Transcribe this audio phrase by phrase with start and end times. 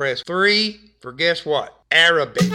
[0.00, 1.70] Press 3 for guess what?
[1.92, 2.52] Arabic.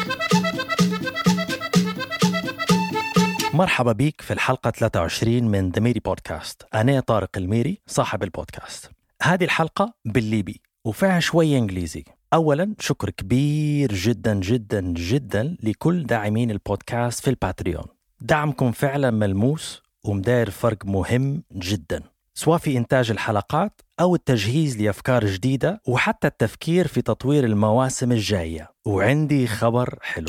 [3.54, 8.92] مرحبا بيك في الحلقة 23 من the ميري بودكاست أنا طارق الميري صاحب البودكاست.
[9.22, 12.04] هذه الحلقة بالليبي وفيها شوية إنجليزي.
[12.34, 17.86] أولا شكر كبير جدا جدا جدا لكل داعمين البودكاست في ال Patreon.
[18.22, 22.04] دعمكم فعلا ملموس ومداير فرق مهم جدا.
[22.38, 28.70] سواء في إنتاج الحلقات أو التجهيز لأفكار جديدة وحتى التفكير في تطوير المواسم الجاية.
[28.86, 30.28] وعندي خبر حلو.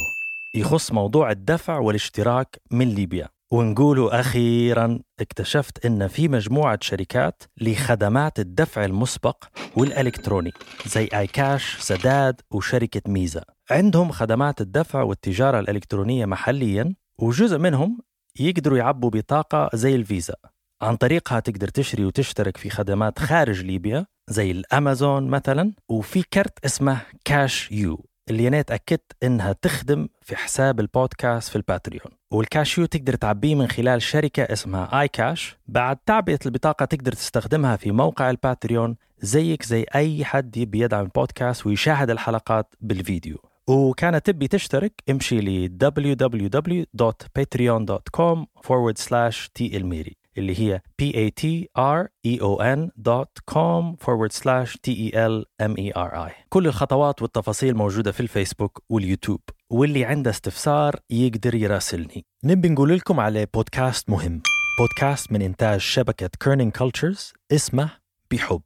[0.55, 3.29] يخص موضوع الدفع والاشتراك من ليبيا.
[3.53, 9.45] ونقولوا أخيرا اكتشفت أن في مجموعة شركات لخدمات الدفع المسبق
[9.77, 10.53] والإلكتروني
[10.87, 17.98] زي آي كاش، سداد وشركة ميزة عندهم خدمات الدفع والتجارة الإلكترونية محليا وجزء منهم
[18.41, 20.34] يقدروا يعبوا بطاقة زي الفيزا.
[20.83, 27.01] عن طريقها تقدر تشتري وتشترك في خدمات خارج ليبيا زي الأمازون مثلا وفي كرت اسمه
[27.25, 32.12] كاش يو اللي أنا تأكدت إنها تخدم في حساب البودكاست في ال Patreon.
[32.31, 38.31] والكاشيو تقدر تعبيه من خلال شركة اسمها iCash بعد تعبئة البطاقة تقدر تستخدمها في موقع
[38.31, 43.39] ال Patreon زيك زي أي حد يبي يدعم البودكاست ويشاهد الحلقات بالفيديو.
[43.69, 56.33] وكانت تبي تشترك امشي ل www.patreon.com forward slash الميري اللي هي p-a-t-r-e-o-n.com forward slash t-e-l-m-e-r-i
[56.48, 62.25] كل الخطوات والتفاصيل موجودة في الفيسبوك واليوتيوب واللي عنده استفسار يقدر يراسلني.
[62.45, 64.42] نبي نقول لكم على بودكاست مهم.
[64.80, 67.91] بودكاست من إنتاج شبكة Kerning Cultures اسمه
[68.30, 68.62] بحب.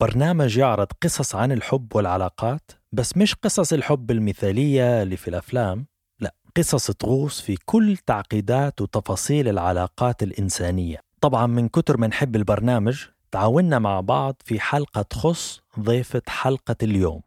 [0.00, 5.86] برنامج يعرض قصص عن الحب والعلاقات بس مش قصص الحب المثالية اللي في الأفلام
[6.20, 11.03] لا قصص تغوص في كل تعقيدات وتفاصيل العلاقات الإنسانية.
[11.24, 17.22] طبعا من كتر ما نحب البرنامج تعاوننا مع بعض في حلقة تخص ضيفة حلقة اليوم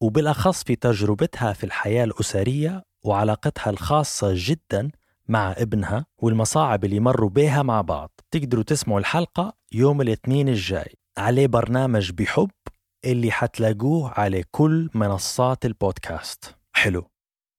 [0.00, 4.90] وبالأخص في تجربتها في الحياة الأسرية وعلاقتها الخاصة جدا
[5.28, 8.20] مع ابنها والمصاعب اللي مروا بيها مع بعض.
[8.30, 12.50] تقدروا تسمعوا الحلقة يوم الاثنين الجاي عليه برنامج بحب
[13.04, 16.56] اللي حتلاقوه على كل منصات البودكاست.
[16.72, 17.10] حلو.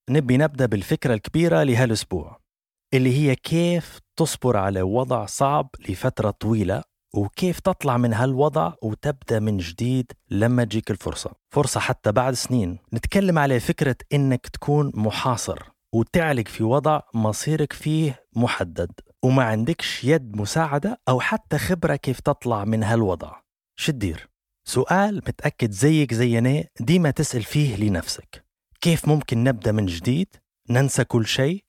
[0.10, 2.45] نبي نبدأ بالفكرة الكبيرة لهالأسبوع.
[2.94, 6.84] اللي هي كيف تصبر على وضع صعب لفترة طويلة
[7.16, 11.32] وكيف تطلع من هالوضع وتبدأ من جديد لما تجيك الفرصة.
[11.50, 12.78] فرصة حتى بعد سنين.
[12.94, 15.60] نتكلم على فكرة إنك تكون محاصر
[15.94, 18.92] وتعلق في وضع مصيرك فيه محدد
[19.24, 23.42] وما عندكش يد مساعدة أو حتى خبرة كيف تطلع من هالوضع.
[23.76, 24.30] شدير
[24.68, 28.46] سؤال متأكد زيك زينا ديما تسأل فيه لنفسك.
[28.82, 30.36] كيف ممكن نبدأ من جديد؟
[30.70, 31.65] ننسى كل شيء؟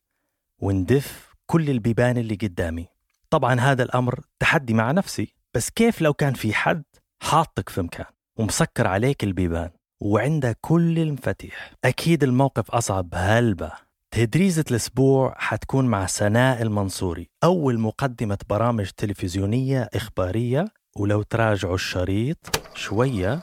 [0.62, 2.86] وندف كل البيبان اللي قدامي.
[3.30, 6.84] طبعا هذا الأمر تحدي مع نفسي بس كيف لو كان في حد
[7.22, 8.06] حاطك في مكان
[8.38, 13.08] ومسكر عليك البيبان وعنده كل المفاتيح؟ أكيد الموقف أصعب.
[13.14, 13.72] هلبة
[14.10, 20.64] تدريزة الأسبوع حتكون مع سناء المنصوري أول مقدمة برامج تلفزيونية إخبارية.
[20.96, 22.38] ولو تراجعوا الشريط
[22.74, 23.40] شوية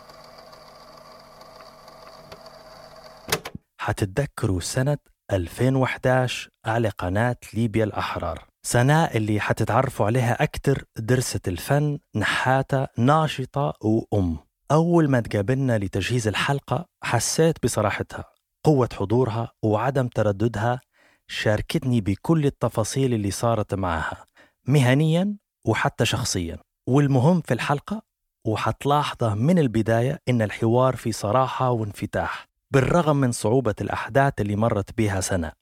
[3.78, 4.98] حتتذكروا سنة
[5.36, 8.44] 2011 على قناة ليبيا الأحرار.
[8.66, 14.38] سناء اللي حتتعرفوا عليها أكتر درست الفن نحاتة ناشطة وأم.
[14.72, 18.26] أول ما تقابلنا لتجهيز الحلقة حسيت بصراحتها
[18.64, 20.82] قوة حضورها وعدم ترددها
[21.28, 24.26] شاركتني بكل التفاصيل اللي صارت معها
[24.68, 26.58] مهنيا وحتى شخصيا.
[26.88, 28.02] والمهم في الحلقة
[28.46, 32.53] وحتلاحظه من البداية إن الحوار في صراحة وانفتاح.
[32.74, 35.54] بالرغم من صعوبة الأحداث اللي مرت بها سناء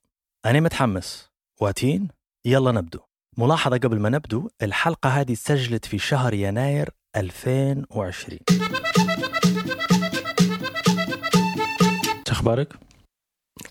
[0.46, 1.28] أنا متحمس.
[1.60, 2.08] واتين؟
[2.44, 3.00] يلا نبدو.
[3.38, 8.38] ملاحظة قبل ما نبدو الحلقة هذه سجلت في شهر يناير 2020
[12.28, 12.74] أخبارك؟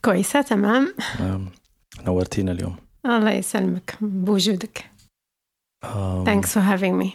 [0.05, 0.95] كويسة تمام.
[2.01, 2.75] نورتينا اليوم.
[3.05, 3.97] الله يسلمك.
[4.01, 4.91] بوجودك.
[6.25, 7.09] Thanks for having me.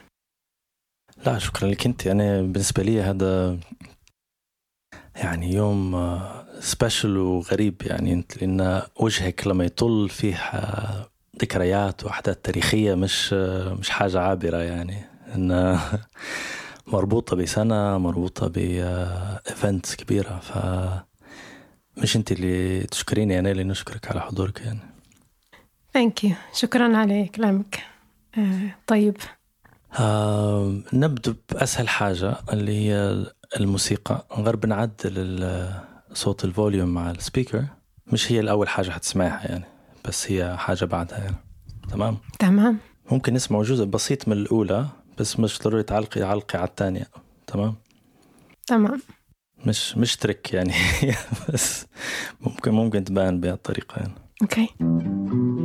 [1.27, 2.07] لا شكرا لك أنت.
[2.07, 3.59] أنا بالنسبة لي هذا
[5.17, 6.21] يعني يوم
[6.61, 10.37] سبيشل وغريب يعني انت لأن وجهك لما يطل فيه
[11.43, 13.33] ذكريات وأحداث تاريخية مش
[13.81, 15.05] مش حاجة عابرة يعني.
[15.35, 15.79] إن
[16.93, 20.39] مربوطة بسنة مربوطة ب events كبيرة.
[20.39, 20.59] ف
[22.03, 24.81] مش أنت اللي تشكريني أنا اللي نشكرك على حضورك يعني.
[25.95, 27.81] thank you شكرا على كلامك.
[28.39, 29.17] آه طيب.
[29.99, 33.27] آه نبدو بأسهل حاجة اللي هي
[33.61, 34.27] الموسيقى.
[34.39, 35.69] نغرب نعدل
[36.13, 37.65] صوت ال volume مع ال speaker.
[38.13, 39.65] مش هي الأول حاجة حتسمعها يعني
[40.05, 41.37] بس هي حاجة بعدها يعني.
[41.91, 42.79] تمام؟ تمام.
[43.11, 44.87] ممكن نسمع جزء بسيط من الأولى
[45.19, 47.07] بس مش ضروري تعلقي علقي على الثانية.
[47.47, 47.75] تمام؟
[48.67, 49.03] تمام.
[49.67, 50.73] مش مش ترك يعني.
[51.53, 51.87] بس
[52.41, 54.15] ممكن ممكن تبان بهالطريقة يعني.
[54.43, 54.69] أوكي.
[54.81, 55.56] Frilin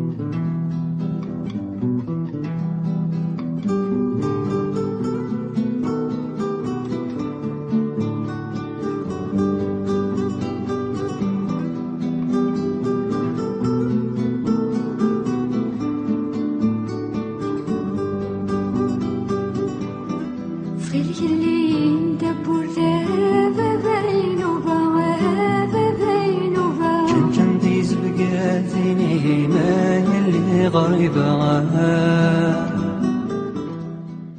[30.71, 31.62] يلي غريبة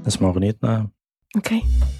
[0.07, 0.89] نسمع أغنيتنا
[1.37, 1.92] أوكي فهاد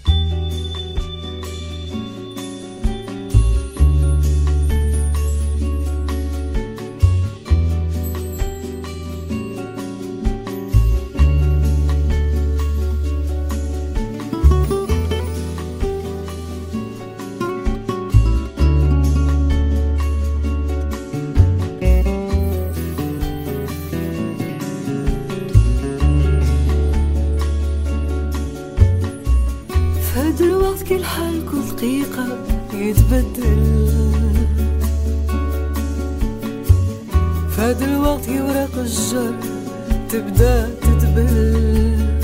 [33.13, 33.93] يتبدل
[37.51, 39.35] فهاد الوقت ورق الشجر
[40.09, 42.19] تبدا تدبل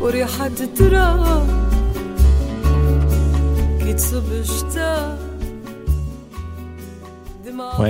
[0.00, 1.46] وريحة التراب
[3.80, 5.18] كي تصب الشتا؟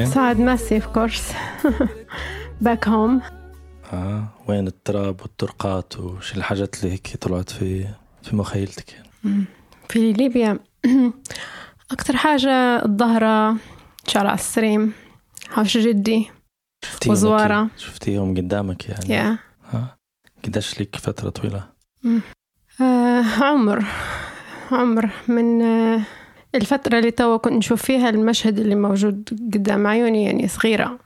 [0.05, 1.33] سعاد ماسي of course
[2.61, 3.21] back home
[3.93, 7.87] آه وين التراب والطرقات وش الحاجات اللي هيك طلعت في
[8.23, 9.12] في مخيلتك؟ يعني.
[9.89, 10.59] في ليبيا.
[11.93, 13.57] أكتر حاجة الظهرة
[14.07, 14.93] شارع السريم
[15.49, 16.31] حوش جدي
[17.07, 17.69] وزوارة.
[17.77, 19.09] شفتيهم قدامك يعني.
[19.09, 19.39] يا
[19.75, 19.97] آه.
[20.45, 21.69] قديش لك فترة طويلة؟
[22.81, 23.85] آه عمر.
[24.73, 26.01] عمر من آه
[26.55, 30.99] الفترة اللي توا كنت نشوف فيها المشهد اللي موجود قدام عيوني يعني صغيرة.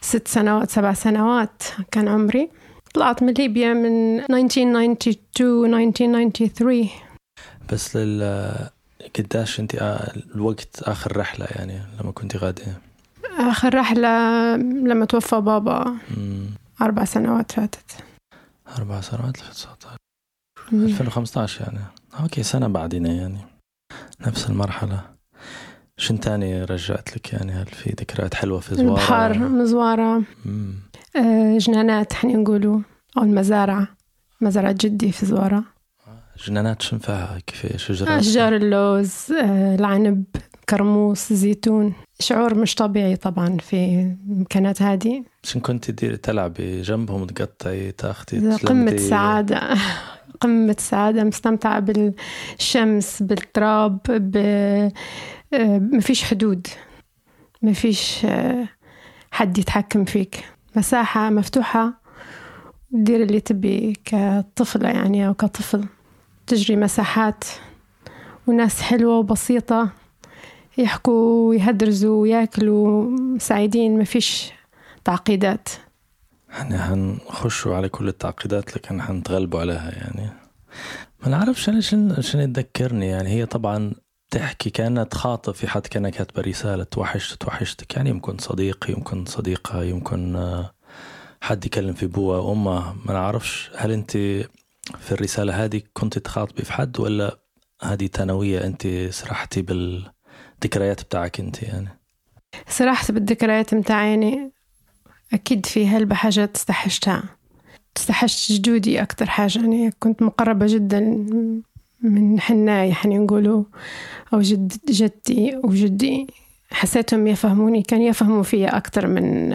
[0.00, 2.50] ست سنوات سبع سنوات كان عمري.
[2.94, 6.88] طلعت من ليبيا من 1992 1993
[7.72, 8.68] بس لل
[9.18, 12.80] قداش انت آه، الوقت آخر رحلة يعني لما كنت غادية؟
[13.38, 14.08] آخر رحلة
[14.56, 15.96] لما توفى بابا.
[16.16, 16.46] مم.
[16.82, 17.96] أربع سنوات فاتت.
[18.78, 19.96] أربع سنوات 2019
[20.72, 20.84] مم.
[20.84, 21.80] 2015 يعني.
[22.20, 23.38] أوكي سنة بعدنا يعني.
[24.26, 25.00] نفس المرحلة.
[25.98, 30.74] شن تاني رجعت لك يعني؟ هل في ذكريات حلوة في زوارة؟ البحر مزوارة مم.
[31.16, 32.80] آه، جنانات حنا نقولوا
[33.18, 33.86] أو المزارع.
[34.40, 35.64] مزرعة جدي في زوارة.
[36.44, 40.24] جنانات شن فيها؟ كيف شجرات أشجار اللوز آه، العنب
[40.68, 41.92] كرموس زيتون.
[42.20, 43.76] شعور مش طبيعي طبعا في
[44.28, 45.24] المكانات هذه.
[45.42, 49.60] شن كنت تديري تلعبي جنبهم تقطعي تاخدي قمة؟ سعادة.
[50.40, 54.36] قمة سعادة مستمتعة بالشمس بالتراب ب...
[55.54, 56.66] آه، مفيش حدود.
[57.62, 58.68] مفيش آه،
[59.30, 60.44] حد يتحكم فيك.
[60.76, 62.00] مساحة مفتوحة
[62.90, 65.84] دير اللي تبي كطفلة يعني أو كطفل.
[66.46, 67.44] تجري مساحات
[68.46, 69.90] وناس حلوة وبسيطة
[70.78, 74.52] يحكوا ويهدرزوا وياكلوا سعيدين مفيش
[75.04, 75.68] تعقيدات.
[76.50, 80.30] إحنا حنخشوا على كل التعقيدات لكن حنتغلبوا عليها يعني.
[81.22, 83.28] ما نعرفش أنا شن تذكرني يعني.
[83.28, 83.92] هي طبعا
[84.30, 87.96] تحكي كأنها تخاطب في حد كانها كاتبه رسالة توحشت توحشتك.
[87.96, 90.64] يعني يمكن صديق يمكن صديقة يمكن
[91.40, 93.70] حد يكلم في بوها وامها ما نعرفش.
[93.76, 94.18] هل أنت
[95.00, 97.38] في الرسالة هذه كنت تخاطبي في حد ولا
[97.82, 101.88] هذه ثانوية أنت سرحتي بالذكريات بتاعك أنت يعني؟
[102.68, 104.52] سرحت بالذكريات متاعي يعني
[105.32, 107.22] أكيد في هلبة حاجات استحشتها
[107.96, 111.00] استحشت جدودي أكتر حاجة يعني كنت مقربة جدا
[112.02, 113.64] من حناي يعني نقولوا
[114.34, 116.26] أو جد جدتي وجدي
[116.70, 119.48] حسيتهم يفهموني كان يفهموا فيا أكتر من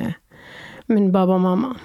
[0.89, 1.75] من بابا ماما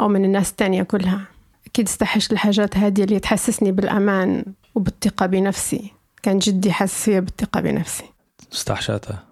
[0.00, 1.37] أو من الناس التانية كلها.
[1.68, 4.44] أكيد استحشت الحاجات هذه اللي تحسسني بالأمان
[4.74, 5.92] وبالثقة بنفسي.
[6.22, 8.04] كان جدي حاسس فيا بالثقة بنفسي.
[8.52, 9.24] استحشاتها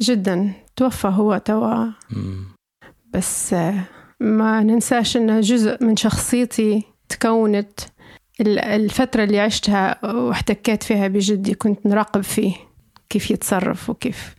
[0.00, 0.52] جدا.
[0.76, 1.86] توفى هو توا.
[3.14, 3.74] بس آه،
[4.20, 7.80] ما ننساش إنه جزء من شخصيتي تكونت
[8.40, 12.54] ال- الفترة اللي عشتها واحتكيت فيها بجدي كنت نراقب فيه
[13.08, 14.34] كيف يتصرف وكيف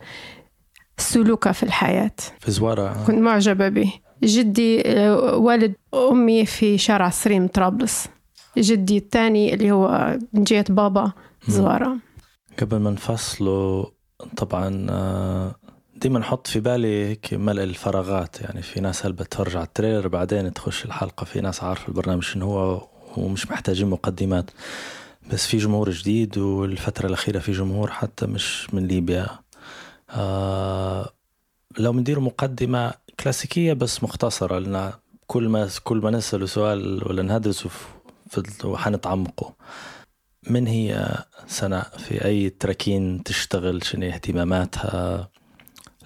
[0.98, 2.10] سلوكه في الحياة.
[2.40, 3.92] في زوارة كنت معجبة به
[4.24, 8.06] جدي آه، والد أمي في شارع سريم طرابلس.
[8.58, 11.12] جدي الثاني اللي هو من جهة بابا
[11.48, 11.96] زوارة.
[12.60, 13.92] قبل ما نفصله
[14.36, 15.54] طبعا آه،
[15.96, 18.40] ديما نحط في بالي هيك ملء الفراغات.
[18.40, 21.24] يعني في ناس هل بتفرج على التريلر بعدين تخش الحلقة.
[21.24, 24.50] في ناس عارفة البرنامج شنو هو ومش محتاجين مقدمات.
[25.32, 29.26] بس في جمهور جديد والفترة الأخيرة في جمهور حتى مش من ليبيا.
[30.10, 31.12] آه
[31.78, 34.92] لو بندير مقدمة كلاسيكية بس مختصرة لأن
[35.26, 37.70] كل ما كل ما نسأله سؤال ولا نهدرسه
[38.64, 39.54] وحنتعمقه.
[40.50, 45.28] من هي سناء في أي تراكين تشتغل شنو اهتماماتها؟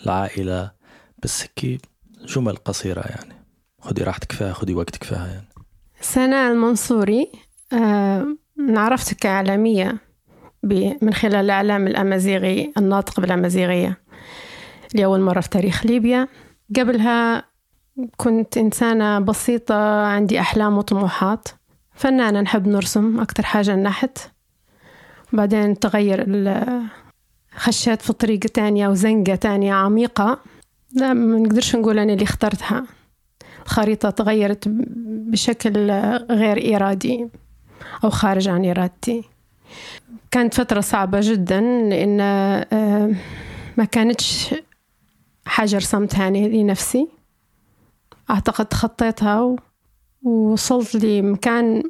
[0.06, 0.70] العائلة؟
[1.22, 1.80] بس هيك
[2.24, 3.34] جمل قصيرة يعني.
[3.80, 5.48] خدي راحتك فيها خدي وقتك فيها يعني.
[6.00, 7.32] سناء المنصوري
[7.72, 8.26] آه
[8.68, 9.98] عرفتك كإعلامية
[10.62, 13.98] ب- من خلال الإعلام الأمازيغي الناطق بالأمازيغية.
[14.94, 16.28] لأول مرة في تاريخ ليبيا.
[16.76, 17.44] قبلها
[18.16, 21.48] كنت إنسانة بسيطة عندي أحلام وطموحات.
[21.94, 24.18] فنانة نحب نرسم أكتر حاجة النحت
[25.32, 26.26] بعدين تغير
[27.56, 30.38] خشيت في طريقة تانية وزنقة تانية عميقة.
[30.94, 32.86] لا ما نقدرش نقول أنا اللي اخترتها.
[33.66, 35.90] الخريطة تغيرت بشكل
[36.30, 37.28] غير إرادي
[38.04, 39.24] أو خارج عن إرادتي.
[40.30, 43.14] كانت فترة صعبة جدا لأن آه،
[43.76, 44.54] ما كانتش
[45.46, 47.08] حاجة رسمتها أنا لنفسي
[48.30, 49.58] أعتقد تخطيتها و-
[50.22, 51.82] ووصلت لمكان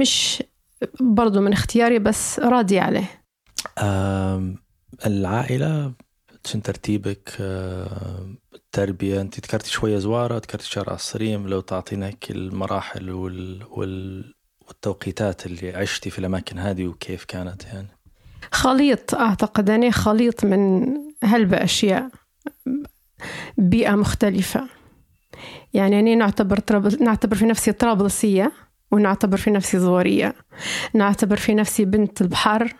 [0.00, 0.42] مش
[1.00, 3.08] برضو من اختياري بس راضية عليه.
[5.06, 5.92] العائلة
[6.46, 7.32] شن ترتيبك؟
[8.54, 13.62] التربية أنت ذكرتي شوية زوارة ذكرتي شارع الصريم لو تعطينا المراحل وال...
[13.70, 14.34] وال...
[14.68, 17.88] والتوقيتات اللي عشتي في الأماكن هذه وكيف كانت يعني؟
[18.52, 20.86] خليط أعتقد أنا خليط من
[21.24, 22.10] هلبة أشياء.
[23.58, 24.68] بيئة مختلفة.
[25.74, 27.04] يعني أنا نعتبر طرابل...
[27.04, 28.52] نعتبر في نفسي طرابلسية
[28.90, 30.34] ونعتبر في نفسي زوارية
[30.94, 32.74] نعتبر في نفسي بنت البحر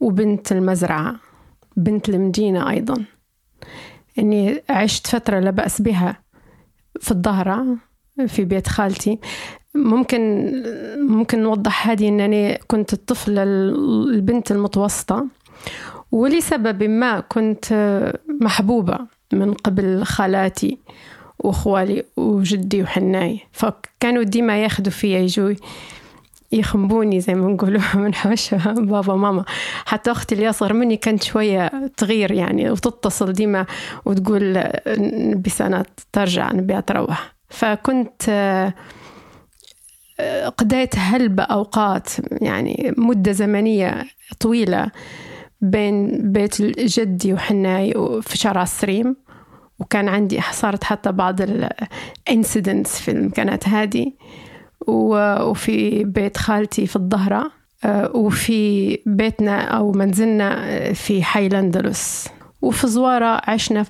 [0.00, 1.16] وبنت المزرعة
[1.76, 3.04] بنت المدينة أيضا.
[4.18, 6.22] إني عشت فترة لا بأس بها
[7.00, 7.76] في الظهرة
[8.26, 9.18] في بيت خالتي.
[9.74, 10.52] ممكن
[11.08, 15.26] ممكن نوضح هذه أنني كنت الطفلة البنت المتوسطة
[16.12, 17.66] ولسبب ما كنت
[18.40, 18.98] محبوبة.
[19.32, 20.78] من قبل خالاتي
[21.38, 23.40] وأخوالي وجدي وحناي.
[23.52, 25.54] فكانوا ديما ياخدوا فيا يجوا
[26.52, 28.54] يخنبوني زي ما نقولوا من حوش
[28.90, 29.44] بابا ماما.
[29.86, 33.66] حتى أختي اللي أصغر مني كانت شوية تغير يعني وتتصل ديما
[34.04, 34.64] وتقول
[34.98, 38.22] نبي سنة ترجع نبي تروح فكنت
[40.20, 42.08] آه، قضيت هلبة أوقات
[42.42, 44.04] يعني مدة زمنية
[44.40, 44.90] طويلة
[45.60, 49.16] بين بيت جدي وحناي في شارع السريم.
[49.82, 54.12] وكان عندي صارت حتى بعض الانسيدنتس في المكانات هذه.
[54.86, 57.50] وفي بيت خالتي في الظهرة
[57.84, 62.28] آه، وفي بيتنا أو منزلنا آه، في حي الأندلس.
[62.62, 63.86] وفي زوارة عشنا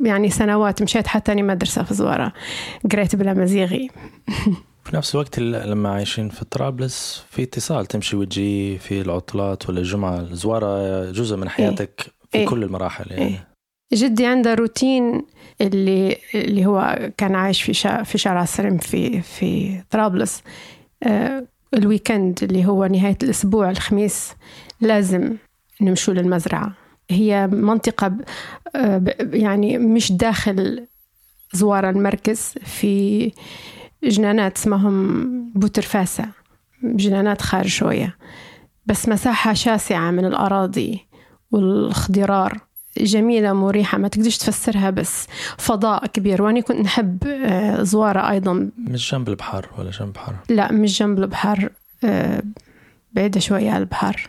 [0.00, 2.32] يعني سنوات مشيت حتى أني مدرسة في زوارة
[2.92, 3.88] قريت بالأمازيغي
[4.84, 9.78] في نفس الوقت ال- لما عايشين في طرابلس في اتصال تمشي وتجي في العطلات ولا
[9.78, 12.46] الجمعة الزوارة جزء من حياتك في إيه.
[12.46, 13.26] كل المراحل يعني.
[13.26, 13.49] إيه.
[13.92, 15.22] جدي عنده روتين
[15.60, 20.42] اللي اللي هو كان عايش في في شارع سرم في في طرابلس.
[21.02, 24.32] آه ال weekend اللي هو نهاية الأسبوع الخميس
[24.80, 25.36] لازم
[25.80, 26.72] نمشوا للمزرعة.
[27.10, 28.16] هي منطقة
[28.76, 30.86] آه يعني مش داخل
[31.52, 33.32] زوار المركز في
[34.04, 36.28] جنانات اسمهم بوترفاسة
[36.82, 38.16] جنانات خارج شوية
[38.86, 41.06] بس مساحة شاسعة من الأراضي
[41.50, 42.69] والخضرار.
[42.98, 45.26] جميلة مريحة ما تقدرش تفسرها بس
[45.58, 46.42] فضاء كبير.
[46.42, 48.70] وأنا كنت نحب آه، زوارة أيضا.
[48.78, 51.70] مش جنب البحر ولا جنب البحر؟ لا مش جنب البحر
[52.04, 52.42] آه،
[53.12, 54.28] بعيدة شوية على البحر.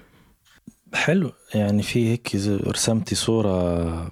[0.93, 1.31] حلو.
[1.55, 2.35] يعني في هيك
[2.67, 4.11] رسمتي صورة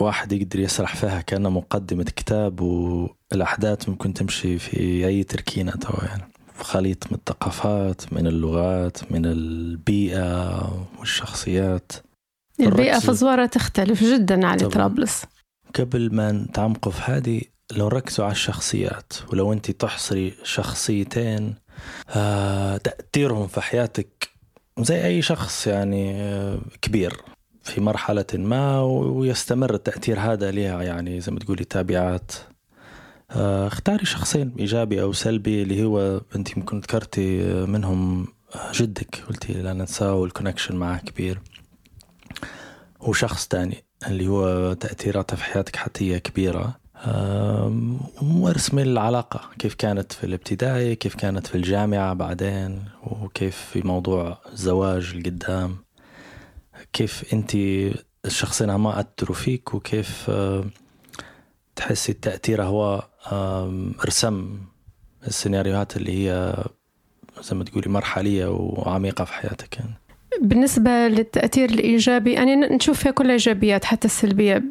[0.00, 6.22] واحد يقدر يسرح فيها كأنها مقدمة كتاب والأحداث ممكن تمشي في أي تركينة توا يعني.
[6.58, 11.92] خليط من الثقافات من اللغات من البيئة والشخصيات.
[12.60, 14.68] البيئة في زوارة تختلف جدا على.
[14.68, 15.22] طرابلس
[15.74, 17.40] قبل ما نتعمقوا في هذه
[17.76, 21.54] لو نركزوا على الشخصيات ولو أنت تحصري شخصيتين
[22.10, 24.28] آه تأثيرهم في حياتك
[24.78, 27.12] زي أي شخص يعني آه كبير
[27.62, 32.32] في مرحلة ما ويستمر التأثير هذا لها يعني زي ما تقولي تابعات.
[33.30, 38.26] آه اختاري شخصين إيجابي أو سلبي اللي هو أنت يمكن ذكرتي منهم
[38.72, 41.40] جدك قلتي لا ننساه والكونكشن معه كبير.
[43.00, 46.80] وشخص تاني اللي هو تأثيراته في حياتك حتى كبيرة.
[46.96, 49.40] آم، وارسمي العلاقة.
[49.58, 55.76] كيف كانت في الابتدائي كيف كانت في الجامعة بعدين وكيف في موضوع الزواج القدام.
[56.92, 57.54] كيف انت
[58.24, 60.30] الشخصين ما أثروا فيك وكيف
[61.76, 63.08] تحسي التأثير هو
[64.06, 64.58] رسم
[65.26, 66.54] السيناريوهات اللي هي
[67.42, 69.94] زي ما تقولي مرحلية وعميقة في حياتك يعني؟
[70.40, 74.62] بالنسبة للتأثير الإيجابي يعني نشوف فيها كل إيجابيات حتى السلبية.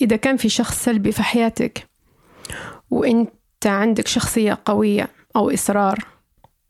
[0.00, 1.86] إذا كان في شخص سلبي في حياتك
[2.90, 5.98] وأنت عندك شخصية قوية أو إصرار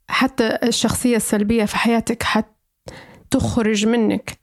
[0.07, 4.37] حتى الشخصية السلبية في حياتك حتخرج منك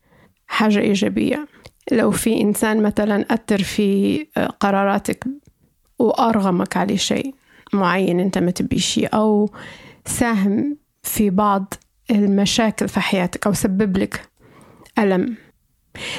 [0.46, 1.48] حاجة إيجابية.
[1.92, 4.26] لو في إنسان مثلا أثر في
[4.60, 5.24] قراراتك
[5.98, 7.34] وأرغمك على شيء
[7.72, 9.50] معين أنت ما تبي شيء أو
[10.06, 11.74] ساهم في بعض
[12.18, 14.28] المشاكل في حياتك أو سبب لك
[14.98, 15.36] ألم.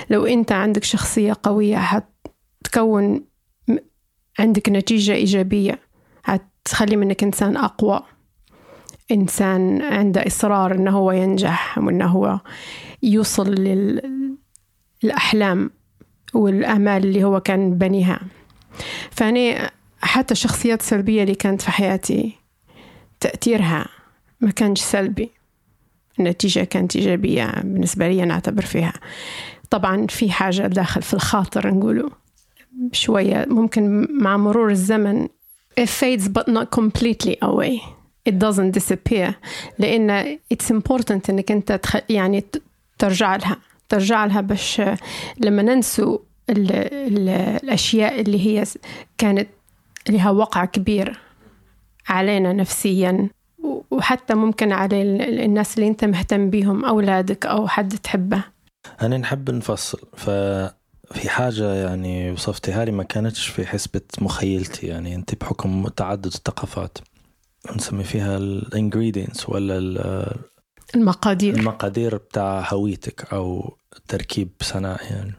[0.09, 3.25] لو أنت عندك شخصية قوية حتكون
[4.39, 5.79] عندك نتيجة إيجابية.
[6.25, 8.01] هتخلي منك إنسان أقوى.
[9.11, 12.39] إنسان عنده إصرار إنه هو ينجح وإنه هو
[13.03, 13.55] يوصل
[15.03, 15.71] للأحلام
[16.33, 18.19] والآمال اللي هو كان بنيها.
[19.11, 19.71] فأنا
[20.01, 22.35] حتى الشخصيات السلبية اللي كانت في حياتي
[23.19, 23.85] تأثيرها
[24.41, 25.31] ما كانش سلبي.
[26.19, 28.93] النتيجة كانت إيجابية بالنسبة لي أنا أعتبر فيها.
[29.69, 32.09] طبعا في حاجة داخل في الخاطر نقوله.
[32.91, 35.27] شوية ممكن مع مرور الزمن
[35.79, 37.81] it fades but not completely away.
[38.29, 39.33] It doesn't disappear.
[39.79, 41.95] لأن it's important إنك أنت تخ...
[42.09, 42.43] يعني
[42.99, 43.57] ترجع لها.
[43.89, 44.81] ترجع لها باش
[45.37, 46.17] لما ننسوا
[46.49, 46.71] ال...
[46.71, 47.29] ال...
[47.63, 48.63] الأشياء اللي هي
[49.17, 49.47] كانت
[50.09, 51.19] لها وقع كبير
[52.09, 53.29] علينا نفسيا.
[53.91, 58.43] وحتى ممكن على ال- ال- الناس اللي انت مهتم بيهم أولادك أو حد تحبه.
[59.01, 65.35] أنا نحب نفصل ففي حاجة يعني وصفتها لي ما كانتش في حسبة مخيلتي يعني أنت
[65.41, 66.97] بحكم تعدد الثقافات
[67.75, 70.35] نسمي فيها الانجريدينتس ولا ال-
[70.95, 71.55] المقادير.
[71.55, 73.77] المقادير بتاع هويتك أو
[74.07, 75.33] تركيب صناعي يعني.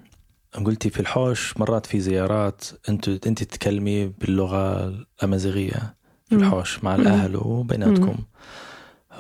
[0.65, 5.95] قلتي في الحوش مرات في زيارات انت أنت تتكلمي باللغة الأمازيغية.
[6.31, 6.37] في.
[6.37, 6.95] الحوش مع.
[6.95, 8.17] الأهل وبيناتكم.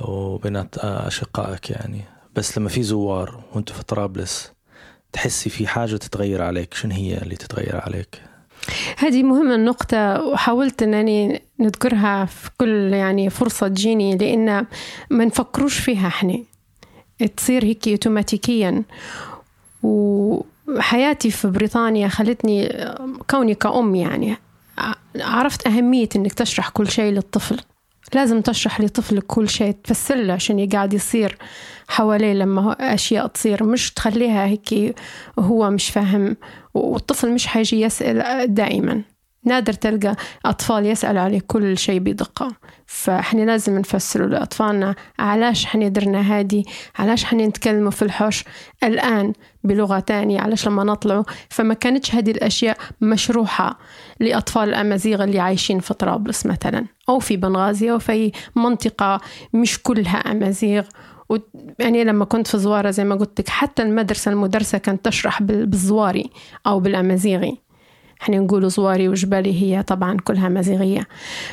[0.08, 2.00] وبينات أشقائك يعني.
[2.36, 4.52] بس لما في زوار وأنت في طرابلس
[5.12, 6.74] تحسي في حاجة تتغير عليك.
[6.74, 8.22] شنو هي اللي تتغير عليك؟
[8.98, 14.66] هذه مهمة النقطة وحاولت أنني نذكرها في كل يعني فرصة تجيني لأن
[15.10, 16.38] ما نفكروش فيها إحنا.
[17.36, 18.82] تصير هيك اوتوماتيكيا.
[19.82, 22.86] وحياتي في بريطانيا خلتني
[23.30, 24.36] كوني كأم يعني.
[25.16, 27.60] عرفت أهمية أنك تشرح كل شيء للطفل.
[28.14, 31.38] لازم تشرح لطفلك كل شيء تفسر له عشان يقعد يصير
[31.88, 33.64] حواليه لما أشياء تصير.
[33.64, 34.96] مش تخليها هيك
[35.36, 36.36] وهو مش فاهم
[36.74, 39.02] والطفل مش حيجي يسأل دائما.
[39.44, 42.52] نادر تلقى أطفال يسألوا عليه كل شيء بدقة.
[42.86, 46.64] فإحنا لازم نفسروا لأطفالنا علاش إحنا درنا هادي
[46.98, 48.44] علاش إحنا نتكلموا في الحوش
[48.84, 49.32] الآن
[49.64, 53.78] بلغة تانية؟ علاش لما نطلعوا؟ فما كانتش هذه الأشياء مشروحة
[54.20, 59.20] لأطفال الأمازيغ اللي عايشين في طرابلس مثلا أو في بنغازي أو في منطقة
[59.52, 60.84] مش كلها أمازيغ.
[61.30, 61.36] و-
[61.78, 65.66] يعني لما كنت في زوارة زي ما قلت لك حتى المدرسة المدرسة كانت تشرح بال-
[65.66, 66.30] بالزواري
[66.66, 67.58] أو بالأمازيغي.
[68.22, 71.08] إحنا نقول زواري وجبالي هي طبعا كلها مزيغية.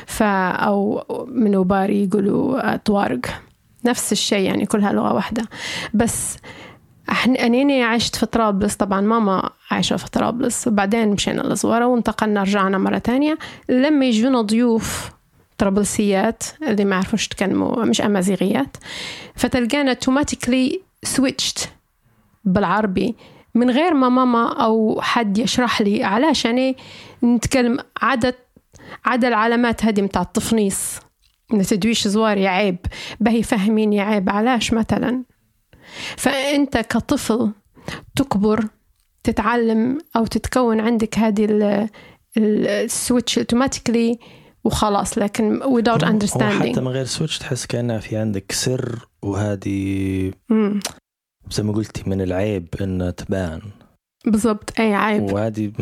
[0.06, 3.20] فا أو من باري يقولوا طوارق.
[3.84, 5.42] نفس الشيء يعني كلها لغة واحدة.
[5.94, 6.36] بس
[7.26, 8.76] أنيني عشت في طرابلس.
[8.76, 10.66] طبعا ماما عايشة في طرابلس.
[10.68, 13.38] وبعدين مشينا لزوارة وانتقلنا رجعنا مرة تانية.
[13.68, 15.10] لما يجونا ضيوف
[15.58, 18.76] طرابلسيات اللي ما يعرفوش يتكلموا مش أمازيغيات
[19.34, 21.68] فتلقانا automatically switched
[22.44, 23.14] بالعربي.
[23.54, 26.76] من غير ما ماما أو حد يشرح لي علاش يعني
[27.24, 28.34] نتكلم عدد
[29.04, 30.98] عدد العلامات هذه متاع التفنيص.
[31.52, 32.78] إن تدويش زواري عيب
[33.20, 35.22] باهي فهميني عيب علاش مثلا؟
[36.16, 37.50] فأنت كطفل
[38.16, 38.64] تكبر
[39.24, 41.88] تتعلم أو تتكون عندك هذه ال-
[42.36, 44.18] ال- ال switch automatically
[44.64, 50.30] وخلاص لكن without understanding حتى من غير switch تحس كأنها في عندك سر وهذه.
[51.52, 53.60] زي ما قلتي من العيب ان تبان.
[54.26, 54.80] بالضبط.
[54.80, 55.22] أي عيب.
[55.22, 55.72] وهذه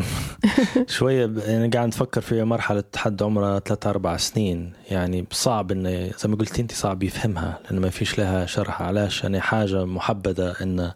[0.87, 4.73] شوية يعني قاعد نفكر في مرحلة حد عمره ثلاثة أربع سنين.
[4.89, 9.23] يعني صعب إنه زي ما قلتي انت صعب يفهمها لأنه ما فيش لها شرح علاش؟
[9.23, 10.91] يعني حاجة محبده إن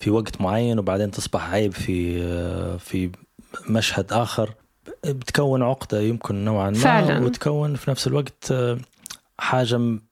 [0.00, 2.20] في وقت معين وبعدين تصبح عيب في
[2.78, 3.10] في
[3.70, 4.54] مشهد آخر.
[5.06, 7.24] بتكون عقدة يمكن نوعا ما فعلاً.
[7.24, 8.54] وتكون في نفس الوقت
[9.38, 10.02] حاجة م-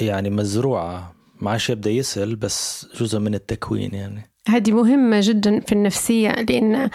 [0.00, 1.12] يعني مزروعة.
[1.40, 4.30] ما عادش يبدأ يسأل بس جزء من التكوين يعني.
[4.48, 6.90] هذه مهمة جدا في النفسية لأن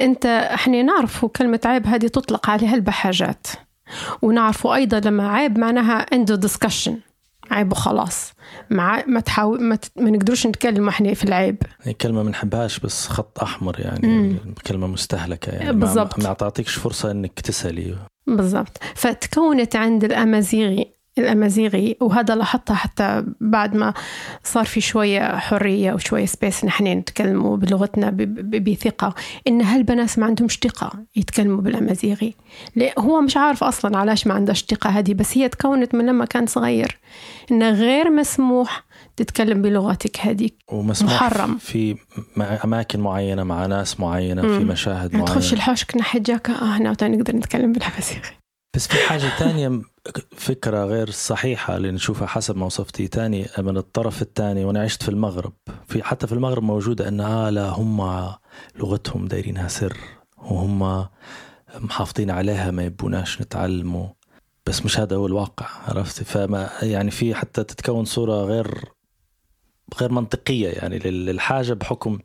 [0.00, 3.46] أنت إحنا نعرفوا كلمة عيب هذه تطلق عليها البحاجات
[4.22, 6.98] ونعرفوا أيضا لما عيب معناها عنده ديسكشن
[7.50, 8.32] عيب وخلاص.
[8.70, 9.84] مع ما تحاول ما, ت...
[9.96, 11.62] ما نقدروش نتكلم إحنا في العيب.
[11.82, 14.54] هي كلمة ما نحبهاش بس خط أحمر يعني مم.
[14.66, 15.72] كلمة مستهلكة يعني.
[15.72, 16.18] بالضبط.
[16.18, 17.96] ما, ما تعطيكش فرصة إنك تسألي.
[18.26, 18.78] بالضبط.
[18.94, 23.94] فتكونت عند الأمازيغي الأمازيغي وهذا لاحظته حتى بعد ما
[24.44, 29.14] صار في شوية حرية وشوية سبيس نحن نتكلموا بلغتنا بثقة
[29.48, 32.34] إن هالبنات ما عندهمش ثقة يتكلموا بالأمازيغي
[32.98, 36.46] هو مش عارف أصلا علاش ما عندهاش ثقة هذه بس هي تكونت من لما كان
[36.46, 36.98] صغير
[37.50, 38.84] إنه غير مسموح
[39.16, 41.58] تتكلم بلغتك هذيك ومسموح محرم.
[41.58, 41.96] في
[42.64, 44.66] أماكن معينة مع ناس معينة في مم.
[44.66, 48.30] مشاهد تخش معينة الحوشك ناحية جاكا آه هنا وتاني نقدر نتكلم بالأمازيغي
[48.76, 49.80] بس في حاجة تانية
[50.36, 55.08] فكرة غير صحيحة اللي نشوفها حسب ما وصفتي تاني من الطرف الثاني وأنا عشت في
[55.08, 55.52] المغرب.
[55.88, 58.28] في حتى في المغرب موجودة أن آه لا هم
[58.76, 59.96] لغتهم دايرينها سر
[60.38, 61.06] وهم
[61.74, 64.08] محافظين عليها ما يبوناش نتعلموا.
[64.66, 68.84] بس مش هذا هو الواقع عرفتي فما يعني في حتى تتكون صورة غير
[70.00, 72.18] غير منطقية يعني لل- للحاجة بحكم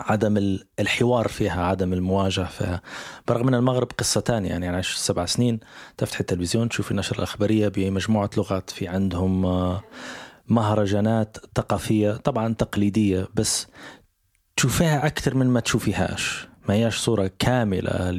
[0.00, 2.82] عدم ال- الحوار فيها عدم المواجهة فيها.
[3.28, 5.60] برغم أن المغرب قصة تانية يعني أنا عشت سبع سنين
[5.96, 9.82] تفتح التلفزيون تشوف النشرة الأخبارية بمجموعة لغات في عندهم آه،
[10.48, 13.66] مهرجانات ثقافية طبعا تقليدية بس
[14.56, 16.48] تشوفيها أكثر من ما تشوفيهاش.
[16.68, 18.10] ما هياش صورة كاملة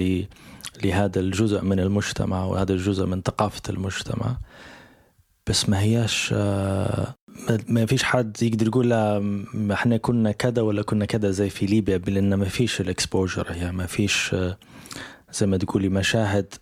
[0.83, 4.37] لهذا الجزء من المجتمع وهذا الجزء من ثقافة المجتمع.
[5.47, 7.15] بس ما هياش آه،
[7.69, 8.93] ما- فيش حد يقدر يقول
[9.71, 13.85] إحنا كنا كذا ولا كنا كذا زي في ليبيا لأن ما فيش الاكسبوجر هي ما
[13.85, 14.57] فيش آه،
[15.33, 16.53] زي ما تقولي مشاهد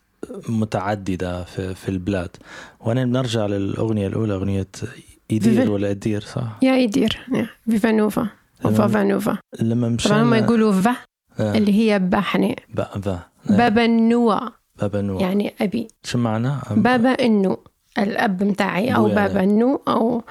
[0.49, 2.29] متعددة في, في البلاد.
[2.79, 4.67] وأنا بنرجع للأغنية الأولى أغنية
[5.29, 5.71] يدير.
[5.71, 7.19] ولا ادير صح؟ يا يدير
[7.69, 8.27] فيفا نوفا
[8.65, 10.95] وفافا نوفا لما طبعا هم مشينا يقولوا فا
[11.39, 12.23] آه، اللي هي با
[12.73, 13.19] با
[13.49, 14.41] بابا النوى
[14.81, 15.87] بابا نو يعني أبي.
[16.03, 17.57] شو معنى؟ بابا النو
[17.97, 19.07] الأب متاعي يعني.
[19.15, 19.43] بابا.
[19.43, 20.23] النو أو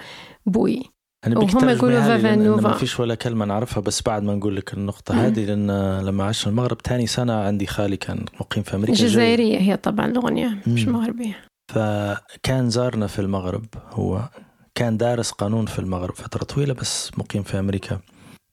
[0.46, 0.82] بوي
[1.26, 2.68] أنا وهم يقولوا لي فافا لأن- لأن نوفا.
[2.68, 5.20] ما فيش ولا كلمة نعرفها بس بعد ما نقول لك النقطة مم.
[5.20, 9.06] هذه لأن لما عشت المغرب ثاني سنة عندي خالي كان مقيم في أمريكا جاي.
[9.08, 10.88] جزائرية هي طبعا الأغنية مش.
[10.88, 11.36] مغربية
[11.74, 14.28] فكان زارنا في المغرب هو
[14.74, 17.98] كان دارس قانون في المغرب فترة طويلة بس مقيم في أمريكا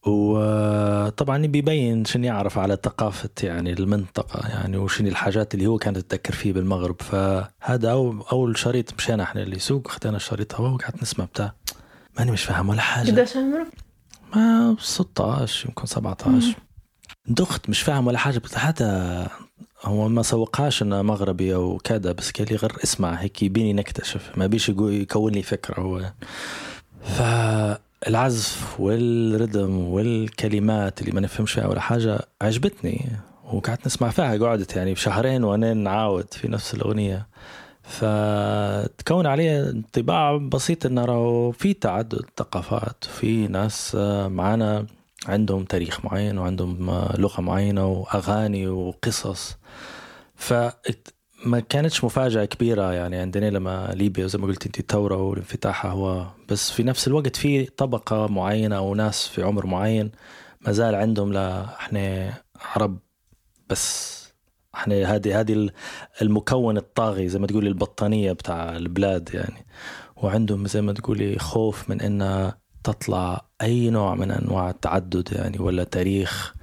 [0.08, 6.34] وطبعا بيبين شنو يعرف على ثقافة يعني المنطقة يعني وشنو الحاجات اللي هو كان يتذكر
[6.34, 7.92] فيه بالمغرب فهذا
[8.32, 11.54] أول, شريط مشينا إحنا اللي سوق خدينا الشريط هو وقعدت نسمع بتاع
[12.18, 13.12] ماني مش فاهم ولا حاجة.
[13.12, 13.68] قديش عمرك؟
[14.36, 16.56] ما 16 يمكن 17
[17.28, 19.30] دخت مش فاهم ولا حاجة بس هذا
[19.84, 24.32] هو ما سوقهاش انه مغربي أو كذا بس قال لي غير اسمع هيك يبيني نكتشف
[24.38, 26.12] ما بيش يكون لي فكرة هو.
[27.04, 33.10] فالعزف والردم والكلمات اللي ما نفهمش فيها ولا حاجة عجبتني
[33.54, 37.28] وقعدت نسمع فيها قعدت يعني بشهرين وأنا نعاود في نفس الأغنية.
[37.84, 44.88] فتكون علي انطباع بسيط انه راهو في تعدد ثقافات في ناس آه، معانا
[45.26, 49.58] عندهم تاريخ معين وعندهم آه، لغة معينة وأغاني وقصص.
[50.36, 50.54] ف
[51.46, 56.28] ما كانتش مفاجأة كبيرة يعني عندنا لما ليبيا زي ما قلت أنت الثورة والانفتاح هو
[56.50, 60.12] بس في نفس الوقت في طبقة معينة أو ناس في عمر معين
[60.62, 63.00] ما زال عندهم لا إحنا عرب
[63.70, 64.21] بس.
[64.76, 65.70] إحنا هذه هذه
[66.22, 69.66] المكون الطاغي زي ما تقولي البطانية بتاع البلاد يعني.
[70.18, 75.84] وعندهم زي ما تقولي خوف من إنها تطلع أي نوع من أنواع التعدد يعني ولا
[75.84, 76.54] تاريخ.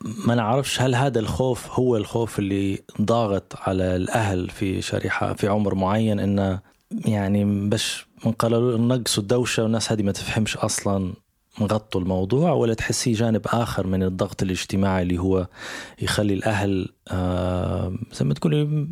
[0.00, 5.74] ما نعرفش هل هذا الخوف هو الخوف اللي ضاغط على الأهل في شريحه في عمر
[5.74, 11.14] معين إنه يعني باش منقللوا نقصوا الدوشة والناس هذه ما تفهمش أصلا
[11.58, 15.46] مغطوا الموضوع ولا تحسي جانب آخر من الضغط الاجتماعي اللي هو
[16.02, 18.88] يخلي الأهل آه زي ما تقولي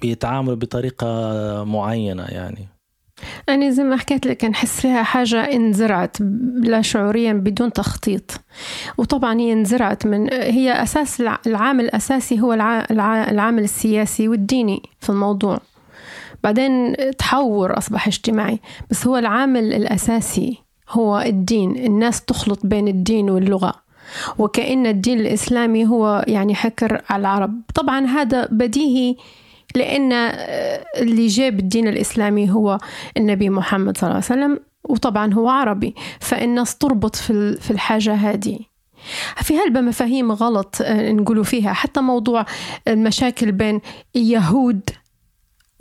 [0.00, 2.68] بيتعاملوا بطريقة معينة يعني؟
[3.48, 6.16] أنا زي ما حكيت لك نحس فيها حاجة انزرعت
[6.62, 8.30] لا شعوريا بدون تخطيط.
[8.98, 14.82] وطبعا هي انزرعت من هي أساس الع- العامل الأساسي هو الع- الع- العامل السياسي والديني
[15.00, 15.60] في الموضوع.
[16.44, 18.58] بعدين تحور أصبح اجتماعي
[18.90, 20.61] بس هو العامل الأساسي.
[20.92, 21.76] هو الدين.
[21.76, 23.74] الناس تخلط بين الدين واللغة.
[24.38, 27.60] وكأن الدين الإسلامي هو يعني حكر على العرب.
[27.74, 29.16] طبعا هذا بديهي
[29.76, 32.78] لأن آه، اللي جاب الدين الإسلامي هو
[33.16, 35.94] النبي محمد صلى الله عليه وسلم وطبعا هو عربي.
[36.20, 38.58] فالناس تربط في ال- في الحاجة هذه.
[39.36, 41.72] في هلبة مفاهيم غلط آه، نقولوا فيها.
[41.72, 42.46] حتى موضوع
[42.88, 43.80] المشاكل بين
[44.16, 44.80] اليهود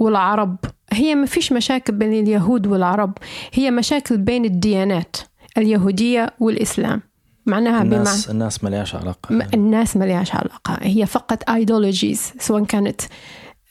[0.01, 0.57] والعرب.
[0.91, 3.17] هي ما فيش مشاكل بين اليهود والعرب.
[3.53, 5.15] هي مشاكل بين الديانات
[5.57, 7.01] اليهودية والإسلام.
[7.45, 9.33] معناها بمعنى الناس الناس ما لهاش علاقة.
[9.35, 10.77] م- الناس ما لهاش علاقة.
[10.81, 13.01] هي فقط ideologies سواء كانت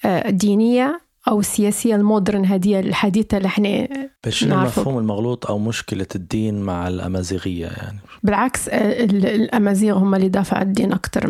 [0.05, 1.95] آه، دينية أو سياسية.
[1.97, 4.53] ال modern هذه الحديثة اللي إحنا نعرفه.
[4.53, 7.99] المفهوم المغلوط أو مشكلة الدين مع الأمازيغية يعني.
[8.23, 11.29] بالعكس آه، ال- الأمازيغ هم اللي دافعوا الدين أكثر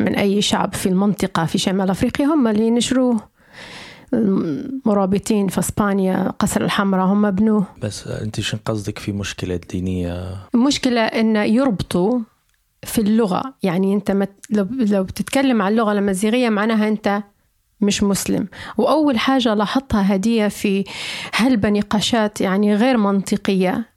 [0.00, 2.26] من أي شعب في المنطقة في شمال أفريقيا.
[2.26, 3.35] هم اللي نشروه.
[4.14, 11.00] المرابطين في إسبانيا قصر الحمراء هم بنوه بس أنت شو قصدك في مشكلة دينية؟ المشكلة
[11.00, 12.20] إن يربطوا
[12.82, 13.54] في اللغة.
[13.62, 17.22] يعني أنت مت لو, لو بتتكلم عن اللغة الأمازيغية معناها أنت
[17.80, 18.48] مش مسلم.
[18.78, 20.84] وأول حاجة لاحظتها هدية في
[21.32, 23.96] هلبة نقاشات يعني غير منطقية.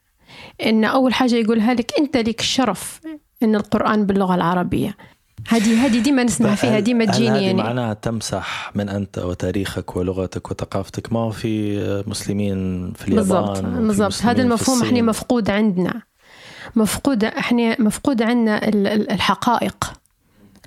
[0.66, 3.02] إن أول حاجة يقولها لك أنت لك الشرف
[3.44, 4.98] إن القرآن باللغة العربية.
[5.48, 7.54] هذه هذه ديما نسمع فيها هل- ديما تجيني يعني.
[7.64, 14.22] معناها تمسح من أنت وتاريخك ولغتك وثقافتك؟ ما هو في مسلمين في اليابان بالضبط بالضبط.
[14.22, 15.02] هذا المفهوم إحنا.
[15.02, 16.02] مفقود عندنا.
[16.76, 19.94] مفقود إحنا مفقود عندنا ال- ال- الحقائق.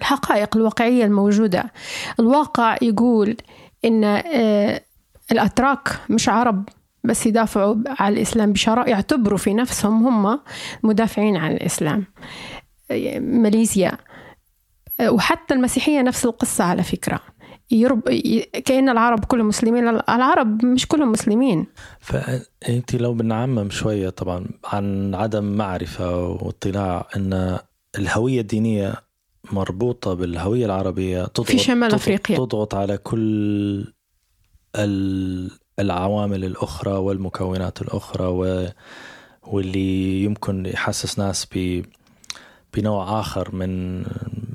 [0.00, 1.72] الحقائق الواقعية الموجودة.
[2.20, 3.36] الواقع يقول
[3.84, 4.80] إن آه،
[5.32, 6.68] الأتراك مش عرب
[7.04, 10.40] بس يدافعوا عن الإسلام بشراء يعتبروا في نفسهم هم
[10.82, 12.04] مدافعين عن الإسلام.
[12.90, 13.92] آه، ماليزيا.
[15.08, 17.20] وحتى المسيحية نفس القصة على فكرة.
[17.70, 18.02] يرب...
[18.64, 19.88] كأن العرب كلهم مسلمين.
[19.88, 21.66] العرب مش كلهم مسلمين.
[22.00, 27.58] فانت لو بنعمم شوية طبعا عن عدم معرفة واطلاع إن
[27.98, 28.94] الهوية الدينية
[29.52, 32.36] مربوطة بالهوية العربية تضغط في شمال تضغط- أفريقيا.
[32.36, 33.84] تضغط على كل
[34.76, 38.66] ال- العوامل الأخرى والمكونات الأخرى و
[39.42, 41.82] واللي يمكن يحسس ناس ب
[42.74, 44.02] بنوع آخر من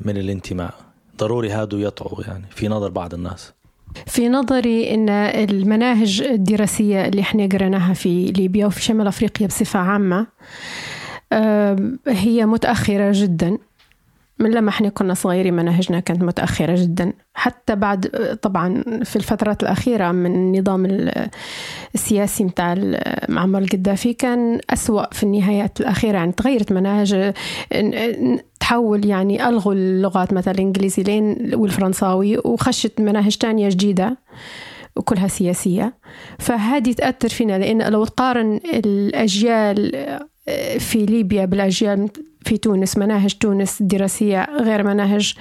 [0.07, 0.73] من الانتماء.
[1.17, 3.53] ضروري هادو يطعوا يعني في نظر بعض الناس.
[4.05, 5.09] في نظري إن
[5.49, 10.27] المناهج الدراسية اللي إحنا قريناها في ليبيا وفي شمال أفريقيا بصفة عامة
[12.07, 13.57] هي متأخرة جدا.
[14.39, 17.13] من لما إحنا كنا صغيرين مناهجنا كانت متأخرة جدا.
[17.33, 18.07] حتى بعد
[18.41, 21.29] طبعا في الفترات الأخيرة من النظام ال-
[21.95, 22.75] السياسي متاع
[23.29, 26.17] معمر القذافي كان أسوأ في النهايات الأخيرة.
[26.17, 27.33] يعني تغيرت مناهج
[28.59, 34.17] تحول يعني ألغوا اللغات مثلا الإنجليزي لين والفرنساوي وخشت مناهج تانية جديدة
[34.95, 35.93] وكلها سياسية.
[36.39, 39.91] فهذه تأثر فينا لأن لو تقارن الأجيال
[40.79, 42.09] في ليبيا بالأجيال
[42.47, 45.33] في تونس مناهج تونس الدراسية غير مناهج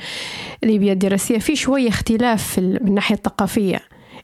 [0.62, 3.80] ليبيا الدراسية في شوية اختلاف في من الناحية الثقافية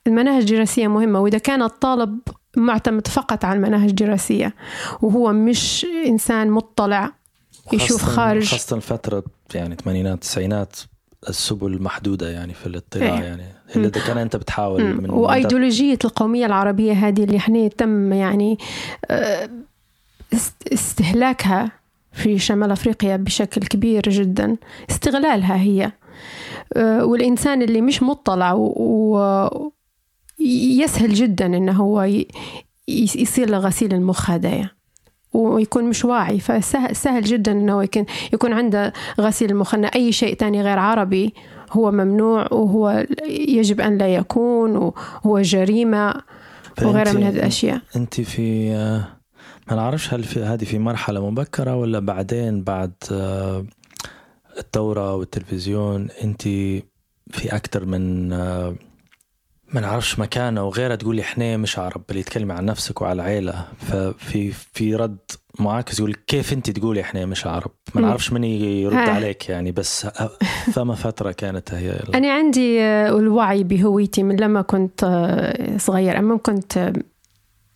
[0.07, 2.19] المناهج الدراسية مهمة وإذا كان الطالب
[2.57, 4.55] معتمد فقط على المناهج الدراسية
[5.03, 7.13] وهو مش إنسان مطلع
[7.73, 10.77] يشوف خارج خاصة فترة يعني الثمانينات التسعينات
[11.29, 13.25] السبل محدودة يعني في الاطلاع إيه.
[13.25, 13.43] يعني
[13.77, 14.95] إلا إذا كان أنت بتحاول.
[14.95, 18.59] من وأيديولوجية القومية العربية هذه اللي إحنا تم يعني
[19.11, 19.51] آه،
[20.35, 21.82] است- استهلاكها
[22.13, 24.57] في شمال أفريقيا بشكل كبير جدا.
[24.91, 25.93] استغلالها هي.
[26.77, 29.73] آه، والإنسان اللي مش مطلع و- و-
[30.81, 32.09] يسهل جدا انه هو
[32.89, 34.71] يصير له غسيل المخ هدايا
[35.33, 36.39] ويكون مش واعي.
[36.41, 39.75] فسهل سهل جدا انه يكون يكون عنده غسيل المخ.
[39.75, 41.35] إن أي شيء تاني غير عربي
[41.73, 46.15] هو ممنوع وهو يجب أن لا يكون وهو جريمة
[46.83, 47.81] وغيرها من هذه الأشياء.
[47.97, 48.69] أنت في
[49.73, 53.65] آه، ما نعرفش هل في هذه في مرحلة مبكرة ولا بعدين بعد آه،
[54.59, 56.43] الثورة والتلفزيون أنت
[57.31, 58.75] في أكثر من آه،
[59.73, 64.53] ما نعرفش مكانه وغيرها تقولي إحنا مش عرب اللي تكلمي عن نفسك وعلى العيلة ففي
[64.53, 65.19] في رد
[65.61, 68.01] معاكس يقول كيف انت تقولي إحنا مش عرب ما.
[68.01, 69.11] نعرفش من يرد ها.
[69.11, 70.07] عليك يعني بس
[70.73, 76.37] فما فترة كانت هي أنا عندي آه، الوعي بهويتي من لما كنت آه، صغير اما
[76.37, 76.93] كنت آه،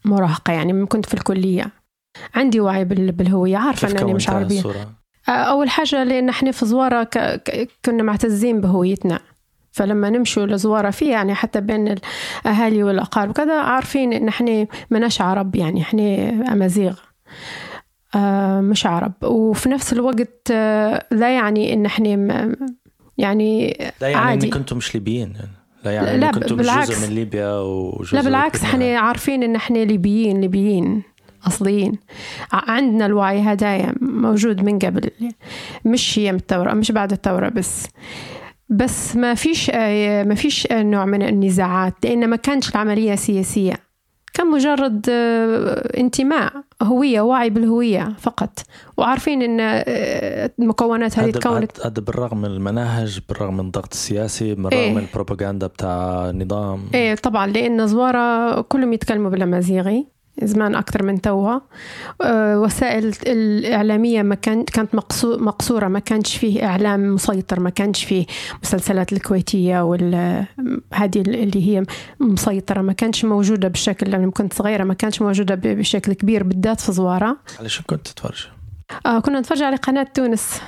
[0.05, 1.73] مراهقة يعني من كنت في الكلية
[2.35, 4.93] عندي وعي بال- بالهوية عارفة أنني مش عربية الصورة
[5.29, 7.19] أول حاجة لأن إحنا في زوارة ك...
[7.19, 7.69] ك...
[7.85, 9.21] كنا معتزين بهويتنا
[9.73, 11.95] فلما نمشوا لزوارة في يعني حتى بين
[12.47, 16.03] الأهالي والأقارب كذا عارفين إن إحنا مناش عرب يعني إحنا
[16.53, 16.97] أمازيغ
[18.15, 22.57] آه مش عرب وفي نفس الوقت آه لا يعني إن إحنا م...
[23.19, 25.51] يعني لا يعني عادي انكم أنتم مش ليبيين يعني.
[25.85, 26.91] لا يعني لا، انكم أنتم بالعكس.
[26.91, 28.63] جزء من ليبيا وجزء لا بالعكس.
[28.63, 31.03] إحنا عارفين إن إحنا ليبيين ليبيين
[31.47, 31.93] أصليين.
[32.53, 35.11] ع- عندنا الوعي هدايا موجود من قبل.
[35.85, 37.87] مش هي من الثورة مش بعد الثورة بس.
[38.69, 43.75] بس ما فيش آه، ما فيش آه، نوع من النزاعات لأن ما كانش العملية سياسية.
[44.35, 48.59] كان مجرد آه، انتماء هوية وعي بالهوية فقط.
[48.97, 54.55] وعارفين إن آه، المكونات هذه هذا تكونت هذا بالرغم من المناهج بالرغم من الضغط السياسي
[54.55, 54.93] بالرغم إيه.
[54.95, 60.07] من البروباغندا بتاع النظام إيه طبعا لأن زوارة كلهم يتكلموا بالأمازيغي.
[60.43, 61.59] زمان أكثر من توا
[62.23, 68.05] أه، وسائل الإعلامية ما كان كانت مقصو- مقصورة ما كانش فيه إعلام مسيطر ما كانش
[68.05, 68.27] فيه
[68.63, 70.15] مسلسلات الكويتية وال
[70.95, 71.85] هذه اللي هي
[72.21, 76.81] مسيطرة ما كانش موجودة بالشكل لما كنت صغيرة ما كانش موجودة ب- بشكل كبير بالذات
[76.81, 78.47] في زوارة على شو كنت تتفرج؟
[79.07, 80.61] آه كنا نتفرج على قناة تونس.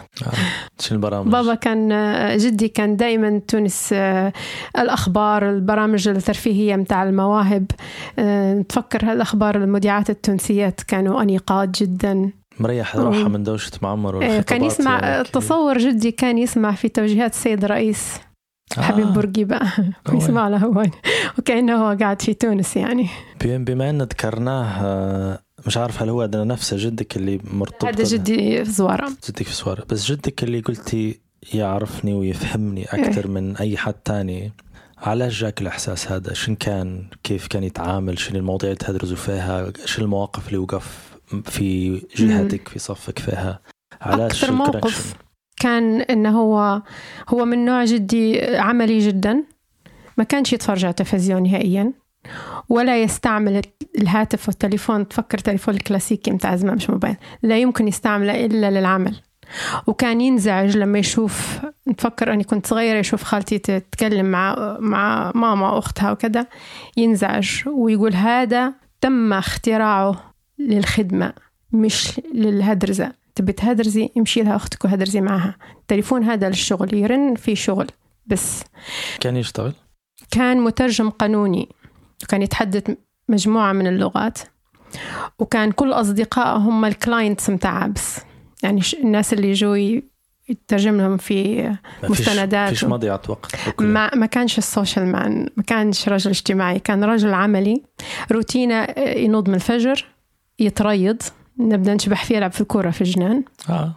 [0.81, 1.89] شو البرامج؟ بابا كان
[2.39, 4.33] جدي كان دائما تونس آه،
[4.79, 7.67] الأخبار البرامج الترفيهية متاع المواهب.
[8.19, 12.31] آه، تفكر هالأخبار المذيعات التونسيات كانوا أنيقات جدا.
[12.61, 15.25] مريح روحها من دوشة معمر آه، كان والخطابات يسمع يعني.
[15.25, 18.15] تصور جدي كان يسمع في توجيهات السيد الرئيس
[18.79, 19.11] حبيب آه.
[19.11, 19.61] بورقيبة
[20.13, 20.83] يسمع له هو.
[21.39, 23.09] وكأنه هو قاعد في تونس يعني.
[23.45, 28.65] بما أن ذكرناه آه، مش عارف هل هو عندنا نفسه جدك اللي مرتبط هذا جدي
[28.65, 29.09] في زوارة.
[29.29, 31.21] جدك في سوارة بس جدك اللي قلتي
[31.55, 33.31] يعرفني ويفهمني أكثر إيه.
[33.31, 34.53] من أي حد تاني.
[34.99, 40.05] علاش جاك الإحساس هذا؟ شن كان؟ كيف كان يتعامل؟ شنو المواضيع اللي تهدرزوا فيها؟ شنو
[40.05, 43.61] المواقف اللي وقف في جهتك في صفك فيها؟
[44.01, 45.15] علاش أكثر موقف؟
[45.61, 46.83] كان إنه هو
[47.29, 49.45] هو من نوع جدي عملي جدا.
[50.19, 51.93] ما كانش يتفرج على التلفزيون نهائيا.
[52.69, 53.63] ولا يستعمل
[53.99, 55.09] الهاتف والتليفون.
[55.09, 57.17] تفكر تليفون الكلاسيكي متاع زمان مش موبايل.
[57.43, 59.17] لا يمكن يستعمله إلا للعمل.
[59.87, 66.13] وكان ينزعج لما يشوف نفكر أني كنت صغيرة يشوف خالتي تتكلم مع مع ماما أختها
[66.13, 66.47] وكذا
[66.97, 71.33] ينزعج ويقول هذا تم اختراعه للخدمة
[71.73, 73.13] مش للهدرزة.
[73.35, 75.57] تبي تهدرزي؟ امشي لها أختك وهدرزي معها.
[75.81, 77.87] التليفون هذا للشغل يرن في شغل
[78.27, 78.65] بس.
[79.21, 79.73] كان يشتغل؟
[80.31, 81.69] كان مترجم قانوني.
[82.23, 82.91] وكان يتحدث
[83.29, 84.39] مجموعة من اللغات.
[85.39, 88.19] وكان كل أصدقائه هم ال clients متاع بس
[88.63, 90.01] يعني الناس اللي يجوا
[90.49, 91.63] يترجم لهم في
[92.01, 96.31] فيش مستندات فيش و- مضيعة وقت ما ما كانش ال social man ما كانش رجل
[96.31, 97.83] اجتماعي كان رجل عملي.
[98.33, 100.05] روتينه آه، ينوض من الفجر
[100.59, 101.23] يتريض.
[101.59, 103.93] نبدأ نشبح فيه يلعب في الكرة في الجنان آه.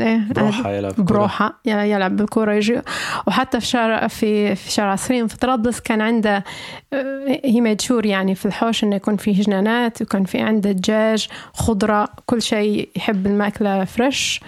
[0.00, 1.02] إيه، بروحة يلعب كرة.
[1.02, 1.60] بروحة.
[1.64, 2.80] يلعب بالكرة يجي.
[3.26, 6.44] وحتى في شارع في في شارع عشرين في طرابلس كان عنده
[6.92, 12.08] آه، هي مدشور يعني في الحوش إنه يكون فيه جنانات وكان في عنده دجاج خضرة
[12.26, 14.40] كل شيء يحب المأكلة فريش.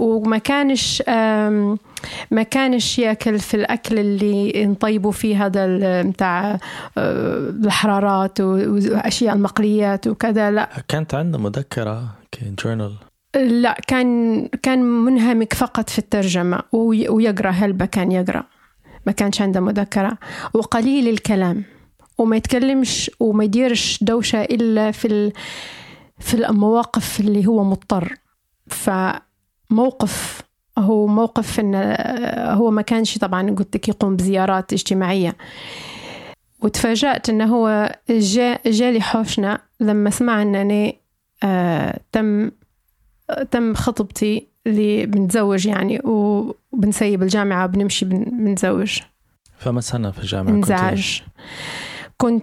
[0.00, 1.02] وما كانش
[2.30, 6.58] ما كانش ياكل في الأكل اللي نطيبوا فيه هذا متاع
[6.98, 10.68] آه، الحرارات وأشياء المقليات وكذا لا.
[10.88, 12.04] كانت عنده مذكرة
[12.64, 12.92] جورنال
[13.36, 18.44] لا كان كان منهمك فقط في الترجمة وي- ويقرأ هلبة كان يقرأ.
[19.06, 20.18] ما كانش عنده مذكرة.
[20.54, 21.64] وقليل الكلام
[22.18, 25.32] وما يتكلمش وما يديرش دوشة إلا في.
[26.18, 28.14] في المواقف اللي هو مضطر.
[29.70, 30.42] فموقف
[30.78, 31.74] هو موقف إن
[32.38, 35.36] هو ما كانش طبعا قلت لك يقوم بزيارات اجتماعية.
[36.62, 41.00] وتفاجأت إنه هو جاء جالي حوشنا لما سمع إنني
[41.42, 42.50] آه تم
[43.50, 49.00] تم خطبتي اللي بنتزوج يعني وبنسيب الجامعة وبنمشي بن- بنتزوج.
[49.58, 51.28] فما سنة في الجامعة انزعج كنت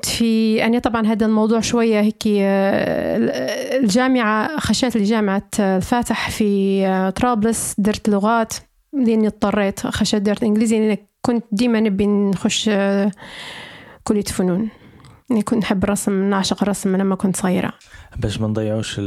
[0.04, 7.10] في أنا طبعا هذا الموضوع شوية هيك آه، الجامعة خشيت لي جامعة الفاتح في آه،
[7.10, 8.54] طرابلس درت لغات
[8.94, 13.12] لأني اضطريت خشيت درت إنجليزي لأن كنت ديما نبي نخش آه،
[14.04, 14.70] كلية فنون.
[15.30, 17.74] يعني كنت نحب الرسم نعشق الرسم لما كنت صغيرة
[18.18, 19.02] باش ما نضيعوش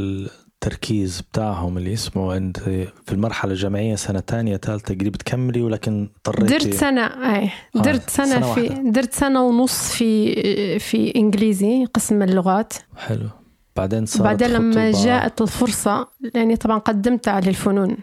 [0.65, 6.57] التركيز بتاعهم اللي يسمعوا انت في المرحلة الجامعية سنة تانية ثالثة قريب تكملي ولكن اضطريتي
[6.57, 8.91] درت سنة أي آه، درت سنة, سنة في واحدة.
[8.91, 13.29] درت سنة ونص في في إنجليزي قسم اللغات حلو
[13.75, 14.91] بعدين صارت بعدين لما.
[14.91, 17.97] جاءت الفرصة لأني طبعا قدمت على الفنون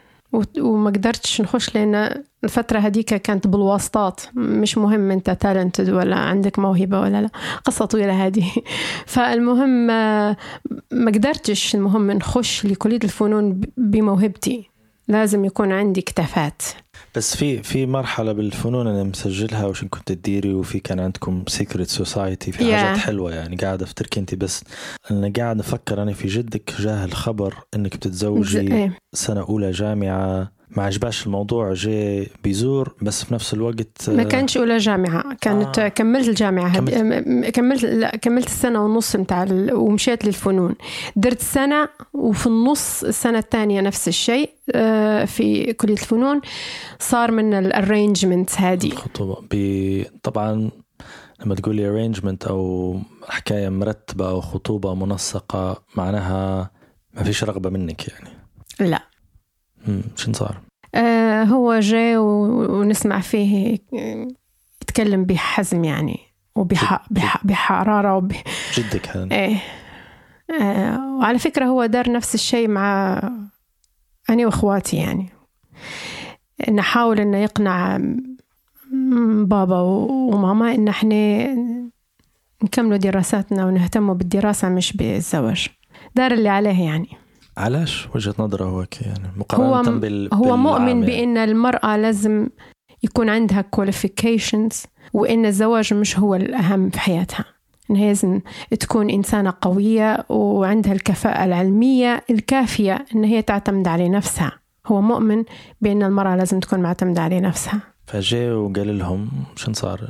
[0.58, 4.20] وما قدرتش نخش لأن الفترة هذيك كانت بالواسطات.
[4.34, 7.30] مش مهم أنت تالنتد ولا عندك موهبة ولا لا.
[7.64, 8.50] قصة طويلة هذه.
[9.06, 10.36] فالمهم آه،
[10.92, 14.70] ما قدرتش المهم نخش لكلية الفنون بموهبتي.
[15.08, 16.62] لازم يكون عندي كتافات
[17.16, 22.52] بس في في مرحلة بالفنون أنا مسجلها وش كنت تديري وفي كان عندكم secret society
[22.52, 22.74] في Yeah.
[22.74, 24.64] حاجات حلوة يعني قاعد افتكر أنت بس
[25.10, 28.98] أنا قاعد أفكر أنا في جدك جاه الخبر إنك بتتزوجي إيه.
[29.14, 34.76] سنة أولى جامعة ما عجباش الموضوع جاي بيزور بس في نفس الوقت ما كانش اولى
[34.76, 35.86] جامعة كانت آه.
[35.86, 35.88] آه.
[35.88, 36.74] كملت الجامعة.
[36.76, 36.94] كملت.
[36.94, 39.74] كملت كملت لا كملت السنة ونص متاع ال...
[39.74, 40.74] ومشيت للفنون
[41.16, 46.40] درت سنة وفي النص السنة الثانية نفس الشيء آه، في كلية الفنون
[46.98, 50.04] صار من الارينجمنت هذه الخطوبة ب...
[50.22, 50.70] طبعا
[51.44, 52.96] لما تقولي arrangement أو
[53.28, 56.70] حكاية مرتبة أو خطوبة منسقة معناها
[57.14, 58.30] ما فيش رغبة منك يعني
[58.80, 59.02] لا
[59.88, 60.02] مم.
[60.16, 60.60] شن صار؟
[60.94, 62.16] آه، هو جاي.
[62.16, 64.28] ونسمع فيه آه،
[64.82, 66.18] يتكلم بحزم يعني
[66.56, 67.06] وبح...
[67.10, 67.46] بح...
[67.46, 68.32] بحرارة وب...
[68.74, 69.56] جدك إيه
[70.60, 73.20] آه وعلى فكرة هو دار نفس الشيء مع
[74.30, 75.28] أنا وإخواتي يعني
[76.70, 78.00] نحاول إنه يقنع
[79.44, 81.46] بابا وماما إن إحنا
[82.62, 85.68] نكملوا دراساتنا ونهتموا بالدراسة مش بالزواج
[86.14, 87.08] دار اللي عليه يعني
[87.58, 91.00] علاش وجهة نظره هو يعني مقارنة هو بال هو مؤمن.
[91.00, 92.48] بأن المرأة لازم
[93.02, 97.44] يكون عندها qualifications وأن الزواج مش هو الأهم في حياتها.
[97.90, 98.40] إنها لازم
[98.80, 104.52] تكون إنسانة قوية وعندها الكفاءة العلمية الكافية إن هي تعتمد على نفسها.
[104.86, 105.44] هو مؤمن
[105.80, 107.80] بأن المرأة لازم تكون معتمدة على نفسها.
[108.06, 110.00] فجاء وقال لهم شن صار؟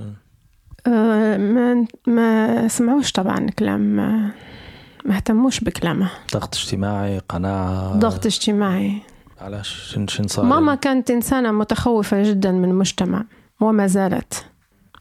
[0.86, 4.00] أه، ما ما سمعوش طبعا كلام
[5.08, 6.10] ما اهتموش بكلامه.
[6.32, 7.98] ضغط اجتماعي قناعة.
[7.98, 8.92] ضغط اجتماعي.
[9.40, 13.24] علاش؟ شن شن صار ماما كانت إنسانة متخوفة جدا من المجتمع
[13.60, 14.44] وما زالت.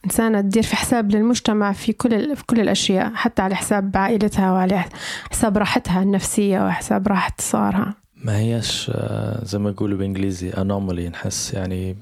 [0.05, 4.86] إنسانة تدير في حساب للمجتمع في كل في كل الأشياء حتى على حساب عائلتها وعلى
[5.32, 11.53] حساب راحتها النفسية وحساب راحة صارها ما هيش آه، زي ما يقولوا بالإنجليزي انومالي نحس
[11.53, 11.97] يعني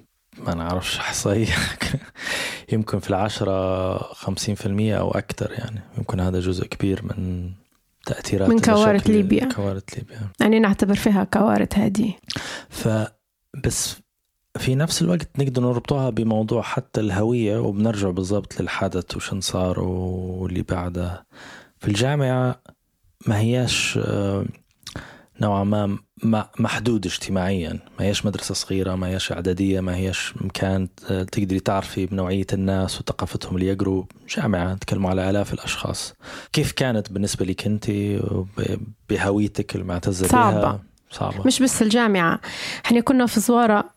[0.48, 1.54] ما نعرفش احصائية
[2.74, 5.82] يمكن في العشرة خمسين في المية أو أكثر يعني.
[5.98, 7.50] يمكن هذا جزء كبير من
[8.06, 9.50] تأثيرات من كوارث ليبيا.
[9.56, 10.20] كوارث ليبيا.
[10.40, 12.14] يعني نعتبر فيها كوارث هذه
[12.70, 12.88] ف
[13.64, 13.96] بس
[14.58, 21.26] في نفس الوقت نقدر نربطها بموضوع حتى الهوية وبنرجع بالضبط للحدث وشن صار واللي بعده.
[21.80, 22.62] في الجامعة
[23.28, 24.46] ما هياش آه،
[25.42, 25.98] نوعا ما-
[26.60, 27.80] محدود اجتماعيا.
[28.00, 33.56] ما هياش مدرسة صغيرة ما هياش إعدادية ما هياش مكان تقدري تعرفي بنوعية الناس وثقافتهم
[33.56, 34.04] اللي يقروا
[34.38, 34.74] جامعة.
[34.74, 36.14] تكلموا على آلاف الأشخاص.
[36.54, 37.92] كيف كانت بالنسبة لك أنت
[39.10, 40.62] بهويتك المعتزة صعبة.
[40.62, 41.44] بها صعبة.
[41.46, 42.40] مش بس الجامعة.
[42.86, 43.90] إحنا كنا في زوارة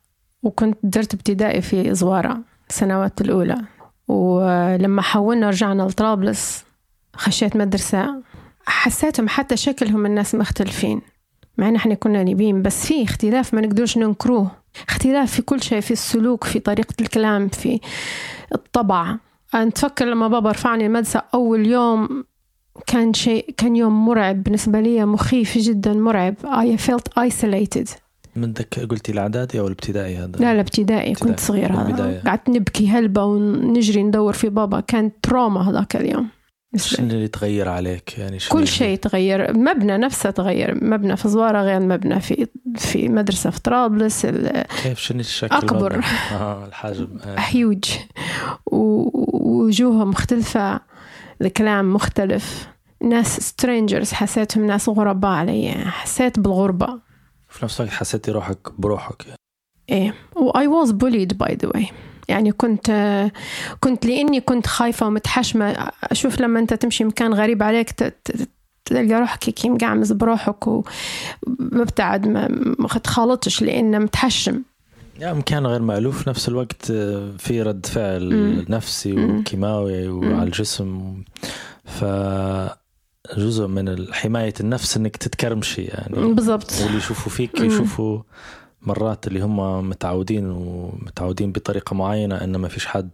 [0.43, 2.39] وكنت درت ابتدائي في زوارة
[2.70, 3.59] السنوات الأولى.
[4.09, 6.64] ولما حولنا رجعنا لطرابلس
[7.16, 8.22] خشيت مدرسة.
[8.66, 11.01] حسيتهم حتى شكلهم الناس مختلفين.
[11.59, 14.51] مع إن إحنا كنا ليبيين بس في اختلاف ما نقدرش ننكروه.
[14.89, 17.81] اختلاف في كل شيء في السلوك في طريقة الكلام في
[18.55, 19.17] الطبع.
[19.55, 22.25] أنا أتفكر لما بابا رفعني المدرسة أول يوم
[22.87, 26.35] كان شيء كان يوم مرعب بالنسبة لي مخيف جدا مرعب.
[26.45, 27.89] I felt isolated.
[28.37, 31.15] منك قلتي الإعدادي أو الابتدائي هذا؟ لا لا ابتدائي.
[31.15, 32.21] كنت صغيرة.
[32.27, 34.81] قعدت نبكي هلبة ونجري ندور في بابا.
[34.81, 36.29] كان تروما هذاك اليوم.
[36.77, 41.81] شنو اللي تغير عليك؟ يعني كل شيء تغير مبنى نفسه تغير مبنى في زوارة غير
[41.81, 42.47] مبنى في
[42.77, 46.05] في مدرسة في طرابلس كيف؟ شنو الشكل أكبر.
[46.33, 47.09] آه الحجم.
[47.25, 47.35] آه.
[47.49, 47.85] هيوج
[48.66, 50.81] ووجوههم مختلفة
[51.43, 52.69] الكلام مختلف.
[53.03, 57.01] ناس سترينجرز حسيتهم ناس غرباء علي حسيت بالغربة.
[57.49, 59.39] في نفس الوقت حسيتي روحك بروحك يعني.
[59.91, 60.14] إيه.
[60.37, 61.93] و I was bullied by the way.
[62.29, 62.91] يعني كنت
[63.81, 67.91] كنت لإني كنت خايفة ومتحشمة أشوف لما أنت تمشي مكان غريب عليك
[68.85, 74.62] تلقى روحك هيك مقعمز بروحك ومبتعد ما تخالطش لإنه متحشم
[75.18, 78.64] يعني مكان غير مألوف في نفس الوقت آه، في رد فعل مم.
[78.68, 79.12] نفسي.
[79.12, 81.14] وكيماوي وعلى الجسم
[81.85, 82.05] ف
[83.37, 87.61] جزء من حماية النفس إنك تتكرمشي يعني بالضبط واللي يشوفوا فيك.
[87.61, 88.20] يشوفوا
[88.83, 93.11] مرات اللي هم متعودين ومتعودين بطريقة معينة ان ما فيش حد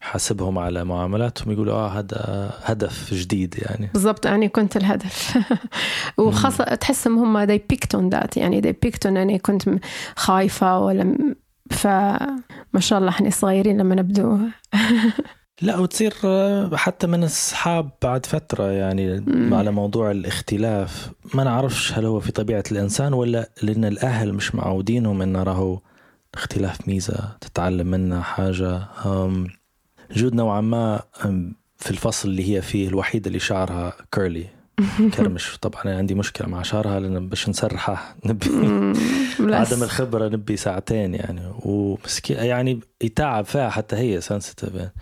[0.00, 3.90] حاسبهم على معاملاتهم يقولوا آه هذا هدف جديد يعني.
[3.92, 5.38] بالضبط أنا كنت الهدف.
[6.18, 9.68] وخاصة تحسهم هم they picked on that يعني they picked on أني كنت
[10.16, 11.34] خايفة ولا
[11.70, 14.38] فما شاء الله إحنا صغيرين لما نبدو.
[15.62, 19.54] لا وتصير آه، حتى من الصحاب بعد فترة يعني مم.
[19.54, 21.10] على موضوع الاختلاف.
[21.34, 25.80] ما نعرفش هل هو في طبيعة الإنسان ولا لأن الأهل مش معودينهم إن راهو
[26.34, 28.82] الاختلاف ميزة تتعلم منها حاجة.
[30.12, 31.02] Jude نوعا ما
[31.78, 34.46] في الفصل اللي هي فيه الوحيدة اللي شعرها curly
[35.16, 38.48] كرمش طبعا أنا عندي مشكلة مع شعرها لأن باش نسرحه نبي
[39.40, 41.40] عدم الخبرة نبي ساعتين يعني.
[41.58, 44.92] ومسكي يعني يتعب فيها حتى هي sensitive يعني.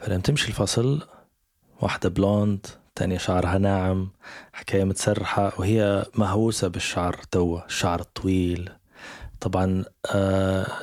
[0.00, 1.02] فلما تمشي الفصل.
[1.80, 4.10] واحدة blonde تانية شعرها ناعم
[4.52, 8.70] حكاية متسرحة وهي مهووسة بالشعر توا الشعر الطويل
[9.40, 9.84] طبعا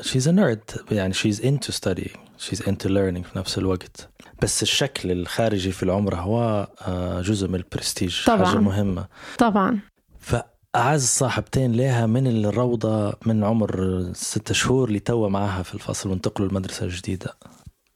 [0.02, 4.10] she's a nerd يعني she's into studying she's into learning في نفس الوقت.
[4.42, 8.46] بس الشكل الخارجي في العمر هو آه، جزء من البرستيج طبعاً.
[8.46, 9.06] حاجة مهمة.
[9.38, 9.80] طبعا.
[10.20, 16.50] فأعز صاحبتين لها من الروضة من عمر ستة شهور اللي توا معاها في الفصل وانتقلوا
[16.50, 17.34] المدرسة الجديدة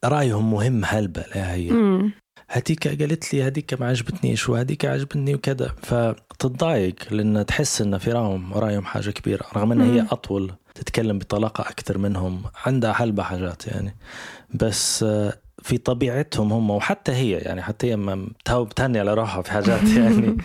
[0.06, 1.72] رأيهم مهم هلبة لها هي.
[1.72, 2.12] مم.
[2.50, 5.76] هديك قالت لي هديك ما عجبتنيش وهديك عجبتني وكذا.
[5.84, 10.08] فتتضايق لأن تحس إن في راهم رأيهم حاجة كبيرة رغم إن هي مم.
[10.12, 13.96] أطول تتكلم بطلاقة أكثر منهم عندها هلبة حاجات يعني.
[14.54, 15.34] بس آه،
[15.64, 20.38] في طبيعتهم هم وحتى هي يعني حتى هي ما بتهني على روحها في حاجات يعني.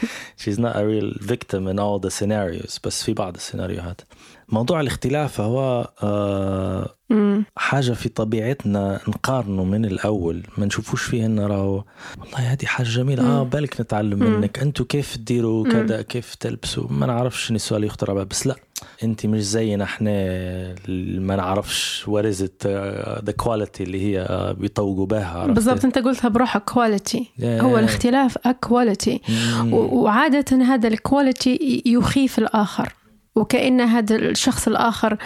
[0.42, 4.00] She's not a real victim in all the scenarios بس في بعض السيناريوهات.
[4.48, 7.44] موضوع الاختلاف هو آه مم.
[7.56, 11.84] حاجة في طبيعتنا نقارنه من الأول ما نشوفوش فيه إنه راهو
[12.20, 14.40] والله هذه حاجة جميلة آه بالك نتعلم مم.
[14.40, 18.56] منك أنتوا كيف تديروا كذا كيف تلبسوا ما نعرفش شنو السؤال يخطر على بس لا
[19.02, 24.52] أنت مش زينا اللي ما نعرفش what is it uh, the quality اللي هي آه،
[24.52, 27.44] بيطوقوا بها عرفت؟ بالضبط أنت قلتها بروحك quality Yeah.
[27.44, 29.72] هو الاختلاف a quality مم.
[29.74, 32.92] وعادة هذا ال quality يخيف الآخر
[33.36, 35.16] وكأن هذا الشخص الآخر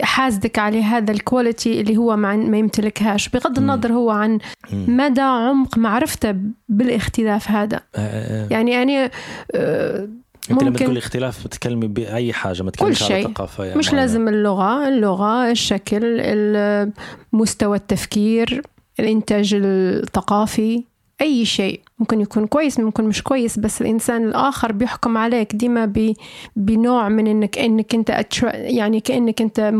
[0.00, 4.38] حاسدك على هذا ال quality اللي هو ما ما يمتلكهاش بغض النظر هو عن
[4.72, 6.34] مدى عمق معرفته
[6.68, 8.00] بالاختلاف هذا آه،
[8.44, 8.48] آه.
[8.50, 9.10] يعني أنا
[9.54, 10.08] آه،
[10.50, 13.28] أنت لما تقولي اختلاف بتكلمي بأي حاجة ما على شيء.
[13.28, 14.00] ثقافة يعني مش معينة.
[14.00, 16.92] لازم اللغة اللغة الشكل ال-
[17.32, 18.62] مستوى التفكير
[19.00, 20.84] الإنتاج الثقافي
[21.20, 21.80] أي شيء.
[21.98, 25.56] ممكن يكون كويس ممكن مش كويس بس الإنسان الآخر بيحكم عليك.
[25.56, 25.92] ديما
[26.56, 29.72] بنوع من إنك إنك أنت يعني كأنك أنت.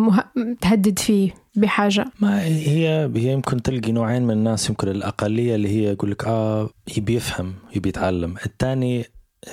[0.61, 2.05] تهدد فيه بحاجة.
[2.21, 6.71] ما هي هي يمكن تلقي نوعين من الناس يمكن الأقلية اللي هي يقول لك آه
[6.97, 8.35] يبي يفهم يبي يتعلم.
[8.47, 9.05] الثاني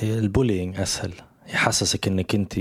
[0.03, 1.13] البولينج أسهل.
[1.53, 2.59] يحسسك إنك أنت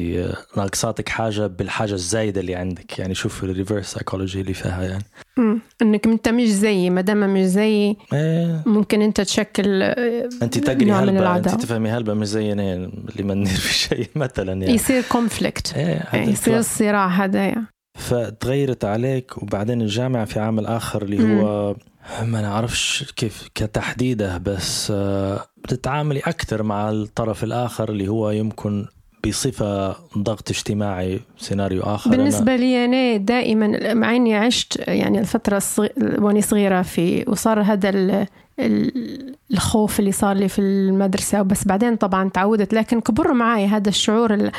[0.57, 2.99] ناقصاتك حاجة بالحاجة الزايدة اللي عندك.
[2.99, 5.05] يعني شوف ال reverse psychology اللي فيها يعني.
[5.37, 5.61] مم.
[5.83, 8.63] إنك أنت مش زيي ما دام مش زيي إيه.
[8.67, 11.37] ممكن أنت تشكل آه، أنت تقري هلبة.
[11.37, 14.75] أنت تفهمي هلبة مش زي أنا اللي ما ندير في شيء مثلا يعني.
[14.75, 17.65] يصير conflict إيه يعني يصير الصراع هذايا
[17.99, 21.77] فتغيرت عليك وبعدين الجامعة في عامل آخر اللي هو
[22.23, 28.87] ما نعرفش كيف كتحديده بس آه، بتتعاملي أكثر مع الطرف الآخر اللي هو يمكن
[29.27, 32.11] بصفة ضغط اجتماعي سيناريو آخر.
[32.11, 35.87] أنا- بالنسبة لي أنا دائما مع إني عشت يعني الفترة الصغ...
[36.19, 38.27] وأني صغيرة في وصار هذا ال...
[38.61, 43.89] ال- الخوف اللي صار لي في المدرسة بس بعدين طبعا تعودت لكن كبر معي هذا
[43.89, 44.51] الشعور ال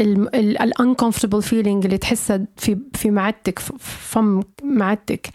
[0.00, 5.28] ال ال uncomfortable feeling اللي تحسه في في معدتك فم معدتك.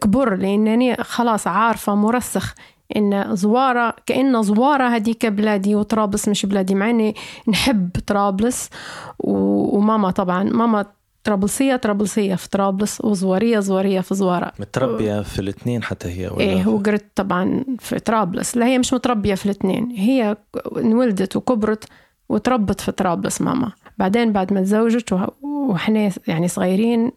[0.00, 2.54] كبر لأنني خلاص عارفة مرسخ
[2.96, 7.14] إن زوارة كأن زوارة هذيك بلادي وطرابلس مش بلادي مع إني
[7.48, 8.70] نحب طرابلس
[9.18, 10.86] وماما طبعا ماما
[11.24, 14.52] طرابلسيه طرابلسيه في طرابلس وزوارية زوارية في زوارة.
[14.58, 18.56] متربية في الاثنين حتى هي ولا؟ إيه وقرت طبعا في طرابلس.
[18.56, 19.90] لا هي مش متربية في الاثنين.
[19.90, 20.36] هي
[20.76, 21.84] انولدت وكبرت
[22.28, 23.72] وتربت في طرابلس ماما.
[23.98, 27.12] بعدين بعد ما تزوجت وه- وإحنا يعني صغيرين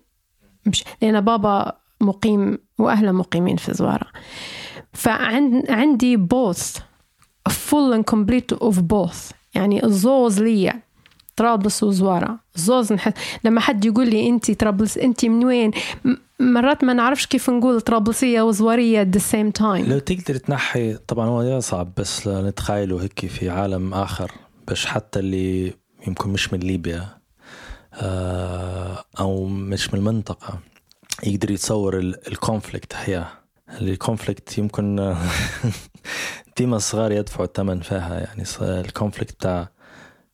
[0.66, 4.08] مش لأن بابا مقيم وأهله مقيمين في زوارة.
[4.94, 6.80] فعندي both
[7.50, 9.34] full and complete of both.
[9.56, 10.82] يعني الزوز ليا
[11.36, 12.40] طرابلس وزوارة.
[12.56, 13.14] زوز نحس.
[13.44, 15.72] لما حد يقول لي انت طرابلس انت من وين؟
[16.40, 19.90] مرات ما نعرفش كيف نقول طرابلسية وزوارية at the same time.
[19.90, 24.32] لو تقدر تنحي طبعا هو صعب بس نتخيله هيك في عالم آخر
[24.68, 25.74] باش حتى اللي
[26.08, 27.08] يمكن مش من ليبيا
[27.94, 30.60] آه، أو مش من المنطقة
[31.24, 33.26] يقدر يتصور الكونفليكت هي.
[33.82, 35.16] ال conflict يمكن
[36.58, 39.70] ديما الصغار يدفعوا الثمن فيها يعني ال conflict بتاع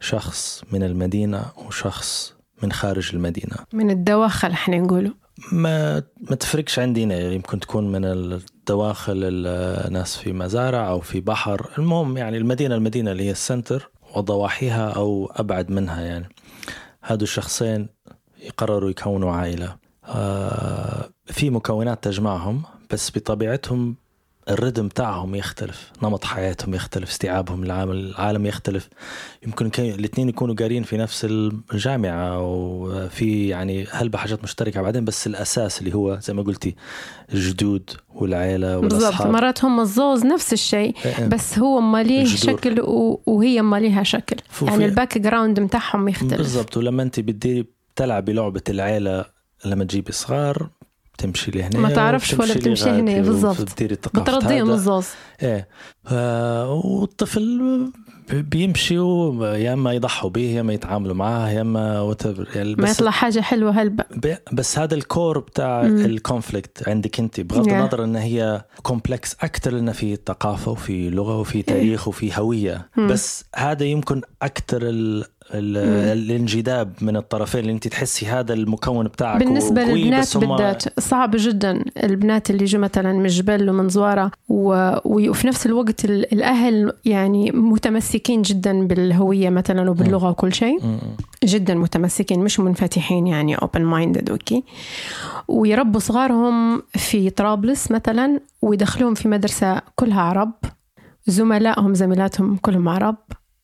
[0.02, 2.34] شخص من المدينة وشخص
[2.64, 3.56] من خارج المدينة.
[3.74, 5.12] من الدواخل إحنا نقوله.
[5.52, 11.70] ما ما تفرقش عندنا يمكن تكون من الدواخل الناس في مزارع أو في بحر.
[11.78, 16.30] المهم يعني المدينة المدينة اللي هي ال center وضواحيها أو أبعد منها يعني.
[17.04, 17.90] هادو الشخصين
[18.44, 19.76] يقرروا يكونوا عائلة.
[20.06, 23.96] آه في مكونات تجمعهم بس بطبيعتهم
[24.54, 28.90] الردم تاعهم يختلف نمط حياتهم يختلف استيعابهم للعالم العالم يختلف.
[29.46, 31.28] يمكن الاثنين يكونوا قارين في نفس
[31.74, 36.76] الجامعة وفي يعني هلبة حاجات مشتركة بعدين بس الأساس اللي هو زي ما قلتي
[37.34, 39.32] الجدود بالضبط والأصحاب.
[39.32, 41.28] مرات هم الزوز نفس الشيء إيه.
[41.28, 42.58] بس هو ما ليه الجذور.
[42.58, 42.82] شكل
[43.26, 44.36] وهي ما ليها شكل.
[44.62, 46.38] يعني ال background متاعهم يختلف.
[46.38, 49.26] بالضبط ولما أنت بتديري بتلعبي لعبة العائلة
[49.66, 50.70] لما تجيبي صغار
[51.18, 53.62] تمشي لهنا ما تعرفش ولا بتمشي هنا، بالضبط.
[54.16, 54.70] بترضيهم.
[54.72, 55.08] الزوز
[55.44, 55.68] إيه
[56.84, 57.62] والطفل
[58.32, 58.96] بيمشي
[59.42, 63.40] يا إما يضحوا به يا إما يتعاملوا معاه يا إما whatever يعني ما يطلع حاجة
[63.40, 65.82] حلوة هلبة ب- بس هذا ال core بتاع.
[65.86, 67.72] ال conflict عندك أنت بغض Yeah.
[67.74, 72.90] النظر إن هي complex أكثر لأن في ثقافة وفي لغة وفي تاريخ وفي هوية.
[72.98, 74.80] بس هذا يمكن أكثر
[75.54, 81.84] الانجذاب من الطرفين اللي انت تحسي هذا المكون بتاعك بالنسبة وقوي، للبنات بالذات صعب جدا.
[82.04, 84.92] البنات اللي جو مثلا من جبل ومن زوارة و...
[85.06, 90.80] وفي نفس الوقت ال- الأهل يعني متمسكين جدا بالهوية مثلا وباللغة وكل شيء.
[91.44, 94.64] جدا متمسكين مش منفتحين يعني open minded okay
[95.48, 100.52] ويربوا صغارهم في طرابلس مثلا ويدخلوهم في مدرسة كلها عرب.
[101.28, 103.18] زملائهم زميلاتهم كلهم عرب.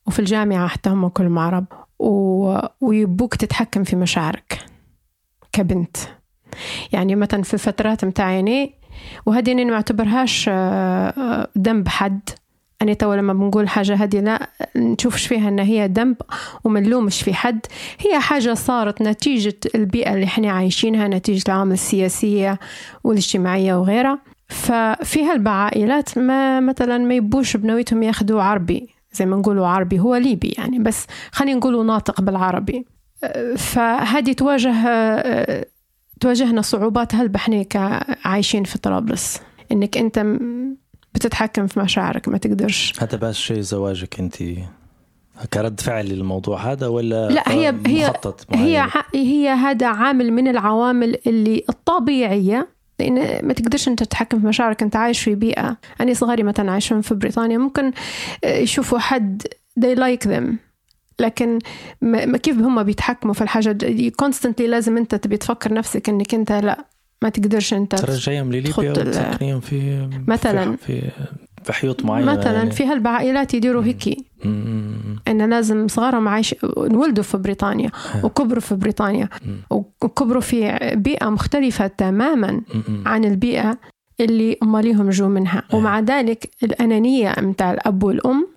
[0.08, 1.66] وفي الجامعة حتى هم كلهم عرب
[2.00, 2.58] و...
[2.82, 4.60] ويبوك تتحكم في مشاعرك
[5.52, 5.98] كبنت.
[6.92, 8.74] يعني مثلا في الفترات متاعيني
[9.26, 12.30] وهذه أنا ما أعتبرهاش آه، ذنب حد.
[12.82, 16.16] أنا تو لما بنقول حاجة هذه لا نشوفش فيها أن هي ذنب
[16.64, 17.66] وما نلومش في حد.
[18.00, 22.60] هي حاجة صارت نتيجة البيئة اللي إحنا عايشينها نتيجة العوامل السياسية
[23.04, 24.20] والاجتماعية وغيرها.
[24.50, 28.97] ففي هالعائلات ما مثلا ما يبوش بنويتهم ياخدوا عربي.
[29.14, 32.86] زي ما نقولوا عربي هو ليبي يعني بس خلينا نقولوا ناطق بالعربي.
[33.58, 34.74] فهذه تواجه
[36.20, 37.16] تواجهنا صعوبات.
[37.16, 39.40] هلبة إحنا كعايشين في طرابلس؟
[39.72, 40.26] إنك أنت
[41.14, 42.94] بتتحكم في مشاعرك ما تقدرش.
[43.00, 44.36] هذا بس شيء زواجك أنت
[45.54, 51.18] كرد فعل للموضوع هذا ولا لا هي هي مخطط هي هي هذا عامل من العوامل
[51.28, 54.84] اللي الطبيعية لأن ما تقدرش أنت تتحكم في مشاعرك.
[54.84, 55.78] أنت عايش في بيئة.
[56.02, 57.58] أنا صغاري مثلا عايشين في بريطانيا.
[57.58, 57.92] ممكن
[58.44, 59.44] آه، يشوفوا حد
[59.80, 60.46] they like them.
[61.20, 61.60] لكن
[62.02, 66.52] ما كيف هم بيتحكموا في الحاجة؟ دي constantly لازم أنت تبي تفكر نفسك إنك أنت
[66.52, 66.86] لا
[67.22, 70.76] ما تقدرش أنت ترجعهم لليبيا وتسكنيهم في مثلاً.
[70.76, 71.02] في
[71.68, 72.72] في, حيوط معينة مثلا يعني.
[72.72, 74.18] في هالعائلات يديروا هيك.
[75.28, 77.92] ان لازم صغارهم عايش انولدوا في بريطانيا
[78.24, 79.30] وكبروا في بريطانيا
[80.02, 82.62] وكبروا في بيئة مختلفة تماما
[83.06, 83.78] عن البيئة
[84.20, 85.64] اللي أماليهم جو منها.
[85.74, 88.48] ومع ذلك الأنانية متاع الأب والأم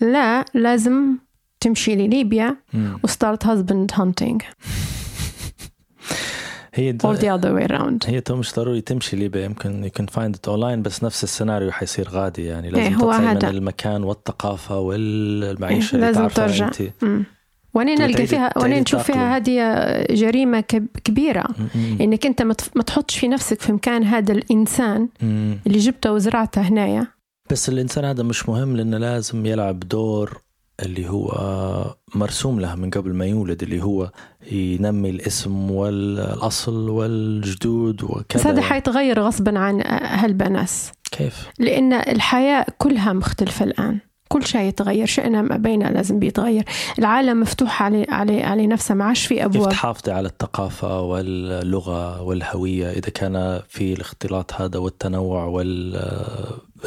[0.00, 1.16] لا لازم
[1.60, 2.56] تمشي لليبيا.
[3.04, 4.42] و start husband hunting.
[6.74, 10.34] هي or the other way around هي تو مش ضروري تمشي ليبيا يمكن يمكن find
[10.34, 13.48] it online بس نفس السيناريو حيصير غادي يعني لازم إيه، هو تطلعي هذا.
[13.50, 16.66] من المكان والثقافة والمعيشة إيه، اللي لازم ترجع.
[16.66, 17.24] أنت مم.
[17.74, 19.56] تبي نلقى فيها وأنا نشوف فيها هذه
[20.14, 25.08] جريمة كب- كبيرة م- م- إنك أنت ما تحطش في نفسك في مكان هذا الإنسان
[25.22, 25.54] م.
[25.66, 27.06] اللي جبته وزرعته هنايا
[27.50, 30.42] بس الإنسان هذا مش مهم لأنه لازم يلعب دور
[30.82, 31.32] اللي هو
[32.14, 34.10] مرسوم له من قبل ما يولد اللي هو
[34.52, 38.24] ينمي الاسم والأصل والجدود وكذا.
[38.34, 38.62] بس هذا.
[38.62, 43.98] حيتغير غصبا عن هالبناس كيف؟ لأن الحياة كلها مختلفة الآن.
[44.28, 46.64] كل شيء يتغير شئنا ما بينا لازم بيتغير.
[46.98, 52.22] العالم مفتوح على على على نفسه ما عادش في كيف أبواب تحافظي على الثقافة واللغة
[52.22, 56.00] والهوية؟ إذا كان في الاختلاط هذا والتنوع وال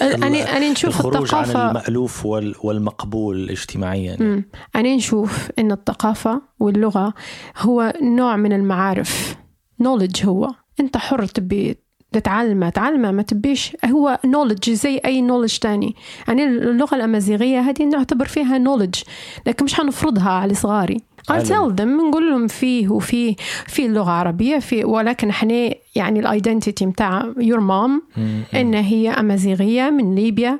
[0.01, 4.45] أنا أنا نشوف الخروج عن الثقافة المألوف وال- والمقبول اجتماعيا مم.
[4.75, 7.13] أنا نشوف إن الثقافة واللغة
[7.57, 9.35] هو نوع من المعارف.
[9.83, 10.49] Knowledge هو.
[10.79, 11.77] أنت حر تبي
[12.11, 12.69] تتعلمه.
[12.69, 13.77] تعلمه ما تبيش.
[13.85, 15.95] هو knowledge زي أي knowledge تاني.
[16.27, 19.03] يعني اللغة الأمازيغية هذه نعتبر فيها knowledge.
[19.47, 20.97] لكن مش حنفرضها على صغاري.
[21.29, 21.45] علم.
[21.45, 23.35] tell them نقول لهم فيه وفيه
[23.67, 28.19] في اللغة عربية في ولكن إحنا يعني الايدنتيتي متاع your mom
[28.55, 30.59] إن هي أمازيغية من ليبيا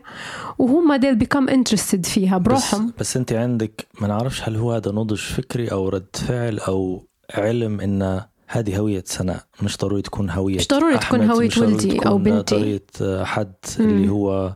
[0.60, 2.94] وهم they'll become interested فيها بس, بروحهم.
[3.00, 7.04] بس أنت عندك ما نعرفش هل هو هذا نضج فكري أو رد فعل أو
[7.34, 9.44] علم إن هذه هوية سناء.
[9.62, 12.56] مش ضروري تكون هوية مش ضروري تكون هوية ولدي تكون أو بنتي.
[12.56, 14.56] طريقة حد اللي هو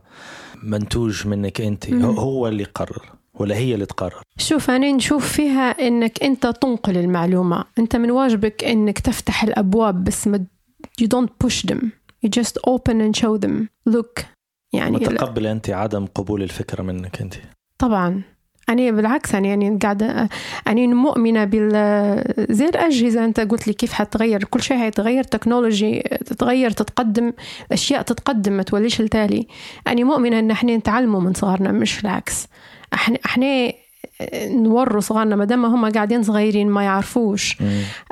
[0.62, 1.90] منتوج منك أنت.
[1.92, 3.12] هو اللي قرر.
[3.38, 7.64] ولا هي اللي تقرر؟ شوف أنا نشوف فيها إنك أنت تنقل المعلومة.
[7.78, 10.44] أنت من واجبك إنك تفتح الأبواب بس ما
[11.02, 11.80] you don't push them.
[12.24, 13.68] You just open and show them.
[13.94, 14.24] Look.
[14.72, 17.34] يعني متقبل أنت عدم قبول الفكرة منك أنت؟
[17.78, 18.22] طبعا.
[18.68, 20.28] أنا بالعكس أنا يعني قاعدة
[20.66, 21.72] أنا مؤمنة بال
[22.50, 27.32] زي الأجهزة أنت قلت لي كيف حتغير كل شيء هيتغير تكنولوجي تتغير تتقدم
[27.72, 29.46] أشياء تتقدم ما توليش التالي
[29.86, 32.46] أنا مؤمنة إن إحنا نتعلموا من صغارنا مش العكس.
[32.94, 33.72] إحنا
[34.44, 37.56] نوروا صغارنا ما دام هم قاعدين صغيرين ما يعرفوش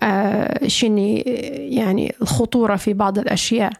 [0.02, 1.22] آه شنو
[1.56, 3.72] يعني الخطورة في بعض الأشياء.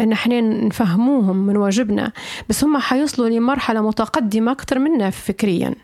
[0.00, 2.12] إن إحنا نفهموهم من واجبنا.
[2.48, 5.74] بس هم حيوصلوا لمرحلة متقدمة أكتر منا فكريا.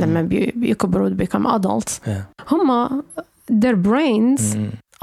[0.00, 1.92] لما بي- بيكبروا become adults.
[2.06, 2.52] Yeah.
[2.52, 3.02] هم
[3.52, 4.42] their brains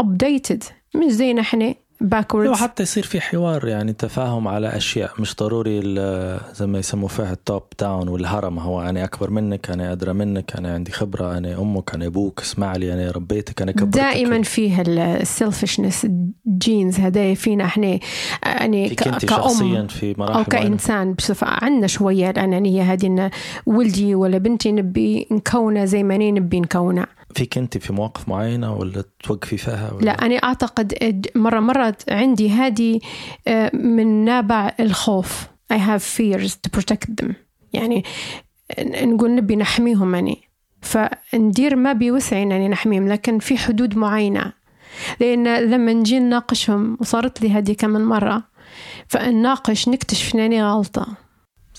[0.02, 0.64] updated.
[0.96, 5.80] مش زينا إحنا لو backwards حتى يصير في حوار يعني تفاهم على أشياء مش ضروري
[6.54, 8.60] زي ما يسموا فيها ال top down والهرم.
[8.60, 12.76] هو أنا أكبر منك أنا أدرى منك أنا عندي خبرة أنا أمك أنا أبوك اسمع
[12.76, 13.98] لي أنا ربيتك أنا كبرتك.
[13.98, 16.08] دائما فيها ال selfishness
[16.48, 18.00] ال genes هدايا فينا إحنا.
[18.46, 20.44] يعني فيك أنت ك- شخصيا كأم في مراحل أو.
[20.46, 22.30] كإنسان بصفة عندنا شوية.
[22.30, 23.30] الانانيه هذه إن
[23.66, 27.06] ولدي ولا بنتي نبي نكونه زي ما نبي نكونه
[27.36, 32.12] فيك أنت في مواقف معينة ولا توقفي فيها ولا؟ لا أنا أعتقد إد- مرة مرات
[32.12, 33.00] عندي هذه
[33.48, 35.48] آه، من نابع الخوف.
[35.74, 37.32] I have fears to protect them.
[37.74, 38.04] يعني
[38.80, 40.38] نقول نبي نحميهم أني
[40.82, 44.54] فندير ما بيوسعي أني نحميهم لكن في حدود معينة.
[45.20, 48.44] لأن لما نجي نناقشهم وصارت لي هذه كم مرة
[49.08, 51.08] فنناقش نكتشف أنني غلطة.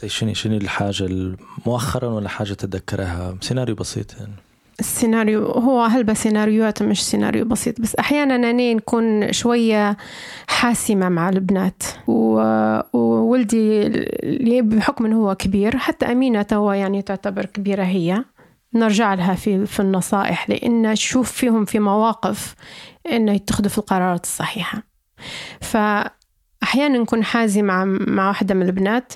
[0.03, 1.09] زي شنو شنو الحاجة
[1.67, 4.33] مؤخرا ولا حاجة تتذكرها سيناريو بسيط يعني.
[4.81, 9.97] السيناريو هو هلبة سيناريوهات مش سيناريو بسيط بس أحيانا أنا نكون شوية
[10.47, 11.83] حاسمة مع البنات.
[12.07, 18.25] وولدي اللي بحكم أنه هو كبير حتى أمينة توا يعني تعتبر كبيرة هي.
[18.75, 22.55] نرجع لها في في النصائح لأن أشوف فيهم في مواقف
[23.13, 24.83] أنه يتخذوا في القرارات الصحيحة.
[25.61, 29.13] فأحيانا نكون حازمة مع مع واحدة من البنات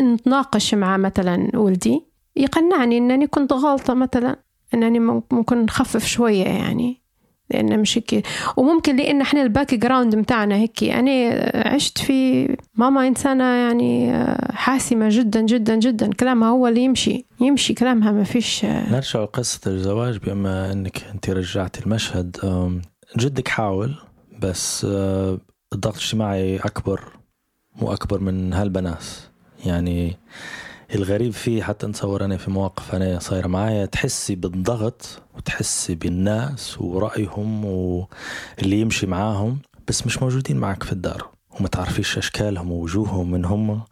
[0.00, 2.04] نتناقش مع مثلا ولدي
[2.36, 4.43] يقنعني أنني كنت غلطة مثلا.
[4.74, 4.98] إنني
[5.30, 7.04] ممكن نخفف شوية يعني
[7.50, 8.26] لأن مش هيك.
[8.56, 10.84] وممكن لأن إحنا ال background متاعنا هيك.
[10.84, 11.10] أنا
[11.54, 16.10] عشت في ماما إنسانة يعني حاسمة جدا جدا جدا.
[16.12, 18.64] كلامها هو اللي يمشي يمشي كلامها ما فيش.
[18.64, 22.36] نرجع لقصة الزواج بما إنك أنت رجعتي المشهد.
[23.18, 23.94] جدك حاول
[24.42, 25.38] بس أه،
[25.72, 27.00] الضغط الاجتماعي أكبر
[27.76, 29.04] مو أكبر من هالبنات.
[29.66, 30.16] يعني
[30.94, 37.64] الغريب فيه حتى نتصور أنا في مواقف أنا صايرة معايا تحسي بالضغط وتحسي بالناس ورأيهم
[37.64, 39.58] واللي يمشي معاهم
[39.88, 41.28] بس مش موجودين معك في الدار
[41.60, 43.82] وما تعرفيش أشكالهم ووجوههم من هم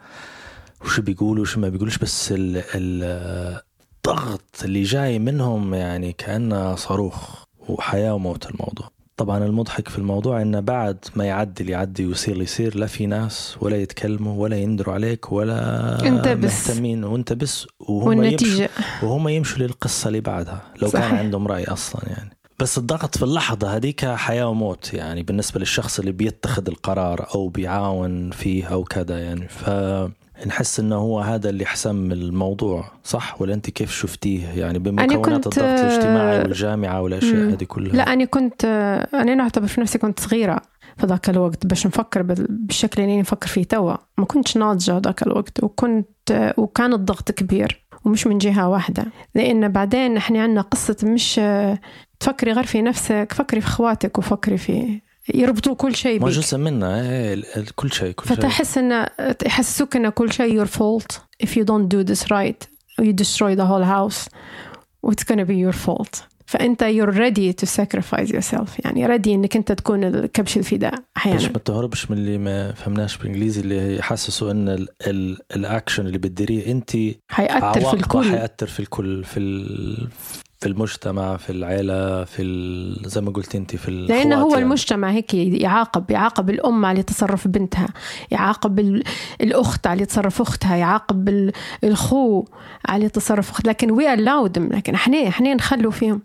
[0.85, 3.63] وشو بيقولوا وشو ما بيقولوش بس ال ال
[4.07, 8.91] الضغط اللي جاي منهم يعني كأنه صاروخ وحياة وموت الموضوع.
[9.17, 13.57] طبعا المضحك في الموضوع انه بعد ما يعدي اللي يعدي ويصير يصير لا في ناس
[13.61, 16.69] ولا يتكلموا ولا يندروا عليك ولا أنت بس.
[16.69, 21.09] مهتمين وانت بس وهم والنتيجة يمشوا وهم يمشوا للقصة اللي بعدها لو صحيح.
[21.09, 25.99] كان عندهم رأي أصلا يعني بس الضغط في اللحظة هذيك حياة وموت يعني بالنسبة للشخص
[25.99, 29.49] اللي بيتخذ القرار أو بيعاون فيه أو كذا يعني
[30.43, 35.59] فنحس إنه هو هذا اللي حسم الموضوع صح؟ ولا أنت كيف شفتيه؟ يعني بمكونات كنت-
[35.59, 37.51] الضغط الاجتماعي والجامعة والأشياء مم.
[37.51, 37.97] هذه كلها.
[37.97, 38.65] لا أنا كنت
[39.15, 40.61] أنا نعتبر في نفسي كنت صغيرة
[40.97, 43.95] في ذاك الوقت باش نفكر بال- بالشكل اللي نفكر فيه توا.
[44.19, 49.05] ما كنتش ناضجة ذاك الوقت وكنت وكان الضغط كبير ومش من جهة واحدة.
[49.35, 51.41] لأن بعدين إحنا عندنا قصة مش
[52.21, 55.01] تفكري غير في نفسك فكري في أخواتك وفكري في
[55.35, 56.35] يربطوا كل شيء ما بيك.
[56.37, 59.07] جزء منها إيه، ال- كل شيء كل فتحس إن
[59.47, 62.67] يحسسوك إن كل شيء your fault if you don't do this right.
[63.01, 64.29] You destroy the whole house.
[65.07, 66.23] It's gonna be your fault.
[66.47, 68.69] فأنت you're ready to sacrifice yourself.
[68.85, 73.17] يعني ready إنك أنت تكون الكبش الفداء باش أحيانا ما تهربش من اللي ما فهمناش
[73.17, 76.91] بالإنجليزي اللي يحسسوا إن ال ال الاكشن اللي بتديريه أنت
[77.29, 78.25] حيأثر في الكل.
[78.31, 80.09] حيأثر في الكل في ال-
[80.63, 84.63] في المجتمع في العيلة في ال- زي ما قلت انت في لأنه هو يعني.
[84.63, 87.89] المجتمع هيك يعاقب يعاقب الأم على تصرف بنتها
[88.31, 89.03] يعاقب ال-
[89.41, 91.53] الأخت على تصرف أختها يعاقب ال-
[91.85, 92.45] الخو
[92.89, 96.23] على تصرف أخت لكن we allow them لكن إحنا إحنا نخلوا فيهم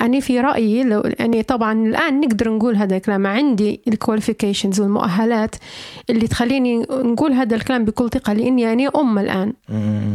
[0.00, 3.26] أنا في رأيي لو يعني طبعا الآن نقدر نقول هذا الكلام.
[3.26, 5.56] عندي الكواليفيكيشنز والمؤهلات
[6.10, 9.52] اللي تخليني نقول هذا الكلام بكل ثقة لأني أنا أم الآن.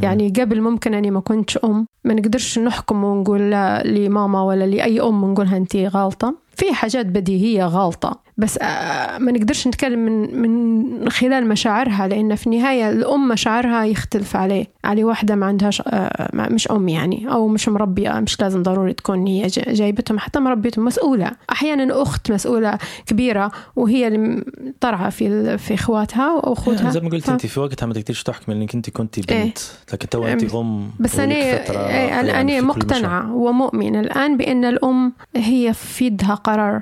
[0.04, 1.88] يعني قبل ممكن أني ما كنتش أم.
[2.04, 6.47] ما نقدرش نحكم ونقول لا لماما ولا لأي أم نقولها أنت غلطة.
[6.58, 12.48] في حاجات بديهية غلطة بس آه، ما نقدرش نتكلم من من خلال مشاعرها لأن في
[12.48, 14.66] النهاية الأم مشاعرها يختلف عليه.
[14.84, 19.28] على واحدة ما عندهاش آه، مش أم يعني أو مش مربية مش لازم ضروري تكون
[19.28, 21.32] هي جا- جايبتهم حتى مربيتهم مسؤولة.
[21.52, 24.44] أحيانا أخت مسؤولة كبيرة وهي اللي
[24.82, 28.56] ترعى في في إخواتها وأخوتها زي ما قلت ف- أنت في وقتها ما تقدرش تحكمي
[28.56, 29.32] إنك أنت كنت بنت.
[29.32, 29.54] إيه.
[29.94, 35.74] لكن تو أنت أم بس أنا إيه، يعني أنا مقتنعة ومؤمنة الآن بأن الأم هي
[35.74, 36.82] في يدها قرار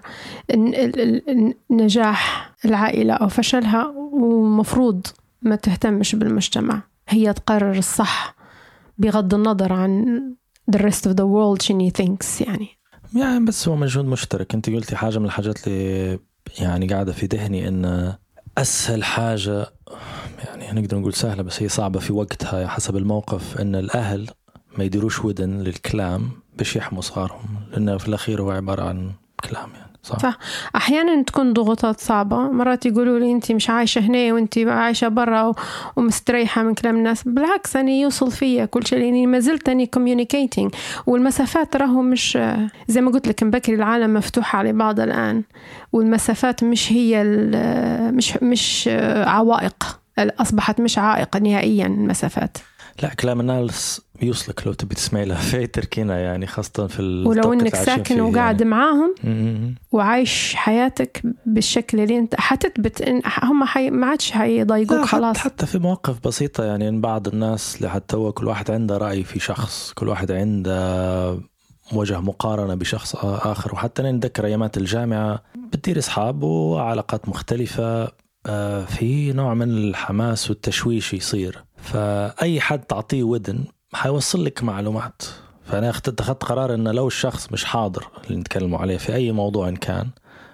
[1.71, 5.07] نجاح العائلة أو فشلها ومفروض
[5.41, 6.81] ما تهتمش بالمجتمع.
[7.09, 8.35] هي تقرر الصح
[8.97, 10.35] بغض النظر عن
[10.71, 12.67] the rest of the world شنو thinks يعني.
[13.15, 14.53] يعني بس هو مجهود مشترك.
[14.53, 16.19] أنت قلتي حاجة من الحاجات اللي
[16.59, 18.13] يعني قاعدة في ذهني إن
[18.57, 19.65] أسهل حاجة
[20.45, 24.29] يعني نقدر نقول سهلة بس هي صعبة في وقتها حسب الموقف إن الأهل
[24.77, 27.45] ما يديروش ودن للكلام باش يحموا صغارهم.
[27.71, 29.11] لأنه في الأخير هو عبارة عن
[29.49, 30.37] كلام يعني صح, صح.
[30.75, 32.37] أحيانا تكون ضغوطات صعبة.
[32.51, 35.53] مرات يقولوا لي انت مش عايشة هنا وانت عايشة برا
[35.95, 37.23] ومستريحة من كلام الناس.
[37.23, 40.69] بالعكس أنا يوصل فيا كل شيء لأني ما زلت اني communicating.
[41.07, 42.37] والمسافات راهو مش
[42.87, 45.43] زي ما قلت لك بكري العالم مفتوح على بعض الآن.
[45.93, 47.23] والمسافات مش هي
[48.11, 48.89] مش مش
[49.25, 49.99] عوائق.
[50.19, 52.57] أصبحت مش عائق نهائيا المسافات.
[53.03, 57.75] لا كلام الناس يوصلك لو تبي تسمعي لها في تركينا يعني خاصة في ولو إنك
[57.75, 58.71] ساكن فيه وقاعد يعني.
[58.71, 59.15] معاهم.
[59.91, 63.89] وعايش حياتك بالشكل اللي أنت حتثبت ان هم حي...
[63.89, 68.47] ما عادش حيضايقوك خلاص حتى في مواقف بسيطة يعني إن بعض الناس لحتى هو كل
[68.47, 71.39] واحد عنده رأي في شخص كل واحد عنده
[71.93, 75.43] وجه مقارنة بشخص آخر وحتى نتذكر أيامات الجامعة
[75.73, 78.11] بتدير أصحاب وعلاقات مختلفة
[78.87, 81.63] في نوع من الحماس والتشويش يصير.
[81.77, 85.21] فأي حد تعطيه ودن حيوصل لك معلومات.
[85.65, 89.75] فأنا اتخذت قرار إن لو الشخص مش حاضر اللي نتكلموا عليه في أي موضوع إن
[89.75, 90.09] كان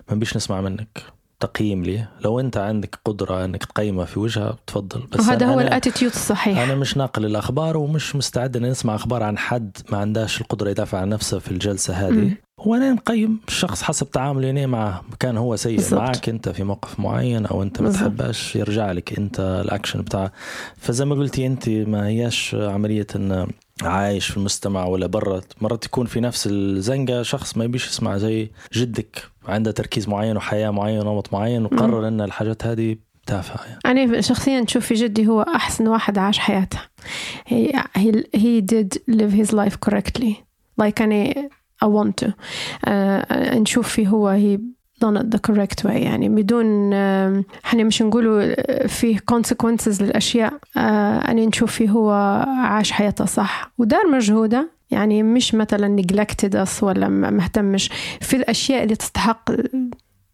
[0.09, 1.03] ما بيش نسمع منك.
[1.41, 6.11] تقييم لي لو أنت عندك قدرة إنك تقيمه في وجهه تفضل بس وهذا هو الأتيتيود
[6.11, 10.69] الصحيح أنا مش ناقل الأخبار ومش مستعد إن نسمع أخبار عن حد ما عندهاش القدرة
[10.69, 12.37] يدافع عن نفسه في الجلسة هذه مم.
[12.65, 16.01] وأنا نقيم الشخص حسب تعاملي معه كان هو سيء بالضبط.
[16.01, 17.91] معك أنت في موقف معين أو أنت ما.
[17.91, 20.31] تحبش يرجع لك أنت الأكشن بتاع
[20.77, 23.47] فزي ما قلتي أنت ما هياش عملية إن
[23.81, 28.51] عايش في المجتمع ولا برا مرات يكون في نفس الزنقة شخص ما يبيش يسمع زي
[28.73, 33.79] جدك عنده تركيز معين وحياة معينة ونمط معين وقرر أن الحاجات هذه تافهة يعني.
[33.85, 36.79] أنا شخصيا أشوف في جدي هو أحسن واحد عاش حياته.
[38.37, 40.33] He did live his life correctly.
[40.81, 41.33] Like أنا
[41.83, 42.27] I want to.
[42.27, 42.91] uh,
[43.55, 44.59] نشوف فيه هو he
[45.05, 46.29] done it the correct way يعني.
[46.29, 48.55] بدون آه، إحنا مش نقولوا
[48.87, 50.53] فيه consequences للأشياء.
[50.77, 52.11] آه، أنا نشوف فيه هو
[52.63, 53.71] عاش حياته صح.
[53.77, 54.80] ودار مجهودة.
[54.91, 57.89] يعني مش مثلا neglected us ولا مهتمش
[58.21, 59.51] في الأشياء اللي تستحق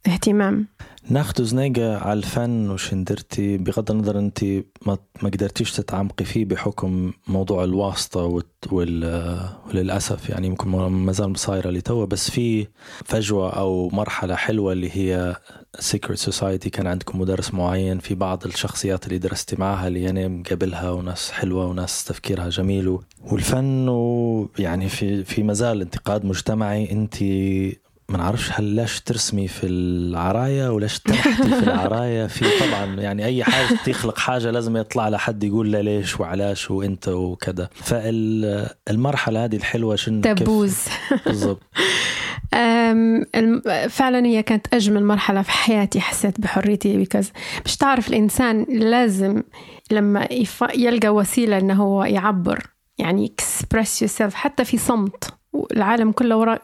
[0.08, 0.68] الاهتمام
[1.10, 4.44] ناخذ زنيقة على الفن وش درتي بغض النظر انت
[4.86, 8.42] ما, ما قدرتيش تتعمقي فيه بحكم موضوع الواسطة
[8.72, 12.68] وال وللأسف يعني يمكن ما زال صايرة لتوا بس في
[13.06, 15.36] فجوة أو مرحلة حلوة اللي هي
[15.80, 20.92] secret society كان عندكم مدرس معين في بعض الشخصيات اللي درستي معها اللي أنا مقابلها
[20.92, 22.98] وناس حلوة وناس تفكيرها جميل
[23.32, 26.92] والفن ويعني في في مازال انتقاد مجتمعي.
[26.92, 27.16] انت
[28.10, 33.44] ما نعرفش هل لاش ترسمي في العراية ولاش تنحتي في العراية في طبعا يعني أي
[33.44, 37.70] حاجة تخلق حاجة لازم يطلع لحد يقول لا ليش وعلاش وأنت وكذا.
[37.76, 40.78] فالمرحلة هذه الحلوة شن كيف- تبوز.
[41.26, 41.62] بالضبط.
[43.90, 47.32] فعلا هي كانت أجمل مرحلة في حياتي حسيت بحريتي بيكوز
[47.66, 49.44] مش تعرف الإنسان لازم
[49.92, 50.28] لما
[50.76, 52.64] يلقى وسيلة إنه هو يعبر
[52.98, 55.37] يعني express yourself حتى في صمت.
[55.72, 56.62] العالم كله وراء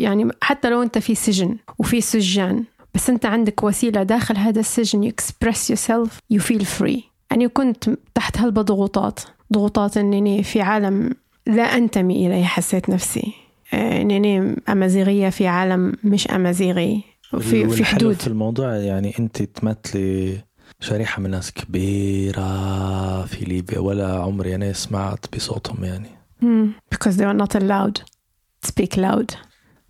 [0.00, 5.10] يعني حتى لو أنت في سجن وفي سجان بس أنت عندك وسيلة داخل هذا السجن
[5.10, 7.00] you express yourself you feel free.
[7.30, 9.20] يعني كنت تحت هالضغوطات
[9.52, 11.14] ضغوطات أنني في عالم
[11.46, 13.32] لا أنتمي إليه حسيت نفسي.
[13.74, 17.04] آه، انني أمازيغية في عالم مش أمازيغي.
[17.34, 18.14] وفي في والحلو حدود.
[18.14, 20.38] في الموضوع يعني أنت تمثلي
[20.80, 26.19] شريحة من ناس كبيرة في ليبيا ولا عمري أنا سمعت بصوتهم يعني.
[26.42, 26.72] مم.
[26.94, 29.34] because they are not allowed to speak loud.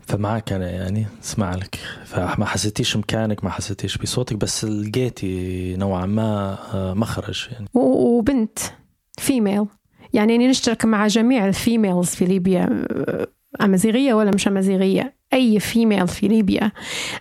[0.00, 1.78] فمعك أنا يعني اسمع لك.
[2.04, 7.66] فما حسيتيش مكانك ما حسيتيش بصوتك بس لقيتي نوعا ما آه، مخرج يعني.
[7.74, 8.58] وبنت
[9.18, 9.66] female
[10.12, 13.26] يعني أني نشترك مع جميع ال females في ليبيا آه،
[13.60, 15.14] أمازيغية ولا مش أمازيغية.
[15.32, 16.72] أي female في ليبيا.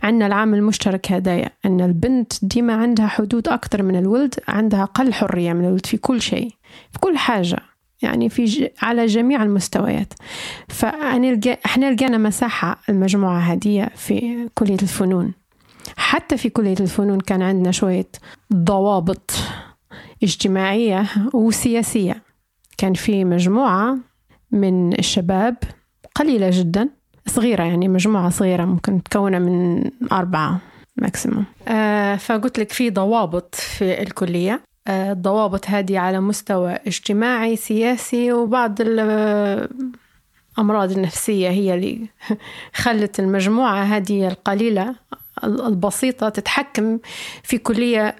[0.04, 1.50] عندنا العامل المشترك هدايا.
[1.66, 6.22] أن البنت ديما عندها حدود أكثر من الولد عندها أقل حرية من الولد في كل
[6.22, 6.50] شيء
[6.92, 7.58] في كل حاجة.
[8.02, 8.68] يعني في ج...
[8.82, 10.14] على جميع المستويات.
[10.70, 11.58] فأنا لقى...
[11.66, 15.34] إحنا لقينا مساحة المجموعة هذه في كلية الفنون.
[15.98, 18.08] حتى في كلية الفنون كان عندنا شوية
[18.54, 19.32] ضوابط
[20.24, 22.24] اجتماعية وسياسية.
[22.78, 23.98] كان في مجموعة
[24.52, 25.56] من الشباب
[26.16, 26.90] قليلة جدا
[27.28, 30.60] صغيرة يعني مجموعة صغيرة ممكن متكونة من أربعة
[30.96, 34.62] ماكسيموم آه فقلت لك في ضوابط في الكلية.
[34.88, 39.72] الضوابط هذه على مستوى اجتماعي سياسي وبعض الأمراض
[40.92, 42.08] النفسية هي اللي
[42.84, 44.96] خلت المجموعة هذه القليلة
[45.44, 47.00] البسيطة تتحكم
[47.44, 48.16] في كلية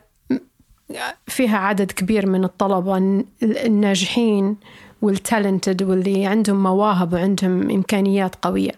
[1.28, 4.58] فيها عدد كبير من الطلبة الناجحين
[5.02, 8.72] والتالنتد واللي عندهم مواهب وعندهم إمكانيات قوية.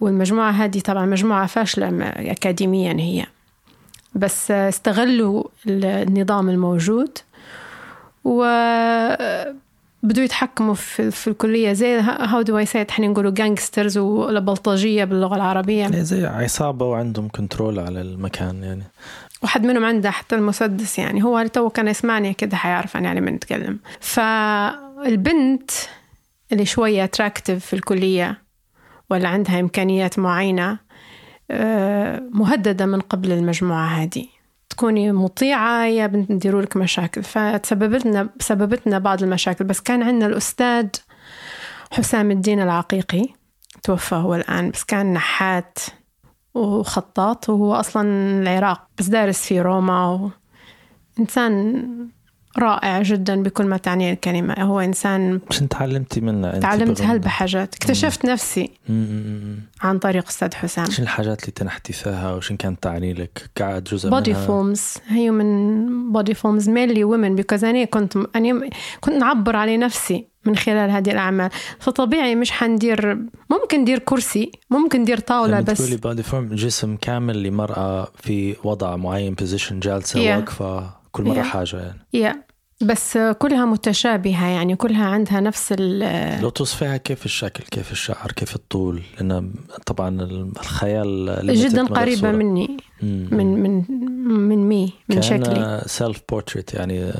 [0.00, 3.26] والمجموعة هذه طبعا مجموعة فاشلة أكاديميا هي.
[4.14, 7.18] بس استغلوا النظام الموجود
[8.24, 8.44] و
[10.02, 11.72] بدو يتحكموا في, في الكلية.
[11.72, 15.80] زي how do I إحنا نقولوا gangsters ولا بلطجية باللغة العربية.
[15.80, 18.82] يعني زي عصابة وعندهم كنترول على المكان يعني.
[19.42, 21.24] واحد منهم عنده حتى المسدس يعني.
[21.24, 25.70] هو تو كان يسمعني كده حيعرف عن يعني من نتكلم فالبنت
[26.52, 28.38] اللي شوية attractive في الكلية
[29.10, 30.78] ولا عندها إمكانيات معينة
[32.32, 34.26] مهددة من قبل المجموعة هذه.
[34.70, 37.22] تكوني مطيعة يا بنديروا لك مشاكل.
[37.22, 39.64] فتسببت لنا سببت لنا بعض المشاكل.
[39.64, 40.86] بس كان عندنا الأستاذ
[41.92, 43.28] حسام الدين العقيقي
[43.82, 44.70] توفى هو الآن.
[44.70, 45.78] بس كان نحات
[46.54, 48.02] وخطاط وهو أصلا
[48.42, 48.88] العراق.
[48.98, 50.30] بس دارس في روما و...
[51.18, 51.84] إنسان
[52.58, 54.54] رائع جدا بكل ما تعنيه الكلمة.
[54.54, 59.58] هو إنسان شو تعلمتي منه أنت تعلمت هلبة حاجات اكتشفت نفسي م- م- م.
[59.82, 60.90] عن طريق أستاذ حسام.
[60.90, 65.30] شو الحاجات اللي تنحتي فيها وشو كانت تعني لك قاعد جزء body منها؟ forms هي
[65.30, 68.70] من body forms mainly women because أنا كنت أنا
[69.00, 71.50] كنت نعبر على نفسي من خلال هذه الأعمال.
[71.80, 73.14] فطبيعي مش حندير
[73.50, 78.56] ممكن ندير كرسي ممكن ندير طاولة لما بس تقولي body form جسم كامل لمرأة في
[78.64, 80.36] وضع معين position جالسة Yeah.
[80.38, 80.99] واقفة.
[81.12, 81.46] كل مرة Yeah.
[81.46, 82.42] حاجة يعني يا
[82.82, 88.56] بس كلها متشابهة يعني كلها عندها نفس ال لو توصفيها كيف الشكل كيف الشعر كيف
[88.56, 89.52] الطول لأن
[89.86, 90.22] طبعا
[90.60, 92.32] الخيال جدا قريبة.
[92.32, 93.28] مني مم.
[93.32, 93.84] من من
[94.48, 97.12] من مي من شكلي كان self portrait يعني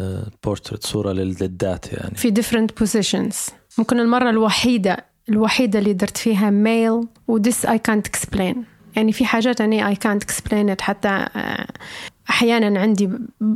[0.44, 7.00] بورتريت صورة للذات يعني في different positions ممكن المرة الوحيدة الوحيدة اللي درت فيها male
[7.28, 8.56] و this I can't explain
[8.96, 11.66] يعني في حاجات أنا I can't explain it حتى آه،
[12.30, 13.10] أحيانا عندي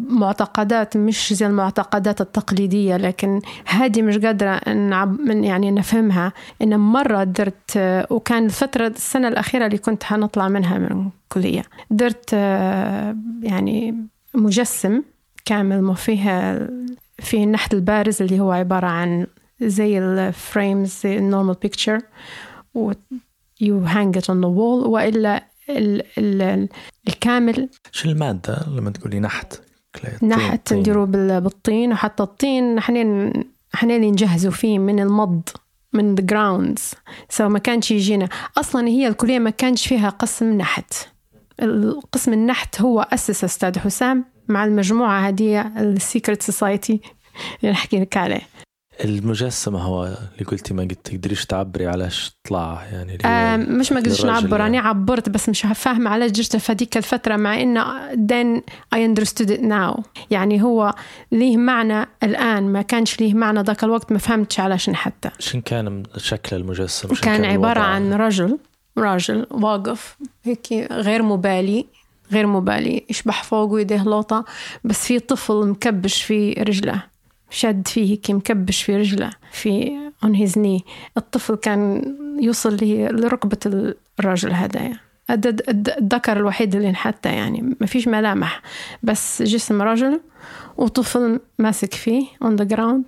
[0.09, 4.61] معتقدات مش زي المعتقدات التقليدية لكن هذه مش قادرة
[5.05, 6.33] من يعني نفهمها.
[6.63, 7.73] إن مرة درت
[8.11, 12.33] وكان الفترة السنة الأخيرة اللي كنت هنطلع منها من الكلية درت
[13.43, 15.03] يعني مجسم
[15.45, 16.69] كامل ما فيها
[17.19, 19.27] فيه النحت البارز اللي هو عبارة عن
[19.61, 22.01] زي ال frames ال normal picture
[22.75, 22.93] و
[23.63, 26.69] you hang it on the wall وإلا ال ال
[27.09, 27.69] الكامل.
[27.93, 29.61] شو المادة لما تقولي نحت؟
[30.23, 30.73] نحت.
[30.73, 33.33] نديروا بال- بالطين وحتى الطين حنين
[33.75, 35.43] حنين نجهزوا فيه من المض
[35.93, 36.83] من the grounds.
[37.29, 38.29] so ما كانش يجينا.
[38.59, 40.95] أصلا هي الكلية ما كانش فيها قسم نحت.
[41.63, 47.01] القسم النحت هو أسس أستاذ حسام مع المجموعة هذه ال secret society
[47.61, 48.41] اللي نحكي لك عليه.
[49.05, 54.01] المجسم هو اللي قلتي ما قد تقدريش تعبري على إيش طلع يعني آم، مش ما
[54.01, 54.79] قدرتش نعبر يعني.
[54.79, 58.61] أنا عبرت بس مش فاهمة علاش درت في هذيك الفترة مع إنه then
[58.95, 60.95] I understood it now يعني هو
[61.33, 66.03] ليه معنى الآن ما كانش ليه معنى ذاك الوقت ما فهمتش علاش حتى شن كان
[66.17, 68.59] شكل المجسم شن كان عبارة؟ عن رجل
[68.99, 71.87] راجل واقف هيك غير مبالي
[72.33, 74.45] غير مبالي يشبح فوق ويديه لوطة
[74.85, 77.14] بس في طفل مكبش في رجله
[77.51, 80.91] شد فيه هيك مكبش في رجله في on his knee.
[81.17, 82.03] الطفل كان
[82.41, 87.77] يوصل لركبة الرجل هذايا هذا الذكر الوحيد اللي انحتى يعني.
[87.81, 88.63] ما فيش ملامح.
[89.03, 90.21] بس جسم رجل
[90.77, 93.05] وطفل ماسك فيه on the ground.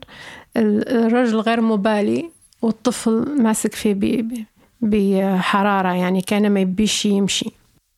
[0.57, 2.30] ال- الرجل غير مبالي
[2.62, 4.24] والطفل ماسك فيه
[4.80, 7.51] بحرارة يعني كان ما يبيش يمشي.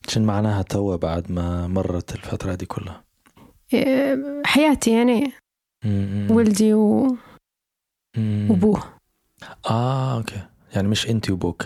[0.07, 3.03] شن معناها توا بعد ما مرت الفترة دي كلها؟
[3.73, 5.31] إيه، حياتي يعني.
[6.29, 7.17] ولدي و-
[8.49, 8.83] وابوه
[9.69, 10.41] آه أوكي.
[10.75, 11.65] يعني مش أنت وبوك.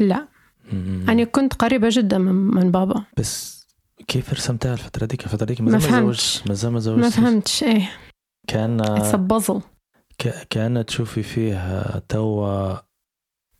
[0.00, 0.28] لا.
[0.72, 3.04] م- أنا كنت قريبة جدا من, من بابا.
[3.18, 3.64] بس
[4.08, 6.42] كيف رسمتها الفترة ديك الفترة ديك ما فهمتش.
[6.46, 7.90] ما ما ما فهمتش إيه.
[8.46, 9.14] كان اتس
[10.18, 12.74] ك- كان تشوفي فيها توا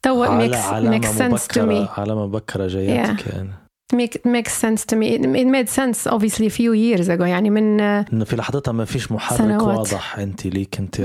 [0.03, 1.61] تو makes, علامة makes sense to me.
[1.61, 3.51] مبكرة علامة مبكرة جاياتك يعني
[3.95, 5.07] make, it makes sense to me.
[5.42, 7.24] It made sense obviously a few years ago.
[7.24, 9.78] يعني من انه في لحظتها ما فيش محرك سنوات.
[9.78, 10.18] واضح.
[10.18, 11.01] أنت ليك أنت.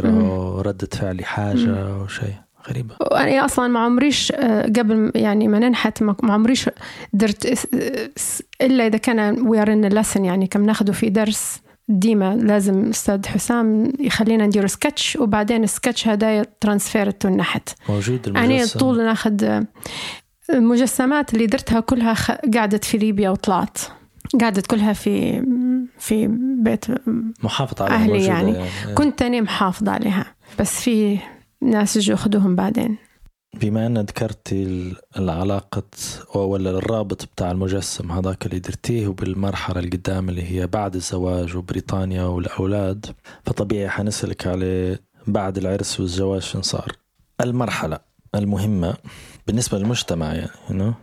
[0.66, 2.34] ردة فعلي حاجة أو شيء
[2.70, 2.96] غريبة.
[3.12, 6.70] أنا أصلا ما عمريش آه، قبل يعني ما ننحت ما عمريش
[7.14, 7.68] درت
[8.62, 11.60] إلا إذا كان are in a lesson يعني كم ناخده في درس
[11.90, 18.56] ديما لازم أستاذ حسام يخلينا ندير سكتش وبعدين السكتش هذا transfer to النحت موجود يعني
[18.56, 19.66] المجسم طول ناخد آه،
[20.54, 22.32] المجسمات اللي درتها كلها خ...
[22.56, 23.78] قعدت في ليبيا وطلعت.
[24.42, 25.44] قعدت كلها في
[26.00, 26.28] في
[26.64, 26.86] بيت
[27.44, 28.52] محافظ على أهلي يعني.
[28.52, 28.94] يعني.
[28.96, 30.26] كنت أنا محافظة عليها.
[30.60, 31.20] بس في
[31.62, 32.98] ناس يجوا يأخذوهم بعدين.
[33.62, 35.84] بما أن ذكرتي ال- العلاقة
[36.36, 42.24] ولا الرابط بتاع المجسم هذاك اللي درتيه وبالمرحلة اللي قدام اللي هي بعد الزواج وبريطانيا
[42.24, 43.06] والأولاد
[43.46, 46.92] فطبيعي حنسألك عليه بعد العرس والزواج شن صار
[47.42, 48.00] المرحلة
[48.36, 48.94] المهمة
[49.50, 50.94] بالنسبة للمجتمع يعني you know,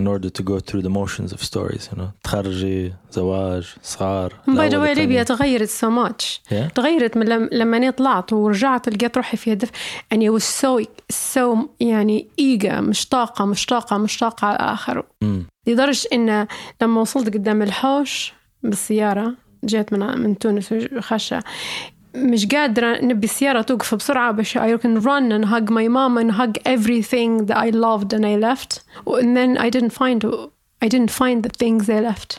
[0.00, 4.68] in order to go through the motions of stories you know تخرجي زواج صغار by
[4.68, 5.22] the way ليبيا.
[5.22, 6.72] تغيرت so much Yeah.
[6.74, 7.48] تغيرت من لم...
[7.52, 9.72] لما أنا طلعت ورجعت لقيت روحي فيها دفء
[10.10, 10.84] يعني was so
[11.34, 15.46] so يعني ايجا مشتاقة مشتاقة مشتاقة على الآخر مم.
[15.66, 16.46] لدرجة إن
[16.82, 18.32] لما وصلت قدام الحوش
[18.62, 19.34] بالسيارة
[19.64, 21.42] جيت من من تونس خشة
[22.14, 26.30] مش قادرة نبي السيارة توقف بسرعة بس I can run and hug my mom and
[26.32, 30.24] hug everything that I loved and I left and then I didn't find
[30.84, 32.30] I didn't find the things I left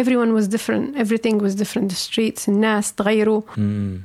[0.00, 4.00] everyone was different everything was different the streets الناس تغيروا مم.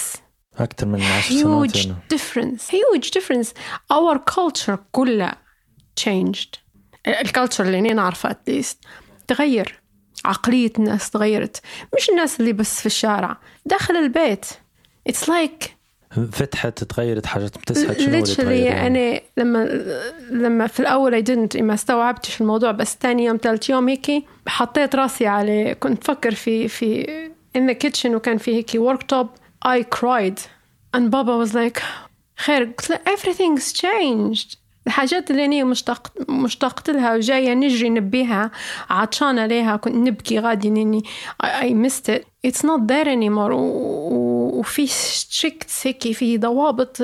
[0.58, 1.96] أكثر من 10 سنوات huge يعني.
[2.14, 3.48] difference huge difference.
[3.94, 5.38] Our culture كلها
[6.02, 6.60] changed.
[7.08, 8.76] ال culture اللي أنا نعرفها at least
[9.28, 9.80] تغير.
[10.26, 11.62] عقلية الناس تغيرت.
[11.98, 13.38] مش الناس اللي بس في الشارع.
[13.66, 14.46] داخل البيت.
[15.10, 15.66] It's like
[16.32, 19.86] فتحت تغيرت حاجات بتسحت شنو اللي تغير يعني؟ أنا لما
[20.32, 24.11] لما في الأول I didn't ما استوعبتش الموضوع بس تاني يوم ثالث يوم هيك
[24.47, 27.05] حطيت راسي على كنت فكر في في
[27.57, 29.28] in the kitchen وكان في هيك worktop
[29.68, 30.39] I cried
[30.97, 31.82] and بابا was like
[32.38, 38.52] خير قلت له everything's changed الحاجات اللي أنا مشتاق مشتاقت لها وجاية نجري نبيها
[38.90, 41.04] عطشانة ليها كنت نبكي غادي إني
[41.44, 42.22] I, missed it.
[42.48, 43.54] It's not there anymore.
[43.54, 47.02] وفي strict هيك في ضوابط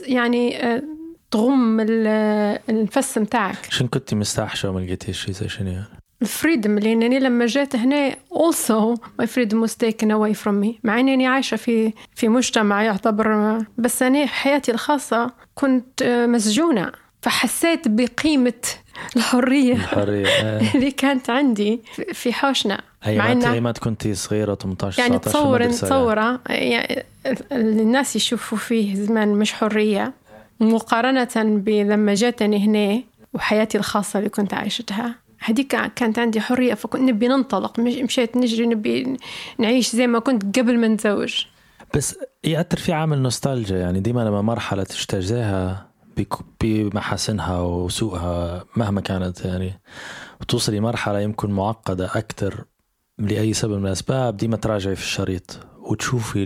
[0.00, 0.82] يعني آه،
[1.30, 5.84] تغم ال- النفس متاعك شن كنت مستحشة وما لقيتيش زي شنو؟ يعني؟
[6.24, 10.68] الفريدم لانني لما جيت هنا also my freedom was taken away from me.
[10.84, 16.92] مع انني عايشة في في مجتمع يعتبر بس أنا حياتي الخاصة كنت آه، مسجونة.
[17.22, 18.52] فحسيت بقيمة
[19.16, 20.60] الحرية الحرية آه.
[20.74, 22.80] اللي كانت عندي في- حوشنا.
[23.06, 27.04] مع ما كنتي صغيرة 18 يعني 19 تصور تصورة يعني
[27.52, 30.12] الناس يشوفوا فيه زمان مش حرية.
[30.60, 33.02] مقارنة بلما جاتني هنا
[33.34, 35.14] وحياتي الخاصة اللي كنت عايشتها.
[35.44, 39.16] هذيك كانت عندي حرية فكنت نبي ننطلق مش- مشيت نجري نبي
[39.58, 41.44] نعيش زي ما كنت قبل ما نتزوج.
[41.94, 45.88] بس يأثر في عامل نوستالجيا يعني ديما لما مرحلة تجتازيها
[46.60, 49.80] بمحاسنها وسوءها مهما كانت يعني
[50.40, 52.64] وتوصلي مرحلة يمكن معقدة أكثر
[53.18, 56.42] لأي سبب من الأسباب ديما تراجعي في الشريط وتشوفي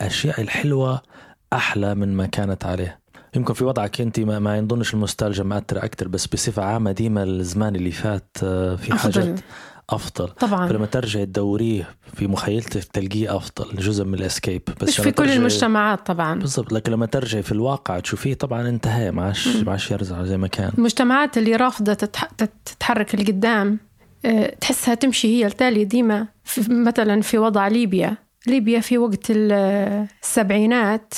[0.00, 1.02] الأشياء الحلوة
[1.52, 3.00] أحلى من ما كانت عليه.
[3.38, 7.76] يمكن في وضعك أنت ما, ما ينظنش المستلجة مأثرة أكثر بس بصفة عامة ديما الزمان
[7.76, 8.94] اللي فات آه، في.
[8.94, 9.40] حاجات
[9.90, 10.28] أفضل.
[10.28, 10.68] طبعا.
[10.68, 14.62] فلما ترجعي تدوريه في مخيلتك تلقيه أفضل جزء من الإسكيب.
[14.80, 16.38] بس مش في كل المجتمعات طبعا.
[16.38, 16.72] بالضبط.
[16.72, 20.48] لكن لما ترجعي في الواقع تشوفيه طبعا انتهى ما عادش ما عادش يرجع زي ما
[20.48, 20.72] كان.
[20.78, 23.78] المجتمعات اللي تت- تتحرك لقدام
[24.24, 28.16] آه، تحسها تمشي هي التالية ديما في مثلا في وضع ليبيا.
[28.46, 31.14] ليبيا في وقت ال- السبعينات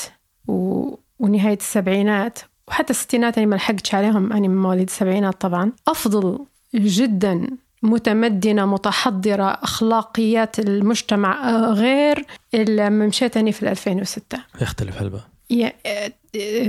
[0.49, 6.39] و- ونهاية السبعينات وحتى الستينات أنا ما لحقتش عليهم أنا من مواليد السبعينات طبعا أفضل
[6.75, 7.47] جدا
[7.83, 15.73] متمدنة متحضرة أخلاقيات المجتمع آه، غير لما مشيت أنا في 2006 يختلف هلبا يا-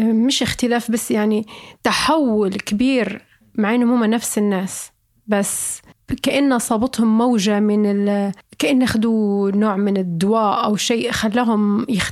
[0.03, 1.45] مش اختلاف بس يعني
[1.83, 3.21] تحول كبير
[3.55, 4.91] مع انهم هم نفس الناس
[5.27, 5.81] بس
[6.23, 8.31] كأن صابتهم موجة من.
[8.61, 12.11] كأن أخذوا نوع من الدواء أو شيء خلاهم يخ...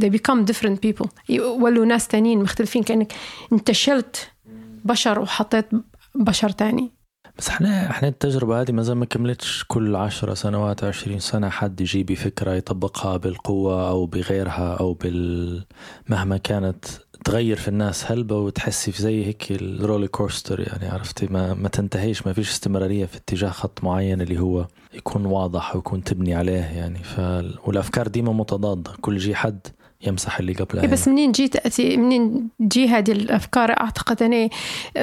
[0.00, 1.08] they become different people.
[1.28, 3.12] يولوا ناس تانيين مختلفين كأنك
[3.52, 4.30] انتشلت
[4.84, 5.66] بشر وحطيت
[6.14, 6.92] بشر تاني.
[7.38, 11.80] بس إحنا إحنا التجربة هذه ما زال ما كملتش كل عشرة سنوات عشرين سنة حد
[11.80, 15.64] يجي بفكرة يطبقها بالقوة أو بغيرها أو بال
[16.08, 16.84] مهما كانت
[17.26, 21.68] تغير في الناس هلبة وتحسي في زي هيك ال roller coaster يعني عرفتي؟ ما, ما
[21.68, 26.52] تنتهيش ما فيش استمرارية في اتجاه خط معين اللي هو يكون واضح ويكون تبني عليه
[26.52, 26.98] يعني.
[26.98, 27.20] ف...
[27.64, 29.66] والأفكار ديما متضادة كل جي حد
[30.06, 34.48] يمسح اللي قبلها إيه بس منين جيت أتي منين تجي هذه الأفكار؟ أعتقد أنا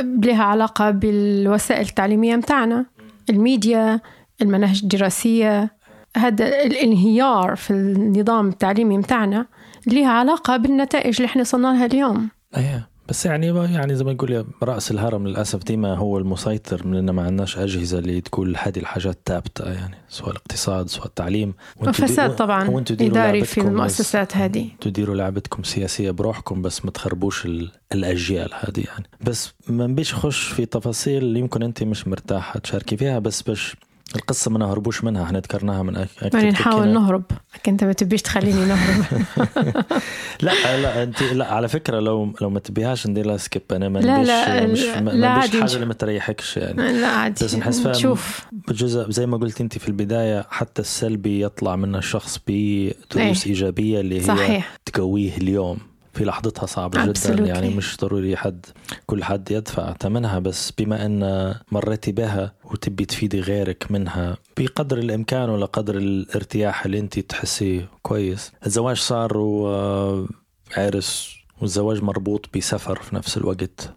[0.03, 2.85] لها علاقة بالوسائل التعليمية متاعنا
[3.29, 3.99] الميديا
[4.41, 5.71] المناهج الدراسية
[6.17, 9.45] هذا الانهيار في النظام التعليمي متاعنا.
[9.87, 12.29] لها علاقة بالنتائج اللي إحنا وصلنا لها اليوم.
[12.57, 17.11] إيه بس يعني يعني زي ما نقول رأس الهرم للأسف ديما هو المسيطر من إنه
[17.11, 21.53] ما عندناش أجهزة اللي تقول هذه الحاجات ثابتة يعني سواء الاقتصاد سواء التعليم.
[21.81, 24.69] وفساد طبعا إداري في المؤسسات هذه.
[24.81, 29.05] تديروا لعبتكم سياسية بروحكم بس ما تخربوش ال- الأجيال هذه يعني.
[29.21, 33.75] بس ما نبيش نخش في تفاصيل يمكن أنت مش مرتاحة تشاركي فيها بس باش
[34.15, 36.87] القصة ما نهربوش منها إحنا ذكرناها من أك- أكثر يعني نحاول.
[36.93, 37.23] نهرب.
[37.55, 39.05] لكن أنت ما تبيش تخليني نهرب.
[40.41, 43.61] لا لا انت لا على فكرة لو لو ما تبيهاش ندير لها سكيب.
[43.71, 45.57] أنا ما لا، لا، مش لا، ما عادي.
[45.59, 45.75] نشوف.
[45.75, 47.01] اللي ما تريحكش يعني.
[47.01, 47.45] لا عادي.
[47.45, 48.39] بس نحس نشوف.
[48.69, 53.49] جزء زي ما قلت أنت في البداية حتى السلبي يطلع منه الشخص بدروس إيه.
[53.53, 54.77] إيجابية اللي هي صحيح.
[54.85, 55.77] تقويه اليوم.
[56.13, 57.45] في لحظتها صعبة جدا.
[57.45, 58.65] يعني مش ضروري حد
[59.05, 65.49] كل حد يدفع ثمنها بس بما إن مريتي بها وتبي تفيدي غيرك منها بقدر الإمكان
[65.49, 68.51] ولا قدر الارتياح اللي انت تحسيه كويس.
[68.65, 71.29] الزواج صار وعرس
[71.61, 73.93] والزواج مربوط بسفر في نفس الوقت.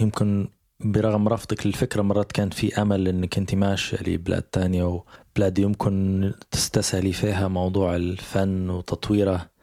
[0.00, 0.48] يمكن
[0.80, 7.12] برغم رفضك للفكرة مرات كان في أمل أنك أنت ماشية لبلاد تانية وبلاد يمكن تستسهلي
[7.12, 9.34] فيها موضوع الفن وتطويره.
[9.34, 9.53] آه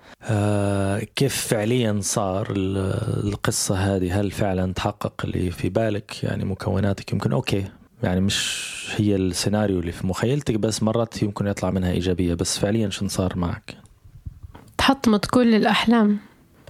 [1.16, 7.32] كيف فعليا صار ال- القصة هذه؟ هل فعلا تحقق اللي في بالك؟ يعني مكوناتك يمكن
[7.34, 7.66] أوكي
[8.04, 12.90] يعني مش هي السيناريو اللي في مخيلتك بس مرات يمكن يطلع منها إيجابية بس فعليا
[12.90, 13.76] شن صار معك؟
[14.78, 16.18] تحطمت كل الأحلام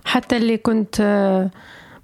[0.05, 1.49] حتى اللي كنت آه،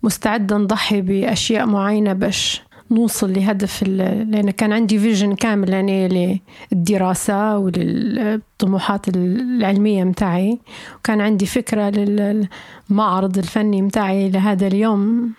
[0.03, 2.61] مستعدة نضحي بأشياء معينة باش
[2.91, 6.41] نوصل لهدف لأن كان عندي فيجن كامل يعني
[6.71, 10.59] للدراسة وللطموحات العلمية متاعي.
[10.99, 15.31] وكان عندي فكرة للمعرض الفني متاعي لهذا اليوم.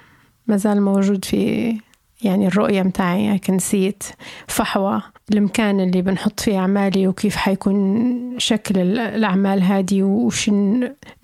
[0.47, 1.75] ما زال موجود في
[2.23, 3.39] يعني الرؤية متاعي.
[3.39, 4.03] كنسيت
[4.47, 5.03] فحوى
[5.33, 10.51] المكان اللي بنحط فيه أعمالي وكيف حيكون شكل ال- الأعمال هذه وش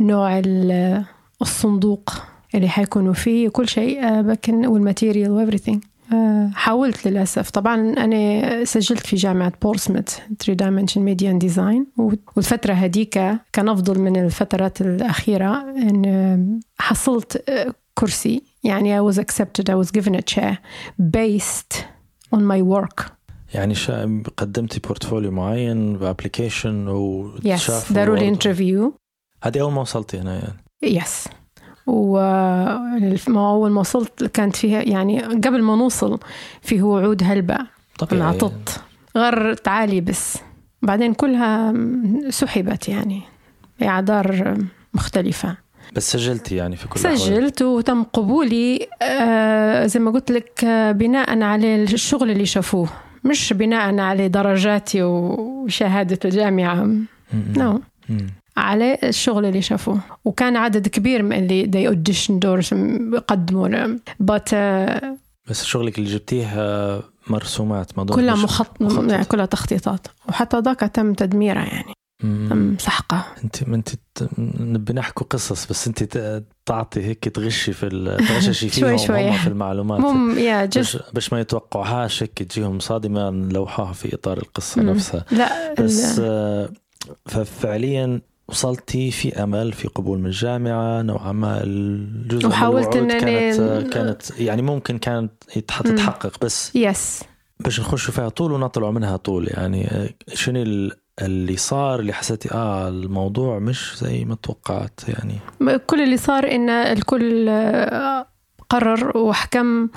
[0.00, 1.04] نوع ال-
[1.42, 2.10] الصندوق
[2.54, 3.48] اللي حيكونوا فيه.
[3.48, 5.84] كل شيء لكن وال material و everything
[6.54, 7.50] حاولت للأسف.
[7.50, 11.86] طبعا أنا سجلت في جامعة بورسموث 3 dimension media and design
[12.36, 13.18] والفترة هذيك
[13.52, 18.42] كان أفضل من الفترات الأخيرة إن حصلت آه، كرسي.
[18.64, 20.58] يعني I was accepted I was given a chair
[21.00, 21.76] based
[22.34, 23.02] on my work.
[23.54, 24.22] يعني شا...
[24.36, 28.34] قدمتي portfolio معين publication yes وشافوا داروا لي برضو.
[28.34, 28.94] interview
[29.42, 31.28] هذه أول ما وصلتي هنا يعني؟ yes
[31.86, 36.18] وما أول ما وصلت كانت فيها يعني قبل ما نوصل
[36.62, 37.58] فيه وعود هلبة.
[37.98, 38.80] طبيعي انعطت
[39.16, 40.38] غير تعالي بس.
[40.82, 41.74] بعدين كلها
[42.30, 43.22] سحبت يعني.
[43.80, 44.56] بأعذار
[44.94, 45.56] مختلفة.
[45.92, 47.00] بس سجلتي يعني في كل.
[47.00, 52.88] سجلت وتم قبولي آه، زي ما قلت لك آه، بناء على الشغل اللي شافوه.
[53.24, 56.88] مش بناء على درجاتي وشهادة الجامعة.
[57.56, 58.16] نو م.
[58.56, 60.00] على الشغل اللي شافوه.
[60.24, 62.70] وكان عدد كبير من اللي they audition دورز
[63.14, 65.16] يقدموا but آه،
[65.50, 68.82] بس شغلك اللي جبتيه آه، مرسومات ما كلها مخط...
[68.82, 69.10] مخطط.
[69.10, 70.06] يعني كلها تخطيطات.
[70.28, 71.94] وحتى ذاك تم تدميرها يعني.
[72.22, 73.24] تم سحقه.
[73.44, 73.88] انت ما انت
[74.60, 77.88] نبي نحكوا قصص بس انت تعطي هيك تغشي في
[78.28, 79.28] تغششي شوي فيهم شوي.
[79.30, 80.00] هم في المعلومات.
[80.00, 84.90] مم يا جست باش ما يتوقعوهاش هيك تجيهم صادمة نلوحوها في إطار القصة مم.
[84.90, 85.24] نفسها.
[85.30, 86.68] لا بس ال- آه،
[87.26, 94.22] ففعليا وصلتي في أمل في قبول من الجامعة نوعا ما الجزء وحاولت من كانت كانت
[94.40, 95.32] يعني ممكن كانت.
[95.68, 97.22] تتحقق بس يس
[97.60, 100.92] باش نخشوا فيها طول ونطلعوا منها طول يعني آه، شنو ال-
[101.22, 105.34] اللي صار اللي حسيتي آه الموضوع مش زي ما توقعت يعني.
[105.86, 108.26] كل اللي صار إن الكل آه،
[108.68, 109.88] قرر وحكم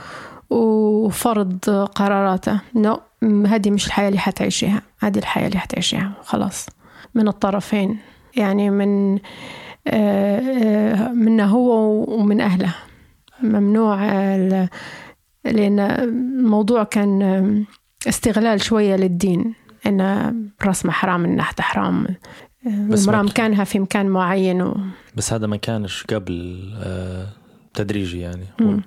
[0.49, 2.61] وفرض قراراته.
[2.75, 2.99] نو
[3.47, 4.81] هذه مش الحياة اللي حتعيشيها.
[4.99, 6.11] هذه الحياة اللي حتعيشيها.
[6.23, 6.65] خلاص.
[7.15, 7.97] من الطرفين.
[8.37, 9.19] يعني من
[9.87, 11.71] آه، آه، منه هو
[12.19, 12.75] ومن أهله.
[13.43, 14.05] ممنوع
[15.45, 17.65] لأن الموضوع كان
[18.07, 19.53] استغلال شوية للدين
[19.85, 20.33] أن
[20.65, 22.07] رسمة حرام النحت حرام.
[22.89, 24.77] بس المرأة مكانها في مكان معين و...
[25.15, 27.27] بس هذا ما كانش قبل آه
[27.73, 28.45] تدريجي يعني.
[28.59, 28.81] مم.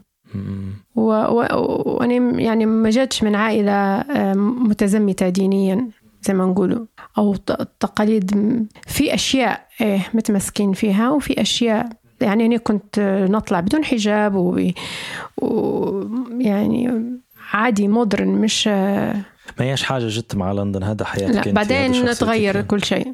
[0.95, 4.05] و- و- وأنا يعني ما جاتش من عائلة
[4.35, 5.89] متزمتة دينيا.
[6.23, 6.87] زي ما نقولوا
[7.19, 11.89] أو ت- تقاليد م- في أشياء إيه متمسكين فيها وفي أشياء
[12.21, 14.71] يعني أنا كنت نطلع بدون حجاب و-
[15.43, 17.03] ويعني
[17.53, 19.25] عادي مودرن مش ما
[19.61, 22.67] هيش حاجة جت مع لندن هذا حياتك لا بعدين تغير يعني.
[22.67, 23.13] كل شيء.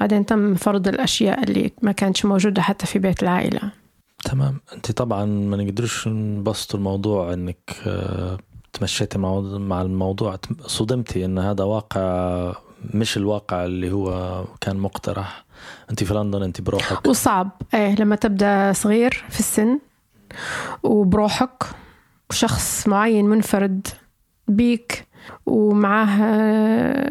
[0.00, 3.60] بعدين تم فرض الأشياء اللي ما كانتش موجودة حتى في بيت العائلة.
[4.24, 4.60] تمام.
[4.74, 8.38] أنت طبعا ما نقدرش نبسطوا الموضوع إنك آه،
[8.72, 12.52] تمشيتي مع مع الموضوع صدمتي إن هذا واقع
[12.94, 15.44] مش الواقع اللي هو كان مقترح.
[15.90, 17.06] أنت في لندن أنت بروحك.
[17.06, 17.50] وصعب.
[17.74, 19.78] إيه لما تبدأ صغير في السن
[20.82, 21.64] وبروحك
[22.30, 23.86] وشخص معين منفرد
[24.48, 25.06] بيك
[25.46, 27.08] ومعاه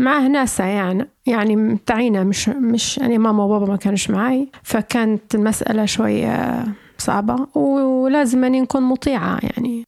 [0.00, 5.84] معاه ناسا يعني يعني تعينا مش مش يعني ماما وبابا ما كانش معي فكانت المسألة
[5.84, 6.64] شوية
[6.98, 9.84] صعبة ولازم أني نكون مطيعة يعني.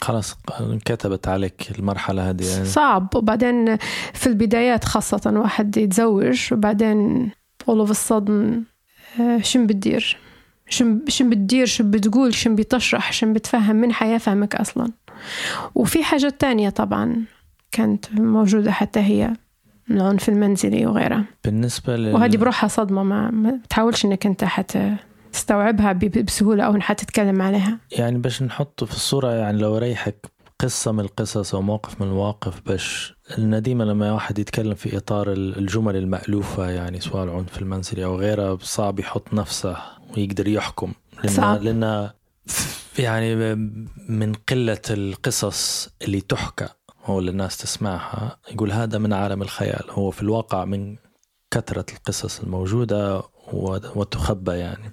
[0.00, 2.50] خلاص انكتبت عليك المرحلة هذه.
[2.52, 3.08] يعني صعب.
[3.14, 3.76] وبعدين
[4.14, 7.30] في البدايات خاصة واحد يتزوج وبعدين
[7.70, 8.62] all of a sudden
[9.20, 10.16] آه، شو بتدير
[10.68, 14.90] شو شو بتدير؟ شو بتقول؟ شو بتشرح؟ شو بتفهم؟ من حيفهمك أصلا؟
[15.74, 17.24] وفي حاجات تانية طبعا
[17.72, 19.32] كانت موجودة حتى هي
[19.90, 21.24] العنف المنزلي وغيرها.
[21.44, 22.14] بالنسبة لل...
[22.14, 24.96] وهذه بروحها صدمة ما, ما بتحاولش إنك أنت حتى
[25.38, 30.26] تستوعبها بسهولة أو حتى تتكلم عليها؟ يعني باش نحطه في الصورة يعني لو ريحك
[30.60, 35.58] قصة من القصص أو موقف من المواقف باش النديمة لما واحد يتكلم في إطار ال-
[35.58, 39.76] الجمل المألوفة يعني سواء العنف المنزلي أو غيرها صعب يحط نفسه
[40.16, 40.92] ويقدر يحكم.
[41.24, 41.62] لأن صعب.
[41.62, 42.10] لأن
[42.98, 43.54] يعني
[44.08, 46.68] من قلة القصص اللي تحكى
[47.08, 49.90] أو اللي الناس تسمعها يقول هذا من عالم الخيال.
[49.90, 50.96] هو في الواقع من
[51.50, 53.22] كثرة القصص الموجودة
[53.94, 54.92] وتخبى يعني.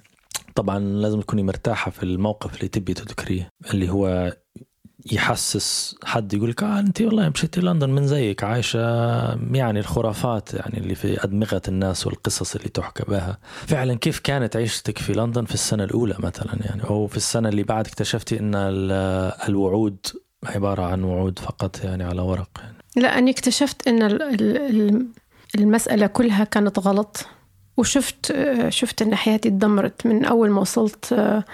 [0.56, 4.32] طبعا لازم تكوني مرتاحة في الموقف اللي تبي تذكريه اللي هو
[5.12, 8.80] يحسس حد يقول لك آه انت والله مشيتي لندن من زيك عايشة
[9.52, 13.38] يعني الخرافات يعني اللي في أدمغة الناس والقصص اللي تحكى بها.
[13.66, 17.62] فعلا كيف كانت عيشتك في لندن في السنة الأولى مثلا يعني؟ أو في السنة اللي
[17.62, 19.96] بعد اكتشفتي إن ال- الوعود
[20.44, 22.76] عبارة عن وعود فقط يعني على ورق يعني.
[22.96, 25.06] لا أني اكتشفت أن ال- ال- ال-
[25.58, 27.26] المسألة كلها كانت غلط.
[27.76, 31.44] وشفت آه، شفت أن حياتي تدمرت من أول ما وصلت آه،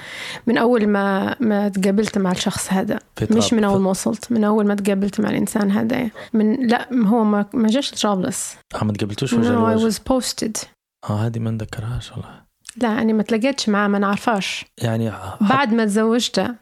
[0.46, 2.98] من أول ما ما تقابلت مع الشخص هذا.
[3.30, 6.10] مش من أول ما وصلت من أول ما تقابلت مع الإنسان هذا.
[6.32, 9.90] من لا هو ما ما جاش جوبلس آه ما تقابلتوش no وجه I لوجه.
[9.90, 10.64] was posted.
[11.10, 12.42] آه هذه ما نذكرهاش والله.
[12.76, 16.54] لا أنا ما تلاقيتش معاه ما نعرفاش يعني حط- بعد ما تزوجته.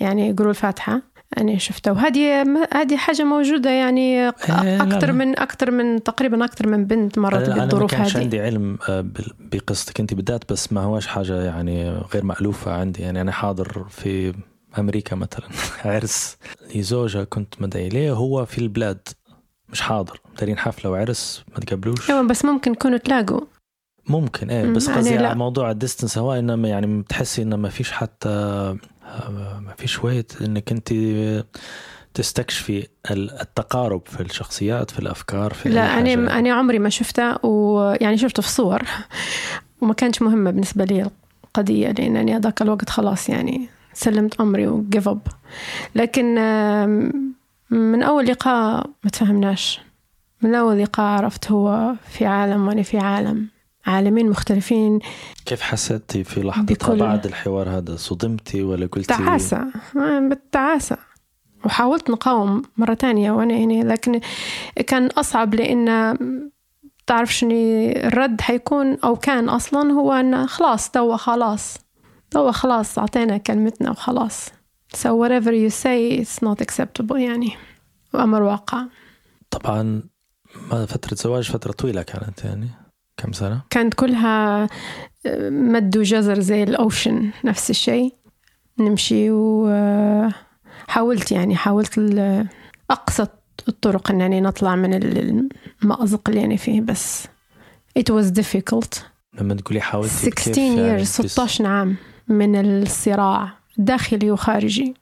[0.00, 1.02] يعني يقولوا الفاتحة.
[1.38, 1.92] أنا شفتها.
[1.92, 2.42] وهذه
[2.74, 4.00] هذه حاجة موجودة يعني
[4.30, 5.12] إيه، لا.
[5.12, 8.22] من أكثر من تقريبا أكثر من بنت مرت ما بالظروف كانش هذه.
[8.22, 9.04] عندي علم آه،
[9.52, 13.02] بقصتك أنت بالذات بس ما هواش حاجة يعني غير مألوفة عندي.
[13.02, 14.34] يعني أنا حاضر في
[14.78, 15.46] أمريكا مثلا.
[15.94, 16.36] عرس
[16.74, 19.08] لزوجة كنت مدعي ليه هو في البلاد.
[19.68, 20.20] مش حاضر.
[20.40, 22.10] دارين حفلة وعرس ما تقابلوش.
[22.10, 23.40] أيوة بس ممكن يكونوا تلاقوا.
[24.08, 25.18] ممكن إيه بس يعني قصدي.
[25.18, 28.76] على موضوع ال distance هو إنما يعني بتحسي انه ما فيش حتى
[29.60, 30.92] ما فيش وقت إنك أنت
[32.14, 35.98] تستكشفي ال- التقارب في الشخصيات في الأفكار في لا.
[35.98, 38.82] أنا أنا عمري ما شفتها ويعني شفته في صور
[39.80, 41.10] وما كانش مهمة بالنسبة لي
[41.44, 45.20] القضية لأنني هذاك الوقت خلاص يعني سلمت أمري و give up
[45.94, 46.34] لكن
[47.70, 49.80] من أول لقاء ما تفهمناش.
[50.42, 53.46] من أول لقاء عرفت هو في عالم وأنا في عالم.
[53.86, 54.98] عالمين مختلفين.
[55.46, 59.66] كيف حسيتي في لحظتها بكل- بعد الحوار هذا؟ صدمتي ولا قلتي تعاسة.
[59.96, 60.96] آه، بالتعاسة.
[61.64, 64.20] وحاولت نقاوم مرة تانية وأنا يعني لكن
[64.86, 66.16] كان أصعب لأن
[67.06, 67.50] تعرف شنو
[67.96, 71.76] الرد حيكون أو كان أصلا هو أن خلاص توا خلاص.
[72.30, 74.48] توا خلاص أعطينا كلمتنا وخلاص.
[74.96, 77.52] So whatever you say it's not acceptable يعني.
[78.14, 78.82] وأمر واقع.
[79.50, 80.02] طبعا
[80.72, 82.68] ما فترة زواج فترة طويلة كانت يعني.
[83.22, 84.62] كم سنة؟ كانت كلها
[85.26, 88.14] آه، مد وجزر زي الأوشن نفس الشيء.
[88.78, 92.46] نمشي وحاولت يعني حاولت ال-
[92.90, 93.26] أقصى
[93.68, 95.48] الطرق أنني نطلع من ال-
[95.82, 97.26] المأزق اللي أنا فيه بس
[97.98, 98.98] it was difficult.
[99.40, 101.96] لما تقولي حاولتي 16 كيف يعني years بس- 16 عام
[102.28, 104.94] من الصراع داخلي وخارجي.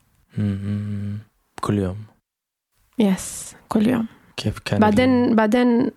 [1.61, 1.97] كل يوم.
[2.99, 4.07] يس كل يوم.
[4.37, 5.91] كيف كان بعدين بعدين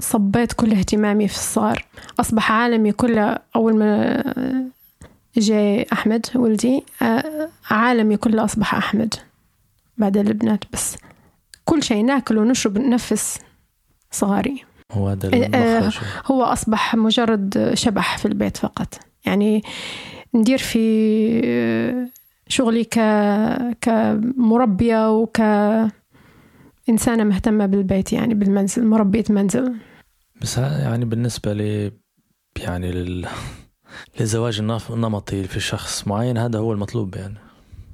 [0.00, 1.84] صبيت كل اهتمامي في الصغار
[2.20, 4.22] أصبح عالمي كله أول ما
[5.36, 9.14] جاي أحمد ولدي آه، عالمي كله أصبح أحمد
[9.98, 10.96] بعد البنات بس.
[11.64, 13.38] كل شيء ناكل ونشرب ننفس
[14.10, 14.64] صغاري.
[14.92, 16.04] هو هذا آه، المخرج.
[16.26, 18.98] هو أصبح مجرد شبح في البيت فقط.
[19.26, 19.62] يعني
[20.34, 22.10] ندير في
[22.48, 22.98] شغلي ك
[23.80, 25.40] كمربية وك
[26.88, 29.74] إنسانة مهتمة بالبيت يعني بالمنزل مربية منزل.
[30.42, 31.92] بس يعني بالنسبة ل
[32.58, 33.26] يعني لل
[34.20, 34.58] للزواج
[34.90, 37.34] النمطي في شخص معين هذا هو المطلوب يعني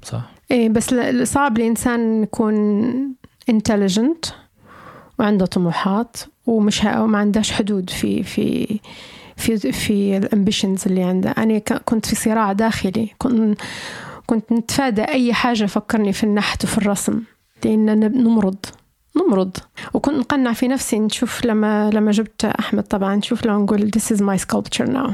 [0.03, 3.15] صح؟ إيه بس صعب الإنسان يكون
[3.51, 4.31] intelligent
[5.19, 7.03] وعنده طموحات ومش ه...
[7.03, 8.79] وما عندهاش حدود في في
[9.37, 13.61] في في الامبيشنز اللي عنده أنا ك- كنت في صراع داخلي كنت
[14.25, 17.21] كنت نتفادى أي حاجة فكرني في النحت وفي الرسم
[17.65, 18.55] نب- نمرض
[19.17, 19.57] نمرض.
[19.93, 24.19] وكنت نقنع في نفسي نشوف لما لما جبت أحمد طبعا نشوف لو نقول this is
[24.19, 25.13] my sculpture now.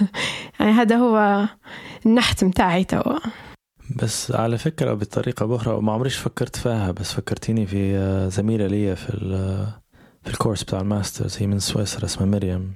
[0.60, 1.44] يعني هذا هو
[2.06, 3.18] النحت متاعي توا.
[4.02, 8.96] بس على فكرة بطريقة بأخرى ما عمريش فكرت فيها بس فكرتيني في آه، زميلة لي
[8.96, 9.66] في ال-
[10.22, 11.36] في ال course بتاع ال masters.
[11.38, 12.74] هي من سويسرا اسمها مريم.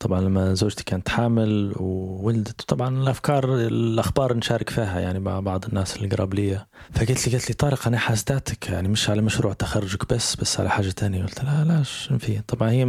[0.00, 5.96] طبعا لما زوجتي كانت حامل وولدت طبعا الأفكار الأخبار نشارك فيها يعني مع بعض الناس
[5.96, 6.66] اللي قراب لي.
[6.92, 10.70] فقلت لي قالت لي طارق أنا حاسداتك يعني مش على مشروع تخرجك بس بس على
[10.70, 11.22] حاجة تانية.
[11.22, 12.40] قلت لها لا شو في.
[12.46, 12.84] طبعا هي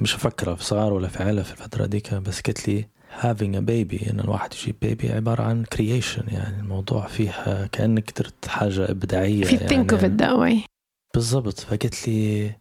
[0.00, 3.60] مش مفكرة في صغار ولا في عيلة في الفترة ديك بس قالت لي having a
[3.60, 9.44] baby إن الواحد يجيب baby عبارة عن creation يعني الموضوع فيه كأنك درت حاجة إبداعية
[9.44, 10.66] you يعني think of it that way.
[11.14, 11.60] بالضبط.
[11.60, 12.52] فقلت لي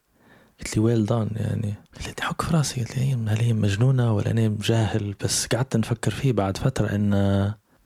[0.60, 1.74] قلت لي well done يعني.
[1.98, 2.82] قلت لي حك في راسي.
[2.82, 7.14] قلت لي هل هي مجنونة ولا أنا جاهل بس قعدت نفكر فيه بعد فترة إن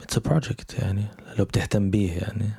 [0.02, 1.04] it's project يعني
[1.40, 2.50] لو بتهتم بيه يعني.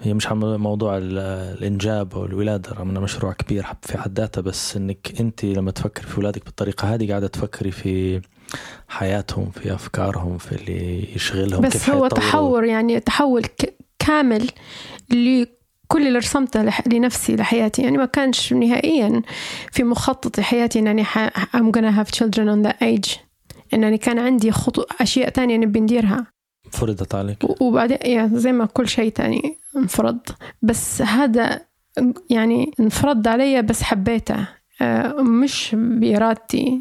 [0.00, 1.18] هي مش عم موضوع ال-
[1.58, 5.70] الإنجاب أو الولادة رغم انه مشروع كبير حب في حد ذاته بس إنك أنت لما
[5.70, 8.20] تفكر في اولادك بالطريقة هذه قاعدة تفكري في
[8.88, 12.08] حياتهم في أفكارهم في اللي يشغلهم بس كيف هو.
[12.08, 13.44] تحور يعني تحول
[13.98, 14.50] كامل
[15.84, 17.82] لكل اللي رسمته لنفسي لحياتي.
[17.82, 19.22] يعني ما كانش نهائيا
[19.72, 21.28] في مخطط حياتي إنني ح...
[21.28, 23.18] I'm gonna have children on that age.
[23.74, 26.26] إنني كان عندي خطو أشياء تانية نبي نديرها.
[26.70, 27.60] فرضت عليك.
[27.60, 30.18] وبعدين يعني زي ما كل شيء تاني انفرض.
[30.62, 31.60] بس هذا
[32.30, 34.48] يعني انفرض علي بس حبيته.
[34.80, 36.80] آه، مش بإرادتي.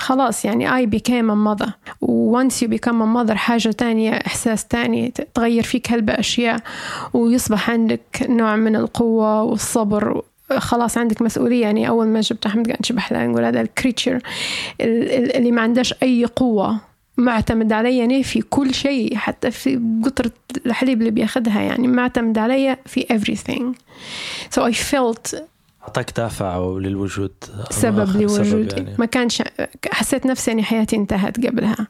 [0.00, 1.70] خلاص يعني I became a mother.
[2.08, 6.60] Once you become a mother حاجة تانية إحساس تاني تغير فيك هلبة أشياء
[7.12, 10.22] ويصبح عندك نوع من القوة والصبر.
[10.58, 11.62] خلاص عندك مسؤولية.
[11.62, 14.18] يعني أول ما جبت أحمد قاعد نشبح له نقول هذا الكريتشر
[14.80, 16.80] اللي ما عندهاش أي قوة.
[17.16, 20.32] معتمد علي أنا في كل شيء حتى في قطرة
[20.66, 21.60] الحليب اللي بياخدها.
[21.60, 23.74] يعني معتمد علي في everything.
[24.54, 25.36] So I felt
[25.82, 27.32] أعطاك دافع للوجود
[27.70, 28.94] سبب لوجودي يعني.
[28.98, 29.42] ما كانش
[29.92, 31.88] حسيت نفسي اني حياتي انتهت قبلها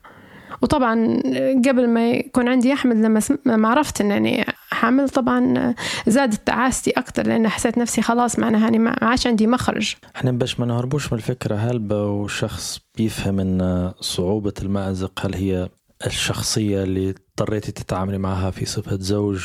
[0.63, 1.23] وطبعا
[1.69, 3.21] قبل ما يكون عندي احمد لما.
[3.47, 5.75] لما عرفت انني حامل طبعا
[6.07, 10.61] زادت تعاستي أكثر لأن حسيت نفسي خلاص معناها إني ما عادش عندي مخرج إحنا باش
[10.61, 15.69] ما نهربوش من الفكرة هلبة وشخص بيفهم إن صعوبة المأزق هل هي
[16.07, 19.45] الشخصية اللي اضطريتي تتعاملي معها في صفة زوج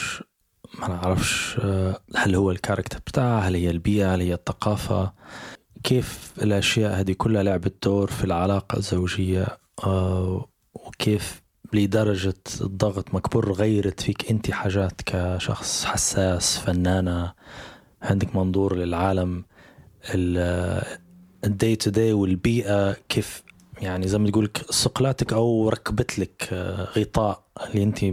[0.79, 5.13] ما نعرفش آه، هل هو ال character بتاعها هل هي البيئة هل هي الثقافة
[5.83, 9.47] كيف الأشياء هذه كلها لعبت دور في العلاقة الزوجية
[9.83, 11.41] آه، وكيف
[11.73, 17.33] لدرجة الضغط مكبور غيرت فيك أنت حاجات كشخص حساس فنانة
[18.01, 19.45] عندك منظور للعالم
[21.45, 23.43] ال day to day والبيئة كيف
[23.81, 28.03] يعني زي ما تقول صقلاتك أو ركبت لك آه، غطاء اللي أنت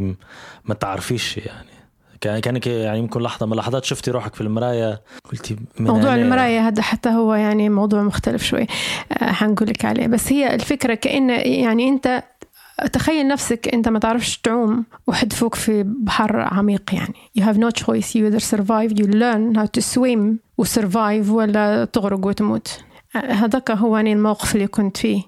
[0.64, 1.71] ما تعرفيش يعني.
[2.22, 5.00] كانك يعني يمكن لحظة من اللحظات شفتي روحك في المراية
[5.32, 8.66] قلتي موضوع المراية هذا حتى هو يعني موضوع مختلف شوي
[9.12, 10.06] آه، حنقول لك عليه.
[10.06, 12.22] بس هي الفكرة كأن يعني أنت
[12.92, 17.14] تخيل نفسك أنت ما تعرفش تعوم وحدفوك في بحر عميق يعني.
[17.38, 18.14] You have no choice.
[18.14, 22.80] You either survive you learn how to swim وsurvive ولا تغرق وتموت.
[23.14, 25.22] هذاك هو يعني الموقف اللي كنت فيه.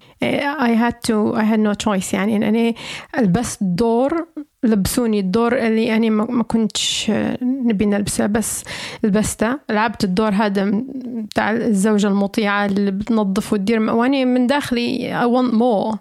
[0.59, 2.49] I had to I had no choice يعني.
[2.49, 2.77] أني
[3.21, 4.27] لبست دور
[4.63, 7.11] لبسوني الدور اللي أنا ما كنتش
[7.43, 8.27] نبي نلبسه.
[8.27, 8.65] بس
[9.03, 9.59] لبسته.
[9.71, 15.99] لعبت الدور هذا بتاع الزوجة المطيعة اللي بتنظف وتدير وأنا من داخلي I want more.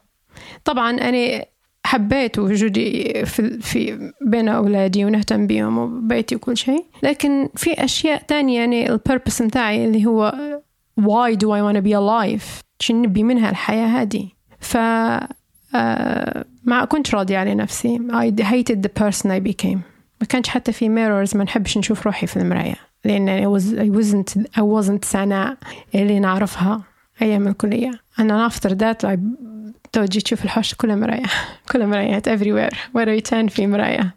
[0.65, 1.45] طبعا أنا
[1.85, 6.85] حبيت وجودي في, في بين أولادي ونهتم بيهم وبيتي وكل شيء.
[7.03, 10.33] لكن في أشياء تانية يعني البيربس متاعي اللي هو
[10.96, 14.28] why do I want to be alive شو نبي منها الحياة هذه
[14.60, 14.76] ف
[15.74, 19.78] آه، ما كنت راضية على نفسي I hated the person I became
[20.20, 23.98] ما كانش حتى في mirrors ما نحبش نشوف روحي في المراية لأن I, was, I
[23.98, 25.56] wasn't I wasn't سناء
[25.94, 26.82] اللي نعرفها
[27.22, 29.18] أيام الكلية أنا after that I
[29.92, 31.26] توجي تشوف الحوش كلها مراية
[31.72, 34.14] كلها مرايات everywhere where I turn في مراية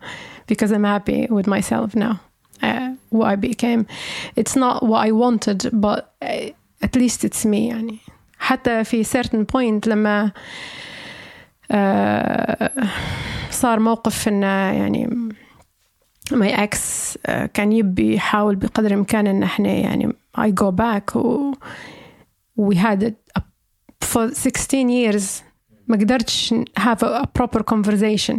[0.51, 2.19] because I'm happy with myself now
[2.63, 3.85] uh, what I became
[4.35, 6.51] it's not what I wanted but uh,
[6.84, 7.98] at least it's me يعني
[8.38, 10.32] حتى في certain point لما
[11.70, 12.70] آه،
[13.50, 15.30] صار موقف انه يعني
[16.32, 17.18] my ex
[17.54, 21.52] كان يبي يحاول بقدر الإمكان إن إحنا يعني I go back و
[22.60, 23.42] we had it
[24.04, 25.42] for 16 years
[25.88, 28.36] ما قدرتش have a, a proper conversation.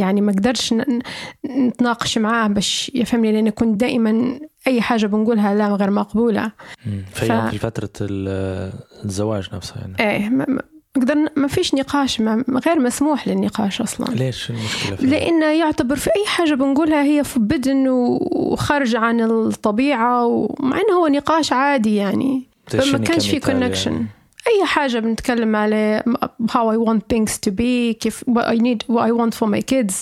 [0.00, 0.98] يعني ما قدرتش ن-
[1.46, 6.52] نتناقش معاه باش يفهمني لأن كنت دائما أي حاجة بنقولها لا غير مقبولة.
[6.86, 7.02] مم.
[7.14, 8.72] في ف- في فترة ال-
[9.04, 9.96] الزواج نفسها يعني.
[10.24, 10.62] إيه ما, ما
[10.96, 14.06] قدر ما فيش نقاش ما غير مسموح للنقاش أصلا.
[14.14, 20.76] ليش المشكلة في لأنه يعتبر في أي حاجة بنقولها هي forbidden وخارجه عن الطبيعة ومع
[20.76, 22.48] إنه هو نقاش عادي يعني.
[22.66, 24.06] فما كانش في كونكشن يعني.
[24.46, 26.04] أي حاجة بنتكلم عليه.
[26.50, 29.60] How I want things to be كيف what I need what I want for my
[29.74, 29.94] kids.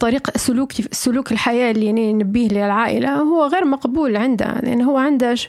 [0.00, 4.60] طريقه سلوك سلوك الحياة اللي يعني نبيه للعائلة هو غير مقبول عنده.
[4.62, 5.48] لأن هو عنده ش-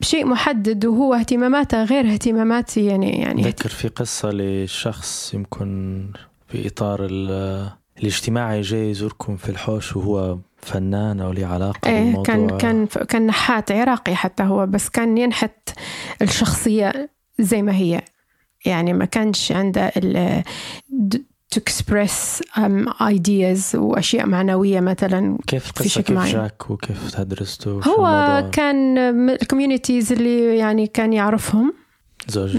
[0.00, 2.84] بشيء محدد وهو اهتماماته غير اهتماماتي.
[2.86, 6.00] يعني يعني ذكر في قصة لشخص يمكن
[6.48, 12.22] في إطار ال- الاجتماعي جاي يزوركم في الحوش وهو فنان أو له علاقة إيه بالموضوع.
[12.22, 15.70] كان كان كان نحات عراقي حتى هو بس كان ينحت
[16.22, 17.10] الشخصية.
[17.38, 18.00] زي ما هي
[18.66, 20.42] يعني ما كانش عنده ال
[21.54, 26.32] to express um, ideas وأشياء معنوية مثلا كيف في شكل كيف.
[26.32, 31.74] جاك وكيف تدرسته هو؟ كان من ال communities اللي يعني كان يعرفهم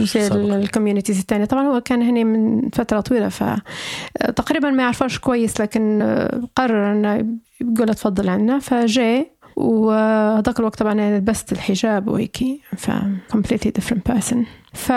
[0.06, 0.36] سابق.
[0.36, 6.02] ال communities الثانية طبعا هو كان هنا من فترة طويلة فتقريبا ما يعرفوش كويس لكن
[6.56, 12.38] قرر إنه يقول تفضل عنا فجاء وهذاك الوقت طبعا أنا لبست الحجاب وهيك
[12.78, 12.92] ف
[13.36, 14.38] completely different person.
[14.74, 14.92] ف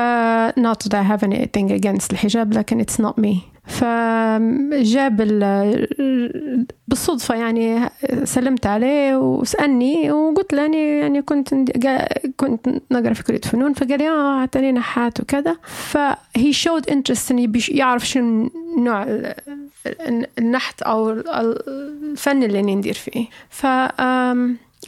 [0.59, 3.37] not that I have anything against الحجاب لكن it's not me.
[3.69, 7.81] فجاب ال- بالصدفة يعني
[8.25, 11.55] سلمت عليه وسألني وقلت له أني يعني كنت
[12.37, 15.57] كنت نقرأ في كلية فنون فقال لي آه اعطاني نحات وكذا.
[15.63, 18.21] فهي شود انترست بيش- يعرف شو
[18.79, 19.07] نوع
[20.39, 23.27] النحت ال- الفن اللي أنا ندير فيه.
[23.51, 23.67] ف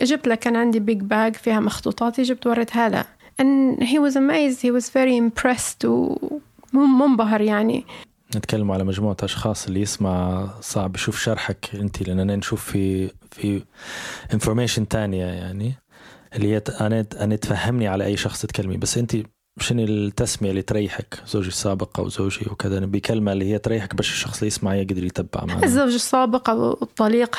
[0.00, 3.04] جبت له كان عندي big bag فيها مخطوطاتي جبت وريتها له
[3.42, 5.84] and he was amazed he was very impressed
[6.74, 7.84] ومنبهر يعني.
[8.36, 13.62] نتكلم على مجموعة أشخاص اللي يسمع صعب يشوف شرحك أنت لأننا نشوف في في
[14.34, 15.74] information تانية يعني
[16.36, 18.76] اللي هي أنا أنا تفهمني على أي شخص تكلمي.
[18.76, 19.16] بس أنت
[19.58, 22.78] شنو التسمية اللي تريحك؟ زوجي السابق أو زوجي وكذا.
[22.80, 27.36] بكلمة اللي هي تريحك باش الشخص اللي يسمع يقدر يتبع معنا الزوج السابق أو الطليق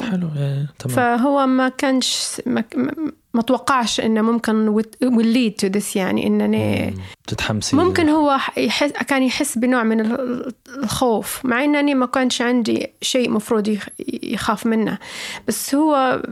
[0.00, 0.96] أو- حلو إيه تمام.
[0.96, 2.64] فهو ما كانش ما,
[3.34, 6.94] ما- توقعش إنه ممكن will lead to this يعني إنني
[7.26, 7.76] تتحمسي.
[7.76, 13.30] ممكن هو يحس كان يحس بنوع من ال- الخوف مع إنني ما كانش عندي شيء
[13.30, 13.88] مفروض يخ-
[14.22, 14.98] يخاف منه.
[15.48, 16.22] بس هو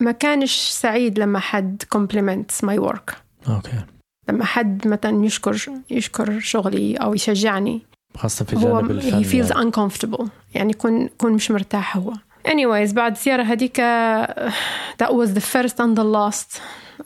[0.00, 3.14] ما كانش سعيد لما حد compliments my work.
[3.48, 3.70] أوكي.
[4.28, 5.56] لما حد مثلا يشكر
[5.90, 7.82] يشكر شغلي أو يشجعني
[8.16, 9.72] خاصة في هو جانب الفن he feels يعني.
[9.72, 10.26] uncomfortable.
[10.54, 12.12] يعني يكون يكون مش مرتاح هو.
[12.48, 13.76] Anyways بعد الزيارة هذيك
[15.02, 16.60] that was the first and the last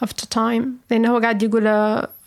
[0.04, 0.64] of the time.
[0.90, 1.66] لأنه هو قاعد يقول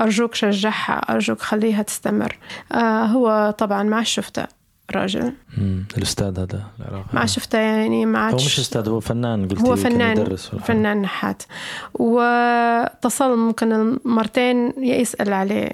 [0.01, 2.37] أرجوك شجعها أرجوك خليها تستمر.
[2.71, 4.45] آه هو طبعا ما شفته.
[4.91, 5.85] راجل مم.
[5.97, 10.17] الأستاذ هذا العراقي ما شفته يعني ما هو مش أستاذ هو فنان قلت هو فنان
[10.17, 10.47] يدرس.
[10.47, 11.43] فنان نحات
[11.93, 15.71] واتصل ممكن مرتين يسأل عليه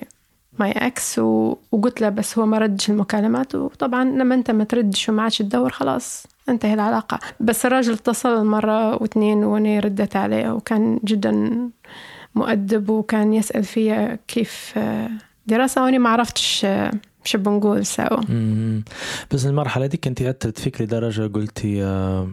[0.59, 1.57] my ex و...
[1.71, 5.69] وقلت له بس هو ما ردش المكالمات وطبعا لما أنت ما تردش وما عادش تدور
[5.69, 11.49] خلاص انتهي العلاقة بس الراجل اتصل مرة واثنين وأنا ردت عليه وكان جدا
[12.35, 15.09] مؤدب وكان يسأل فيا كيف آه،
[15.47, 16.65] دراسة وأنا ما عرفتش
[17.23, 18.21] شو بنقول سوا.
[19.31, 22.27] بس المرحلة دي كنت أثرت فيك لدرجة قلتي آه،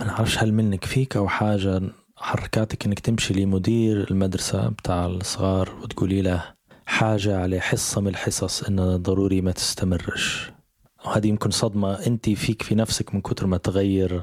[0.00, 1.82] ما نعرفش هل منك فيك أو حاجة
[2.16, 6.44] حركاتك إنك تمشي لمدير المدرسة بتاع الصغار وتقولي له
[6.86, 10.50] حاجة على حصة من الحصص إنه ضروري ما تستمرش
[11.06, 14.22] وهذه يمكن صدمة أنت فيك في نفسك من كتر ما تغير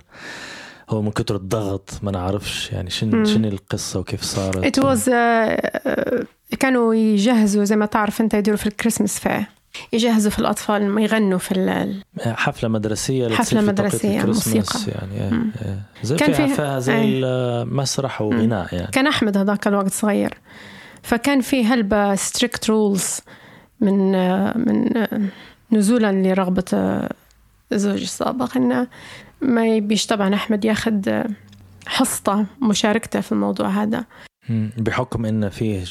[0.89, 3.25] هو من كتر الضغط ما نعرفش يعني شن مم.
[3.25, 6.25] شنو القصة وكيف صارت It was uh,
[6.59, 9.45] كانوا يجهزوا زي ما تعرف أنت يديروا في الكريسماس فير
[9.93, 12.03] يجهزوا في الأطفال ما يغنوا في ال...
[12.19, 14.79] حفلة مدرسية حفلة مدرسية، موسيقى.
[14.87, 15.41] يعني إيه،.
[15.61, 15.79] إيه.
[16.03, 17.23] زي كان فيها فيه- فيها زي إيه.
[17.23, 20.37] المسرح وغناء يعني كان أحمد هذاك الوقت صغير
[21.03, 23.21] فكان في هلبة strict rules
[23.81, 24.11] من
[24.67, 24.89] من
[25.71, 27.01] نزولا لرغبة
[27.73, 28.87] زوجي السابق إنه
[29.41, 31.23] ما يبيش طبعا أحمد ياخذ
[31.87, 34.05] حصته مشاركته في الموضوع هذا.
[34.77, 35.83] بحكم إن فيه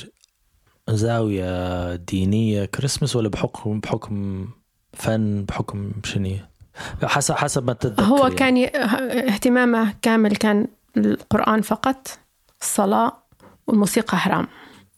[0.94, 4.48] زاوية دينية كريسمس ولا بحكم بحكم
[4.92, 6.36] فن بحكم شنو
[7.02, 8.34] حسب حسب ما تتذكر هو يعني.
[8.34, 8.66] كان ي...
[9.28, 12.18] اهتمامه كامل كان القرآن فقط
[12.60, 13.12] الصلاة
[13.66, 14.46] والموسيقى حرام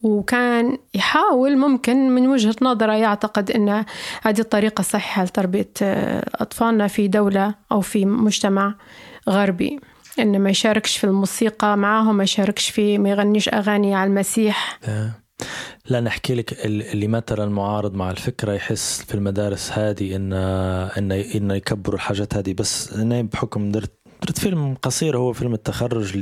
[0.03, 3.85] وكان يحاول ممكن من وجهة نظره يعتقد أن
[4.23, 8.75] هذه الطريقة الصحيحة لتربية آه، أطفالنا في دولة أو في مجتمع
[9.29, 9.81] غربي
[10.19, 14.79] إنه ما يشاركش في الموسيقى معاهم ما يشاركش في ما يغنيش أغاني على المسيح.
[15.87, 21.13] لا نحكي لك ال- اللي مثلا معارض مع الفكرة يحس في المدارس هذه إن إن
[21.13, 22.53] إن يكبروا الحاجات هذه.
[22.53, 23.93] بس أنا بحكم درت
[24.23, 26.17] درت فيلم قصير هو فيلم التخرج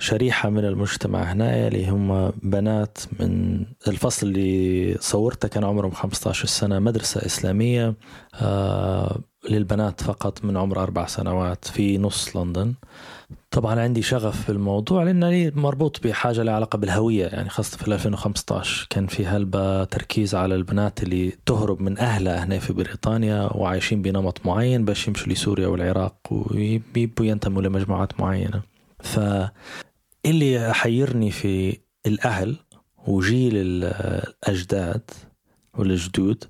[0.00, 6.78] لشريحة من المجتمع هنا اللي هم بنات من الفصل اللي صورته كان عمرهم 15 سنة
[6.78, 7.94] مدرسة إسلامية
[8.34, 9.20] آه
[9.50, 12.74] للبنات فقط من عمر أربع سنوات في نص لندن.
[13.50, 17.88] طبعا عندي شغف في الموضوع لأنه لي مربوط بحاجة لها علاقة بالهوية يعني خاصة في
[17.88, 24.02] 2015 كان في هلبة تركيز على البنات اللي تهرب من أهلها هنا في بريطانيا وعايشين
[24.02, 28.62] بنمط معين باش يمشوا لسوريا والعراق ويبوا ينتموا لمجموعات معينة.
[29.00, 29.20] ف
[30.26, 32.56] اللي حيرني في الأهل
[33.06, 35.10] وجيل الأجداد
[35.78, 36.44] والجدود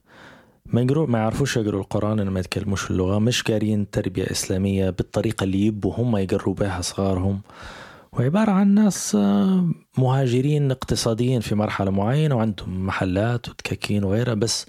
[0.72, 3.18] ما يقروا ما يعرفوش يقروا القرآن ما يتكلموش اللغة.
[3.18, 7.40] مش قارين تربية إسلامية بالطريقة اللي يبوا هم يقروا بها صغارهم.
[8.12, 9.68] وعبارة عن ناس آه،
[9.98, 14.34] مهاجرين اقتصاديين في مرحلة معينة وعندهم محلات وتكاكين وغيرها.
[14.34, 14.66] بس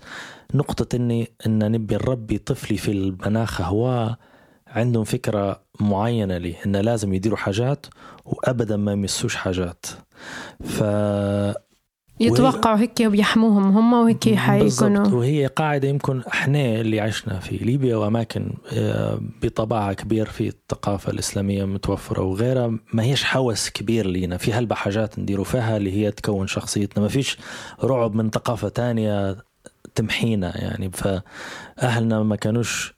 [0.54, 4.16] نقطة إني إن نبي نربي طفلي في المناخ هو
[4.68, 7.86] عندهم فكرة معينة لي إن لازم يديروا حاجات
[8.26, 9.86] وأبدا ما يمسوش حاجات.
[10.64, 10.84] ف
[12.22, 14.40] يتوقعوا هيك وبيحموهم هم وهيك بالضبط.
[14.40, 15.08] حيكونوا.
[15.08, 21.66] وهي قاعدة يمكن إحنا اللي عشنا في ليبيا وأماكن آه، بطبعها كبير في الثقافة الإسلامية
[21.66, 22.80] متوفرة وغيرها.
[22.94, 24.38] ما هيش حوس كبير لينا.
[24.38, 27.04] في هلبة حاجات نديروا فيها اللي هي تكون شخصيتنا.
[27.04, 27.38] ما فيش
[27.84, 29.38] رعب من ثقافة تانية
[29.96, 30.92] تمحينا يعني.
[30.94, 32.94] فأهلنا ما كانوش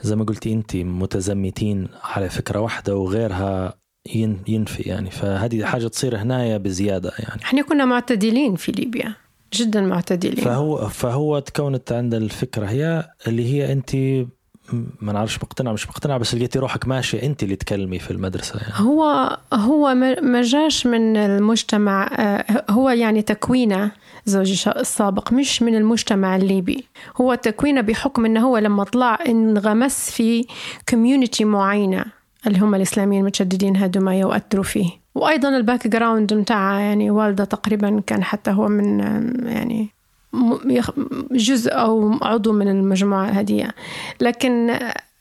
[0.00, 3.81] زي ما قلتي انت متزمتين على فكرة واحدة وغيرها
[4.48, 5.10] ينفي يعني.
[5.10, 7.42] فهذه حاجة تصير هنايا بزيادة يعني.
[7.42, 9.14] إحنا كنا معتدلين في ليبيا
[9.54, 10.44] جدا معتدلين.
[10.44, 13.96] فهو فهو تكونت عند الفكرة هي اللي هي أنت
[15.00, 18.72] ما نعرفش مقتنع مش مقتنع بس لقيتي روحك ماشية أنت اللي تكلمي في المدرسة يعني.
[18.76, 23.90] هو هو ما جاش من المجتمع آه، هو يعني تكوينة
[24.26, 26.84] زوجي السابق مش من المجتمع الليبي.
[27.16, 30.46] هو تكوينة بحكم إنه هو لما طلع انغمس في
[30.88, 32.04] community معينة.
[32.46, 34.90] اللي هم الإسلاميين المتشددين هذوما يؤثروا فيه.
[35.14, 39.00] وأيضا ال background متاعه يعني والدة تقريبا كان حتى هو من
[39.46, 39.88] يعني
[41.30, 43.70] جزء أو عضو من المجموعة هذه
[44.20, 44.78] لكن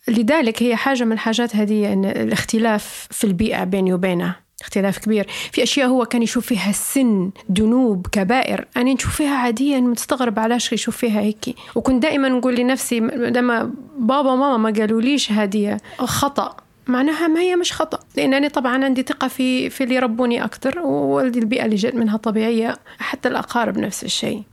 [0.08, 5.28] لذلك هي حاجة من الحاجات هذه إن الاختلاف في البيئة بيني وبينه اختلاف كبير.
[5.52, 10.74] في أشياء هو كان يشوف فيها سن ذنوب كبائر أنا نشوف فيها عاديه مستغرب علاش
[10.74, 16.56] يشوف فيها هيك وكنت دائما نقول لنفسي لما بابا وماما ما قالوليش هذه خطأ.
[16.88, 20.80] معناها ما هي مش خطأ لأن أنا طبعا عندي ثقة في في اللي ربوني أكثر
[20.80, 24.44] ووالدي البيئة اللي جات منها طبيعية حتى الأقارب نفس الشيء.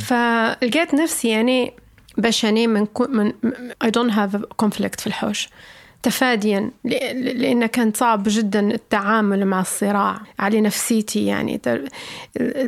[0.00, 1.72] فلقيت نفسي يعني
[2.16, 3.32] باش يعني من, من
[3.84, 5.48] don't have a conflict في الحوش.
[6.02, 11.52] تفاديا لأن كان صعب جدا التعامل مع الصراع على نفسيتي يعني.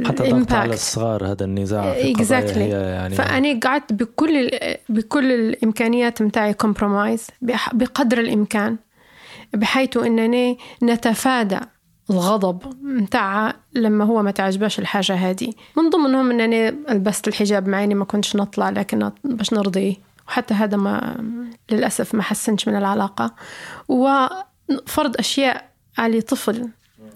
[0.04, 2.56] حتى ضغط على الصغار هذا النزاع في exactly.
[2.56, 3.14] يعني.
[3.14, 4.50] فأنا قعدت بكل
[4.88, 7.26] بكل الإمكانيات متاعي كومبرومايز
[7.72, 8.76] بقدر الإمكان.
[9.54, 11.60] بحيث أننا نتفادى
[12.10, 15.52] الغضب متاعها لما هو ما تعجبش الحاجة هذه.
[15.76, 19.94] من ضمنهم أنني لبست الحجاب مع أني ما كنتش نطلع لكن باش نرضيه
[20.28, 21.16] وحتى هذا ما
[21.70, 23.34] للأسف ما حسنش من العلاقة.
[23.88, 26.68] وفرض أشياء على طفل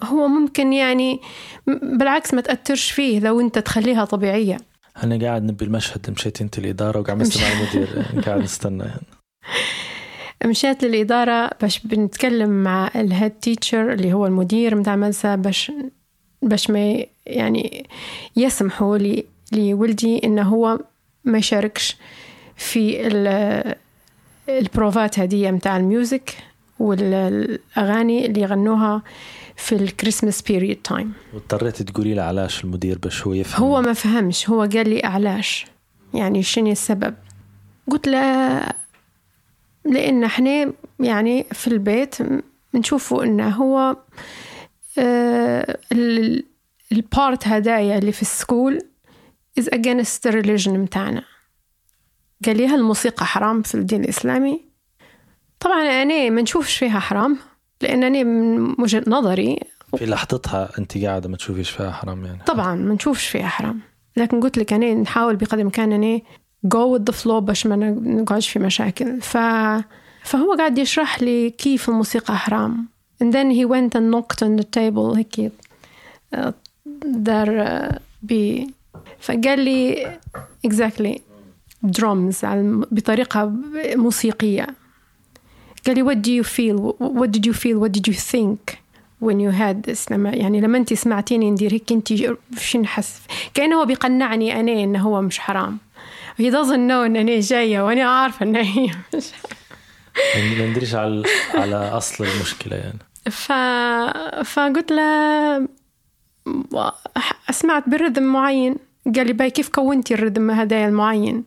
[0.03, 1.21] هو ممكن يعني
[1.67, 4.57] بالعكس ما تأثرش فيه لو أنت تخليها طبيعية.
[5.03, 8.05] أنا قاعد نبي المشهد مشيت أنت الإدارة وقاعد نستمع المدير.
[8.27, 8.85] قاعد نستنى.
[8.85, 9.07] يعني.
[10.45, 15.73] مشيت للإدارة باش بنتكلم مع الهيد تيتشر اللي هو المدير متاع المدرسة باش
[16.43, 17.87] باش ما يعني
[18.37, 20.81] يسمحوا لي لولدي إنه هو
[21.25, 21.97] ما يشاركش
[22.57, 23.75] في ال-
[24.49, 26.35] البروفات هدية متاع ال music
[26.79, 29.03] والأغاني اللي يغنوها
[29.57, 33.93] في ال Christmas period time واضطريت تقولي له علاش المدير باش هو يفهم؟ هو ما
[33.93, 35.67] فهمش هو قال لي أعلاش
[36.15, 37.15] يعني شنو السبب؟
[37.91, 38.19] قلت له
[39.85, 42.17] لأن إحنا يعني في البيت
[42.75, 43.97] نشوفوا إنه هو
[44.99, 46.45] آه، ال-
[46.93, 48.79] ال part هدايا اللي في ال school
[49.61, 51.25] is against the religion متاعنا
[52.47, 54.61] قال لي هل الموسيقى حرام في الدين الإسلامي؟
[55.61, 57.39] طبعا أنا ما نشوفش فيها حرام
[57.81, 59.61] لأنني من وجهة نظري
[59.97, 62.39] في لحظتها أنت قاعدة ما تشوفيش فيها حرام يعني.
[62.47, 63.81] طبعا ما نشوفش فيها حرام.
[64.17, 66.25] لكن قلت لك أنا نحاول بقدر الإمكان أني
[66.69, 69.21] go with the flow باش ما نقعدش في مشاكل.
[69.21, 69.37] ف...
[70.25, 72.87] فهو قاعد يشرح لي كيف الموسيقى حرام.
[73.23, 75.17] And then he went and knocked on the table.
[75.17, 75.53] هيك
[77.05, 78.61] دار آه، ب
[79.21, 80.07] فقال لي
[80.67, 81.19] exactly
[81.87, 82.45] drums
[82.93, 83.53] بطريقة
[83.97, 84.67] موسيقية.
[85.87, 86.95] قال لي what do you feel?
[87.21, 87.79] What did you feel?
[87.79, 88.79] What did you think
[89.21, 90.13] when you had this?
[90.13, 92.15] لما يعني لما انت سمعتيني ندير هيك انت
[92.59, 93.21] شو نحس؟
[93.55, 95.79] كأنه هو بيقنعني أنا انه هو مش حرام.
[96.39, 98.91] He doesn't know إن أنا جاية وأنا عارفه إن هي
[100.35, 101.23] يعني ما ندريش على
[101.55, 102.99] على أصل المشكلة يعني.
[103.31, 103.53] ف...
[104.49, 105.69] فقلت له
[107.51, 108.77] سمعت ب rhythm معين.
[109.17, 111.45] قال لي باهي كيف كونتي ال rhythm هذا المعين؟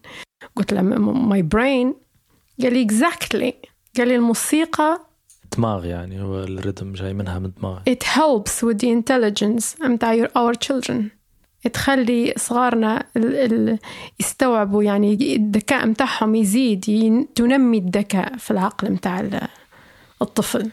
[0.56, 1.96] قلت له my brain
[2.62, 3.70] قال لي exactly.
[3.98, 5.02] قال لي الموسيقى
[5.58, 9.82] دماغ يعني هو ال rhythm جاي منها من دماغ it helps with the intelligence.
[9.82, 11.17] متاع your- our children.
[11.74, 13.04] تخلي صغارنا
[14.20, 16.82] يستوعبوا يعني الذكاء متاعهم يزيد
[17.36, 19.48] تنمي الذكاء في العقل متاع ال-
[20.22, 20.70] الطفل.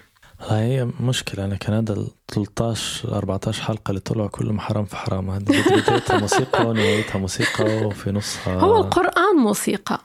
[0.48, 1.44] هي مشكلة.
[1.44, 5.30] أنا كان هذا ال 13 14 حلقة اللي طلعوا كلهم حرام في حرام.
[5.30, 8.54] هذه بدايتها موسيقى ونهايتها موسيقى وفي نصها.
[8.60, 10.00] هو القرآن موسيقى.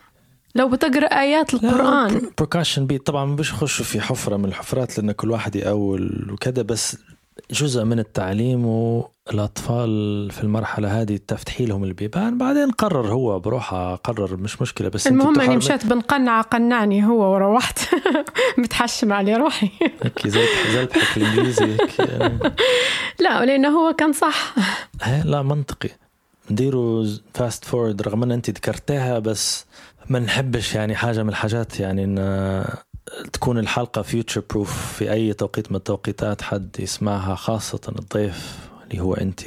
[0.55, 2.21] لو بتقرأ آيات القرآن.
[2.37, 6.61] بركاشن بيت طبعا ما بيش يخشوا في حفرة من الحفرات لأن كل واحد يأول وكذا
[6.61, 6.97] بس
[7.51, 14.37] جزء من التعليم والأطفال في المرحلة هذه تفتحي لهم البيبان بعدين قرر هو بروحه قرر
[14.37, 17.79] مش مشكلة بس المهم اني بتحرمي- مشيت بنقنع قنعني هو وروحت.
[18.57, 19.69] متحشم على روحي.
[20.25, 21.99] هيك الإنجليزي هيك.
[21.99, 22.39] يعني.
[23.23, 24.55] لا لأنه هو كان صح.
[25.23, 25.89] لا منطقي.
[26.51, 29.65] نديروا فاست فورد رغم أن أنت ذكرتها بس
[30.09, 32.05] ما نحبش يعني حاجة من الحاجات يعني
[33.33, 39.13] تكون الحلقة فيوتشر بروف في أي توقيت من التوقيتات حد يسمعها خاصة الضيف اللي هو
[39.13, 39.41] أنت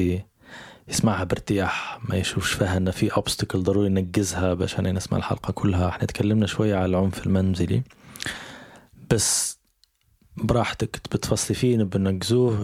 [0.88, 5.88] يسمعها بارتياح ما يشوفش فيها إن في اوبستكل ضروري ننجزها باش أنا نسمع الحلقة كلها.
[5.88, 7.82] إحنا تكلمنا شوية على العنف المنزلي.
[9.10, 9.58] بس
[10.36, 12.18] براحتك بتفصلي فيه نبي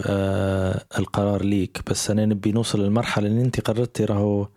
[0.05, 1.81] آه القرار ليك.
[1.89, 4.47] بس أنا نبي نوصل للمرحلة اللي أنت قررتي راهو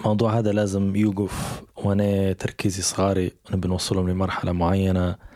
[0.00, 1.62] الموضوع هذا لازم يوقف.
[1.76, 5.31] وأنا تركيزي صغاري نبي نوصلهم لمرحلة معينة.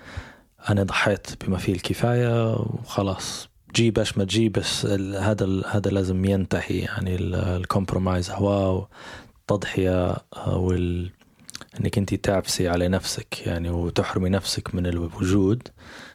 [0.70, 3.48] أنا ضحيت بما فيه الكفاية وخلاص.
[3.74, 6.78] جي باش ما تجي بس ال- هذا هذا لازم ينتهي.
[6.78, 8.86] يعني ال compromise هو
[9.40, 11.10] التضحيه آه، وال
[11.80, 15.68] إنك أنت تعبسي على نفسك يعني وتحرمي نفسك من الوجود.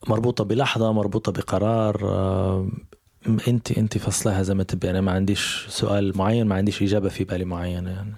[0.07, 2.67] مربوطة بلحظة مربوطة بقرار آه،
[3.47, 4.89] انت أنت فصلها زي ما تبي.
[4.89, 8.13] أنا ما عنديش سؤال معين ما عنديش إجابة في بالي معينة يعني.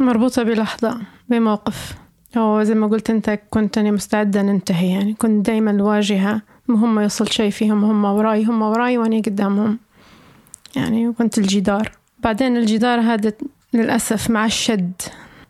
[0.00, 1.94] مربوطة بلحظة بموقف.
[2.36, 7.28] أو زي ما قلت أنت كنت أنا مستعدة ننتهي يعني كنت دايما الواجهة هم يوصل
[7.28, 9.78] شيء فيهم هم وراي هم وراي وأنا قدامهم.
[10.76, 11.92] يعني كنت الجدار.
[12.18, 13.32] بعدين الجدار هذا
[13.72, 15.02] للأسف مع الشد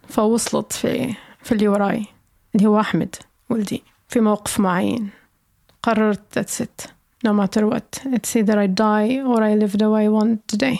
[0.09, 2.07] فوصلت في في اللي وراي
[2.55, 3.15] اللي هو أحمد
[3.51, 5.09] ولدي في موقف معين.
[5.82, 6.86] قررت that's it.
[7.27, 8.07] No matter what.
[8.07, 10.78] It's either I die or I live the way I want today.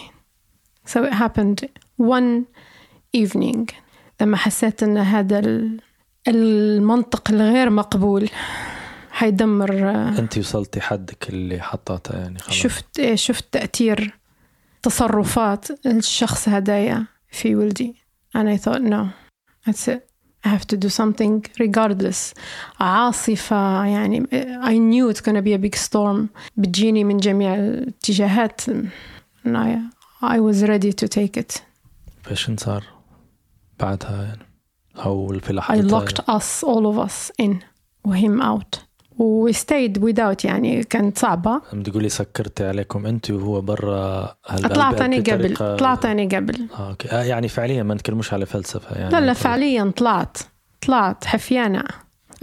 [0.87, 1.69] So it happened
[1.99, 2.47] one
[3.17, 3.67] evening.
[4.21, 5.81] لما حسيت إن هذا ال-
[6.29, 8.31] المنطق الغير مقبول.
[9.11, 12.57] حيدمر أنت وصلتي حدك اللي حطاته يعني خلاص.
[12.57, 14.19] شفت إيه شفت تأثير
[14.83, 17.95] تصرفات الشخص هدايا في ولدي.
[18.39, 19.07] And I thought no
[19.67, 20.01] that's it.
[20.45, 22.35] I have to do something regardless.
[22.81, 24.27] عاصفة يعني
[24.63, 26.27] I knew it's gonna be a big storm
[26.57, 28.61] بتجيني من جميع الاتجاهات.
[29.45, 29.79] And I,
[30.23, 31.61] I was ready to take it.
[32.31, 32.85] إيش صار
[33.81, 34.50] بعدها يعني؟
[34.97, 37.55] أو في I لحظتها locked us all of us in
[38.09, 38.79] وhim out.
[39.19, 44.37] و stayed without يعني كانت صعبة عم تقولي سكرتي عليكم أنت وهو برا
[44.75, 46.67] طلعت أنا قبل طلعت أنا قبل.
[46.79, 47.09] آه، أوكي.
[47.09, 50.39] آه يعني فعليا ما نتكلموش على فلسفة يعني لا لا فعليا طلعت.
[50.87, 51.85] طلعت حفيانة.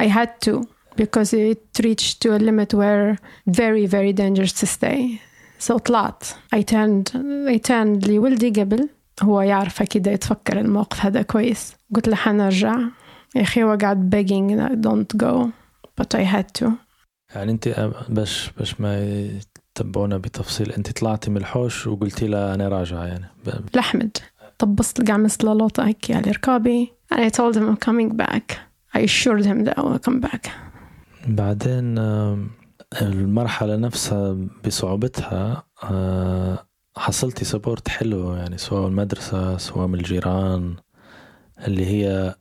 [0.02, 0.62] I had to
[1.02, 3.18] because it reached to a limit where
[3.50, 5.20] very very dangerous to stay.
[5.68, 6.24] So طلعت.
[6.56, 7.10] I turned
[7.50, 8.90] I turned لولدي قبل.
[9.24, 11.77] هو يعرف أكيد يتفكر الموقف هذا كويس.
[11.96, 12.76] قلت له حنرجع.
[13.36, 15.50] يا أخي هو قاعد begging that don't go
[16.02, 16.70] but I had to.
[17.36, 19.00] يعني أنت آه، باش باش ما
[19.78, 20.72] يتبعونا بتفصيل.
[20.72, 23.26] أنت طلعتي من الحوش وقلتي له أنا راجعه يعني.
[23.74, 24.18] لأحمد
[24.58, 28.58] طبست قعمست له لوطة هيك على ركابي and I told him I'm coming back.
[28.94, 30.50] I assured him that I will come back.
[31.28, 31.98] بعدين
[33.02, 36.66] المرحلة نفسها بصعوبتها آه،
[36.98, 40.76] حصلتي support حلو يعني سواء المدرسة سواء من الجيران.
[41.68, 42.36] اللي هي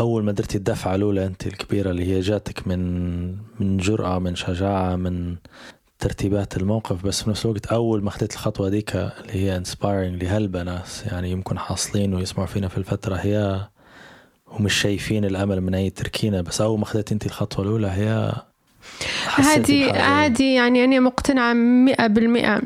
[0.00, 3.28] أول ما درتي الدفعة الأولى أنت الكبيرة اللي هي جاتك من
[3.60, 5.36] من جرأة من شجاعة من
[5.98, 10.62] ترتيبات الموقف بس في نفس الوقت أول ما أخذت الخطوة ديك اللي هي inspiring لهلبة
[10.62, 13.60] ناس يعني يمكن حاصلين ويسمعوا فينا في الفترة هي
[14.46, 18.32] ومش شايفين الأمل من أي تركينة بس أول ما أخذت أنت الخطوة الأولى هي
[19.36, 19.40] بحالة-
[19.96, 22.62] هذه يعني أنا مقتنعة مئة بالمئة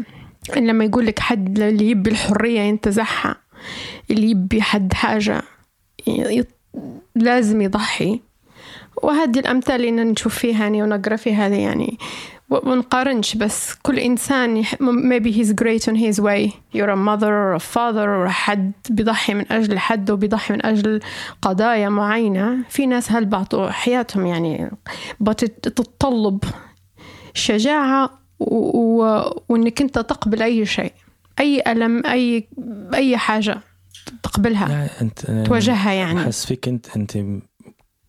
[0.57, 3.37] لما يقول لك حد اللي يبي الحرية ينتزعها
[4.11, 5.43] اللي يبي حد حاجة.
[7.15, 8.21] لازم يضحي.
[9.03, 11.99] وهذه الأمثال اللي نشوف فيها يعني ونقرأ فيها هذه يعني
[12.51, 16.53] ونقارنش بس كل إنسان maybe he's great on his way.
[16.75, 21.01] You're a mother or a father or حد بيضحي من أجل حد وبيضحي من أجل
[21.43, 22.59] قضايا معينة.
[22.69, 24.71] في ناس هل بعطوا حياتهم يعني
[25.21, 26.45] بتتطلب
[27.35, 28.23] شجاعة.
[28.41, 29.21] و...
[29.49, 30.93] وإنك أنت تقبل أي شيء
[31.41, 32.49] أي ألم أي
[32.95, 33.61] أي حاجة.
[34.23, 34.69] تقبلها.
[34.69, 36.21] يعني انت تواجهها يعني.
[36.21, 37.19] أحس فيك انت أنت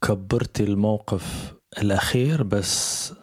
[0.01, 3.13] كبرتي الموقف الأخير بس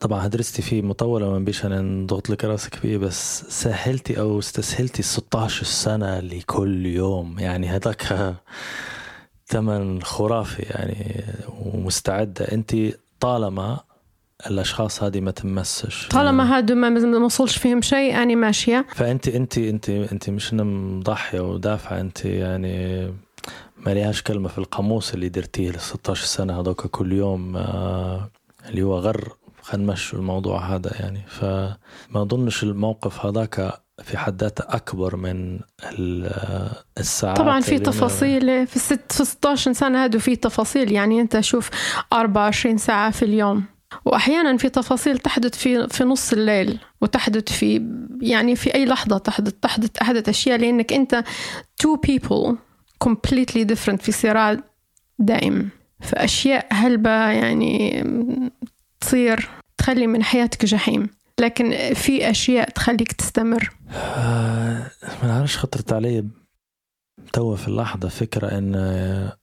[0.00, 4.98] طبعا درستي فيه مطولة ما بيش أنا نضغط لك راسك فيه بس سهلتي أو استسهلتي
[4.98, 7.38] ال 16 سنة اللي كل يوم.
[7.38, 8.02] يعني هذاك
[9.46, 12.44] ثمن خرافي يعني ومستعدة.
[12.44, 12.76] أنت
[13.20, 13.80] طالما
[14.46, 16.08] الأشخاص هذه ما تمسش.
[16.08, 18.86] طالما هادو ما ما وصلش فيهم شيء أنا ماشية.
[18.94, 23.06] فانت انت انت انت مش مضحية ودافعة انت يعني
[23.86, 28.30] ما ليهاش كلمة في القاموس اللي درتيه ل 16 سنة هذوك كل يوم آه،
[28.68, 29.36] اللي هو غر.
[29.62, 31.22] خلينا نمشوا الموضوع هذا يعني.
[31.28, 31.76] فما
[32.14, 35.58] أظنش الموقف هذاك في حد ذاته أكبر من
[35.98, 40.92] ال- الساعات طبعا في تفاصيل في ست في 16 سنة هادو في تفاصيل.
[40.92, 41.70] يعني أنت شوف
[42.12, 43.64] 24 ساعة في اليوم.
[44.04, 47.90] وأحيانا في تفاصيل تحدث في في نص الليل وتحدث في
[48.20, 51.24] يعني في أي لحظة تحدث تحدث أحدث أشياء لأنك أنت
[51.82, 52.54] two people
[53.04, 54.56] completely different في صراع
[55.18, 55.68] دائم.
[56.00, 58.04] فأشياء هلبة يعني
[59.00, 59.48] تصير
[59.78, 61.08] تخلي من حياتك جحيم.
[61.40, 63.70] لكن في أشياء تخليك تستمر.
[63.90, 64.90] آه،
[65.22, 66.24] ما نعرفش خطرت علي
[67.32, 69.36] توا في اللحظة فكرة آه،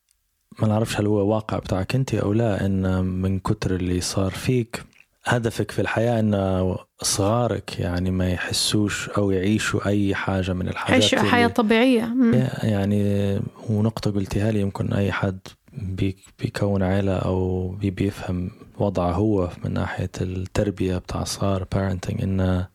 [0.62, 4.84] ما نعرفش هل هو واقع بتاعك أنت أو لا إن من كتر اللي صار فيك
[5.26, 11.14] هدفك في الحياة إن صغارك يعني ما يحسوش أو يعيشوا أي حاجة من الحاجات عيش
[11.14, 12.48] اللي- حياة طبيعية مم.
[12.64, 13.40] يعني
[13.70, 15.40] ونقطة قلتها لي يمكن أي حد
[15.74, 22.66] بي- بيكون عيلة أو بي- بيفهم وضعه هو من ناحية التربية بتاع صغار parenting إن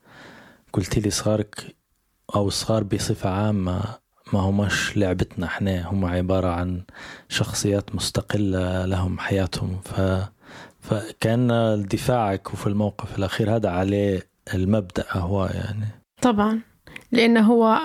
[0.72, 1.76] قلت لي صغارك
[2.34, 3.80] أو الصغار بصفة عامة
[4.32, 6.82] ما هماش لعبتنا إحنا هم عبارة عن
[7.28, 9.80] شخصيات مستقلة لهم حياتهم.
[9.84, 10.00] ف
[10.80, 15.86] فكان دفاعك وفي الموقف الأخير هذا عليه المبدأ هو يعني.
[16.22, 16.60] طبعا.
[17.12, 17.78] لأنه هو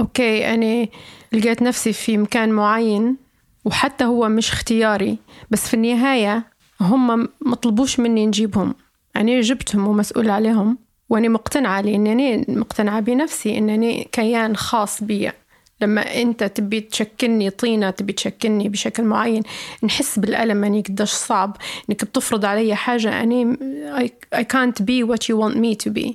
[0.00, 0.88] أوكي أنا
[1.32, 3.16] لقيت نفسي في مكان معين
[3.64, 5.18] وحتى هو مش اختياري
[5.50, 6.44] بس في النهاية
[6.80, 8.74] هم ما طلبوش مني نجيبهم.
[9.16, 10.78] أنا جبتهم ومسؤول عليهم
[11.08, 15.32] وأنا مقتنعة لأنني مقتنعة بنفسي أنني كيان خاص بي
[15.82, 19.42] لما أنت تبي تشكلني طينة تبي تشكلني بشكل معين
[19.82, 21.56] نحس بالألم أني قديش صعب
[21.90, 22.74] أنك بتفرض علي
[23.06, 23.56] أني
[23.90, 26.14] I, I can't be what you want me to be.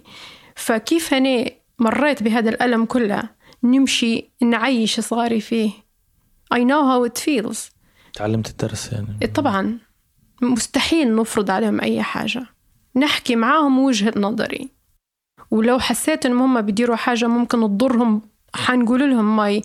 [0.55, 3.23] فكيف أنا مريت بهذا الألم كله؟
[3.63, 5.71] نمشي نعيش صغاري فيه.
[6.53, 7.57] I know how it feels.
[8.13, 9.27] تعلمت الدرس يعني.
[9.27, 9.79] طبعا.
[10.41, 12.45] مستحيل نفرض عليهم أي حاجة.
[12.95, 14.69] نحكي معاهم وجهة نظري.
[15.51, 18.21] ولو حسيت إن هم بيديروا حاجة ممكن تضرهم
[18.55, 19.61] حنقول لهم my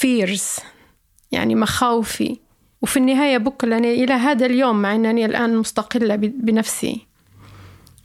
[0.00, 0.62] fears
[1.32, 2.36] يعني مخاوفي
[2.82, 7.06] وفي النهاية أنا إلى هذا اليوم مع أنني الآن مستقلة بنفسي.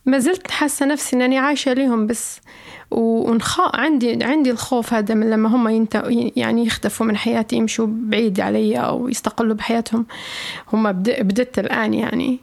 [0.05, 2.39] ما زلت حاسة نفسي أنني عايشة لهم بس
[2.91, 6.03] ونخا عندي عندي الخوف هذا من لما هم ينت...
[6.35, 10.05] يعني يختفوا من حياتي يمشوا بعيد علي أو يستقلوا بحياتهم.
[10.73, 11.21] هم بد...
[11.21, 12.39] بدت الآن يعني.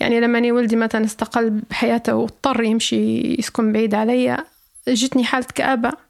[0.00, 4.44] يعني لما أنا ولدي مثلا استقل بحياته واضطر يمشي يسكن بعيد علي
[4.88, 6.07] جتني حالة كآبة.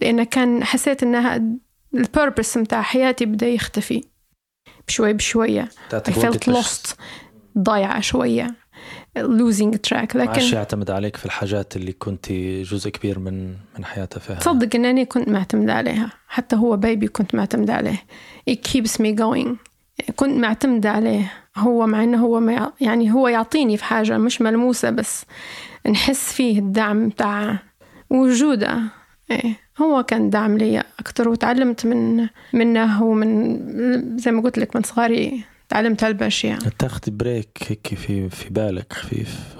[0.00, 1.42] لأن كان حسيت إنها
[1.94, 4.02] البيربس متاع حياتي بدأ يختفي.
[4.88, 5.68] بشوي بشوية.
[5.92, 6.94] I felt lost.
[7.58, 8.54] ضايعة شوية.
[9.18, 10.16] Losing track.
[10.16, 12.32] لكن يعتمد عليك في الحاجات اللي كنت
[12.62, 13.48] جزء كبير من
[13.78, 16.10] من حياته فيها؟ تصدق إنني كنت معتمدة عليها.
[16.28, 18.02] حتى هو بيبي كنت معتمدة عليه.
[18.50, 19.48] It keeps me going.
[20.16, 21.32] كنت معتمدة عليه.
[21.56, 25.24] هو مع إنه هو ما يع- يعني هو يعطيني في حاجة مش ملموسة بس
[25.90, 27.58] نحس فيه الدعم بتاع
[28.10, 28.78] وجوده.
[29.30, 29.56] إيه.
[29.82, 35.44] هو كان دعم لي أكثر وتعلمت من منه ومن زي ما قلت لك من صغاري
[35.68, 39.56] تعلمت هالاشياء تاخدي break هيك في في بالك خفيف.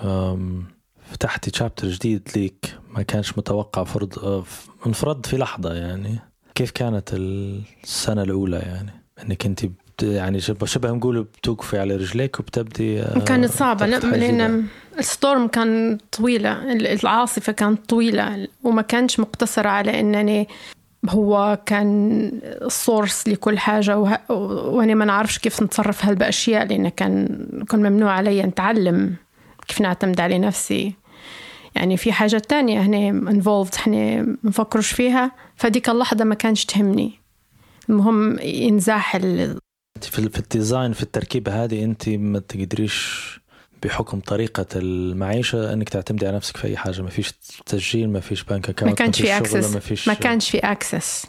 [1.10, 6.18] فتحتي chapter جديد ليك ما كانش متوقع فرض ف- انفرد في لحظة يعني.
[6.55, 8.90] كيف كانت السنة الأولى يعني؟
[9.22, 9.60] إنك انت
[9.97, 13.86] بت- يعني شبه شبه نقول بتوقفي على رجليك وبتبدي أه، كانت صعبة.
[13.86, 14.66] لأن
[14.98, 20.48] ال storm كان طويلة العاصفة كانت طويلة وما كانش مقتصرة على أنني
[21.09, 24.32] هو كان ال source لكل حاجة وه...
[24.70, 29.14] وأنا ما نعرفش كيف نتصرف هالأشياء لأن كان كان ممنوع علي نتعلم
[29.68, 30.94] كيف نعتمد على نفسي.
[31.74, 35.32] يعني في حاجات تانية هنا involved إحنا مفكروش فيها.
[35.56, 37.12] فديك اللحظة ما كانش تهمني.
[37.90, 39.16] المهم ينزاح
[40.05, 43.27] في في ال design في التركيبة هذه أنت ما تقدريش
[43.82, 47.02] بحكم طريقة المعيشة أنك تعتمدي على نفسك في أي حاجة.
[47.02, 47.32] ما فيش
[47.66, 51.27] تسجيل ما فيش bank account ما كانش في access ما فيش ما كانش في access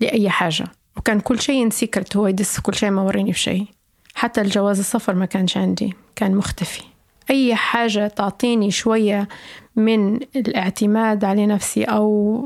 [0.00, 0.64] لأي حاجة.
[0.96, 3.66] وكان كل شيء secret هو يدس كل شيء ما وريني في شيء.
[4.14, 6.82] حتى الجواز السفر ما كانش عندي كان مختفي.
[7.30, 9.28] أي حاجة تعطيني شوية
[9.76, 12.40] من الاعتماد على نفسي أو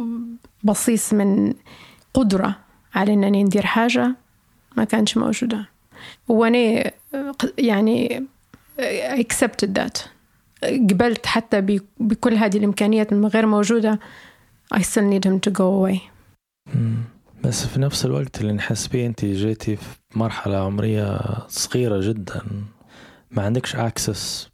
[0.64, 1.54] بصيص من
[2.14, 2.56] قدرة
[2.94, 4.16] على إنني ندير حاجة
[4.78, 5.68] ما كانش موجودة.
[6.28, 6.90] وأنا
[7.58, 8.26] يعني
[9.22, 10.08] accepted that.
[10.62, 13.98] قبلت حتى بكل هذه الإمكانيات الغير موجودة
[14.74, 15.98] I still need him to go away.
[17.44, 22.42] بس في نفس الوقت اللي نحس بيه أنت جيتي في مرحلة عمرية صغيرة جدا
[23.30, 24.50] ما عندكش اكسس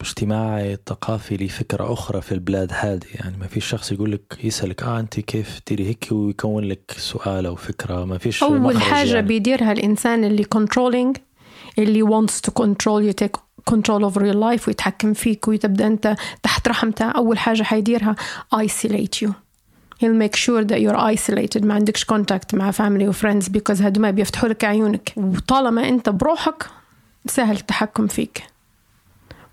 [0.00, 3.00] اجتماعي ثقافي لفكرة أخرى في البلاد هذه.
[3.14, 7.46] يعني ما فيش شخص يقول لك يسألك آه أنت كيف؟ تديري هيك؟ ويكون لك سؤال
[7.46, 8.04] أو فكرة.
[8.04, 9.26] ما فيش أول حاجة يعني.
[9.26, 11.20] بيديرها الإنسان اللي controlling
[11.78, 13.40] اللي wants to control you take
[13.70, 17.04] control over your life ويتحكم فيك وتبدأ أنت تحت رحمته.
[17.04, 18.14] أول حاجة حيديرها
[18.54, 19.30] isolate you.
[20.00, 21.64] He'll make sure that you're isolated.
[21.64, 25.12] ما عندكش contact مع family و friends because هدول بيفتحوا لك عيونك.
[25.16, 26.66] وطالما أنت بروحك
[27.26, 28.55] سهل التحكم فيك.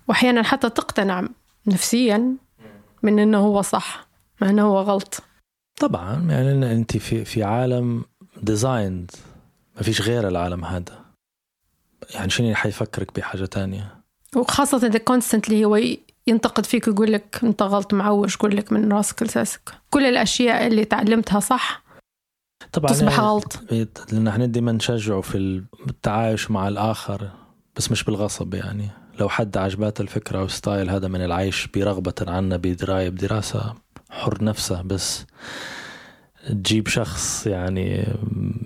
[0.08, 1.28] وأحيانا حتى تقتنع
[1.66, 2.36] نفسيا
[3.02, 4.06] من أنه هو صح
[4.40, 5.22] مع أنه هو غلط.
[5.80, 8.04] طبعا يعني إن أنت في في عالم
[8.42, 9.10] ديزايند
[9.76, 11.04] ما فيش غير العالم هذا.
[12.14, 13.96] يعني شنو اللي حيفكرك بحاجة تانية؟
[14.36, 15.80] وخاصة إذا constantly هو
[16.26, 20.84] ينتقد فيك ويقول لك أنت غلط معوج يقول لك من راسك لساسك كل الأشياء اللي
[20.84, 21.84] تعلمتها صح
[22.72, 23.60] طبعا تصبح يعني غلط.
[24.12, 27.30] لأن إحنا دائما نشجعه في التعايش مع الآخر
[27.76, 28.88] بس مش بالغصب يعني.
[29.20, 33.74] لو حد عجباته الفكرة أو style هذا من العيش برغبة عنا بدراية بدراسة
[34.10, 35.26] حر نفسه بس
[36.48, 38.06] تجيب شخص يعني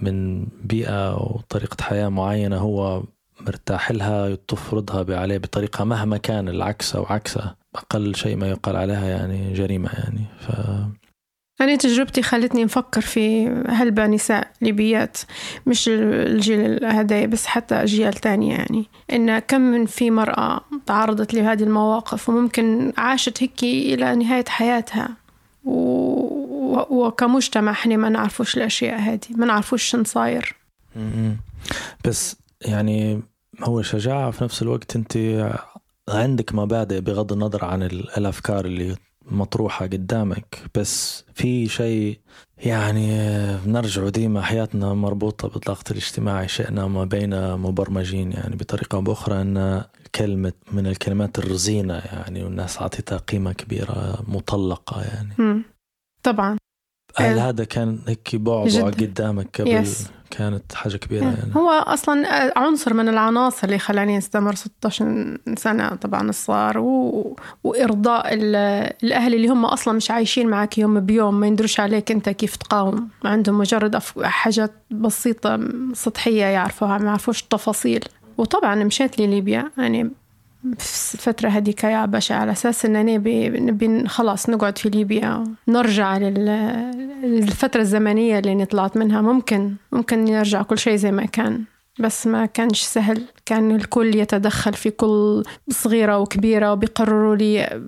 [0.02, 3.02] من بيئة وطريقة حياة معينة هو
[3.40, 9.06] مرتاح لها تفرضها عليه بطريقة مهما كان العكس أو عكسه أقل شيء ما يقال عليها
[9.08, 10.24] يعني جريمة يعني.
[10.40, 10.50] ف
[11.60, 15.18] أنا تجربتي خلتني نفكر في هلبة نساء ليبيات
[15.66, 18.86] مش الجيل هذا بس حتى أجيال تانية يعني.
[19.12, 25.08] إن كم من في مرأة تعرضت لهذه المواقف وممكن عاشت هيك إلى نهاية حياتها.
[25.64, 27.06] و...
[27.06, 30.56] وكمجتمع إحنا ما نعرفوش الأشياء هذه ما نعرفوش شن صاير.
[32.04, 33.22] بس يعني
[33.62, 35.18] هو شجاعة في نفس الوقت أنت
[36.08, 38.96] عندك مبادئ بغض النظر عن ال- الأفكار اللي
[39.30, 42.18] مطروحة قدامك بس في شيء
[42.58, 43.10] يعني
[43.66, 49.84] نرجع ديما حياتنا مربوطة بالضغط الاجتماعي شئنا ما بين مبرمجين يعني بطريقة أو بأخرى أن
[50.14, 55.64] كلمة من الكلمات الرزينة يعني والناس عطيتها قيمة كبيرة مطلقة يعني مم.
[56.22, 56.56] طبعا
[57.16, 57.48] هل آه.
[57.48, 58.90] هذا كان هيك بعبع.
[58.90, 59.88] قدامك قبل Yes.
[60.30, 61.56] كانت حاجة كبيرة يعني.
[61.56, 62.26] هو أصلا
[62.58, 67.36] عنصر من العناصر اللي خلاني أستمر 16 سنة طبعا الصغار و...
[67.64, 68.56] وإرضاء ال...
[69.04, 73.08] الأهل اللي هم أصلا مش عايشين معك يوم بيوم ما يندروش عليك أنت كيف تقاوم.
[73.24, 74.18] عندهم مجرد أف...
[74.22, 75.60] حاجات بسيطة
[75.92, 78.04] سطحية يعرفوها ما يعرفوش التفاصيل.
[78.38, 80.10] وطبعا مشيت لليبيا يعني
[80.64, 83.06] الفترة هذيك يا باشا على أساس إن
[83.66, 86.90] نبي خلاص نقعد في ليبيا نرجع لل-
[87.22, 89.20] للفترة الزمنية اللي طلعت منها.
[89.22, 91.64] ممكن ممكن يرجع كل شيء زي ما كان.
[91.98, 93.22] بس ما كانش سهل.
[93.46, 97.80] كان الكل يتدخل في كل صغيرة وكبيرة وبيقرروا لي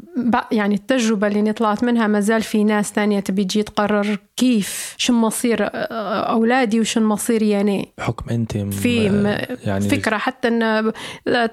[0.53, 2.07] يعني التجربة اللي طلعت منها.
[2.07, 7.89] ما زال في ناس تانية تبي تجي تقرر كيف شو مصير أولادي وشو مصيري يعني
[7.99, 9.05] بحكم أنت م- في
[9.65, 10.93] يعني فكرة حتى أن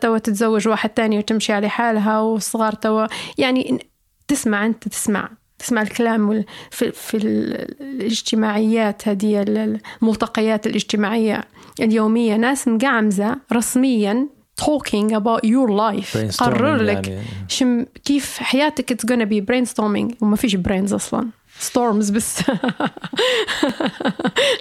[0.02, 3.08] توا تتزوج واحد تاني وتمشي على حالها والصغار توا.
[3.38, 3.86] يعني
[4.28, 5.30] تسمع أنت تسمع.
[5.60, 11.44] تسمع الكلام وال- في, في ال- الاجتماعيات هذه ال- الملتقيات الاجتماعية
[11.82, 12.36] اليومية.
[12.36, 14.28] ناس مقعمزة رسميا
[14.62, 16.18] talking about your life.
[16.44, 17.22] قرر لك يعني.
[17.48, 20.14] شم كيف حياتك it's gonna be brainstorming.
[20.22, 21.30] وما فيش brains أصلا.
[21.62, 22.42] Storms بس.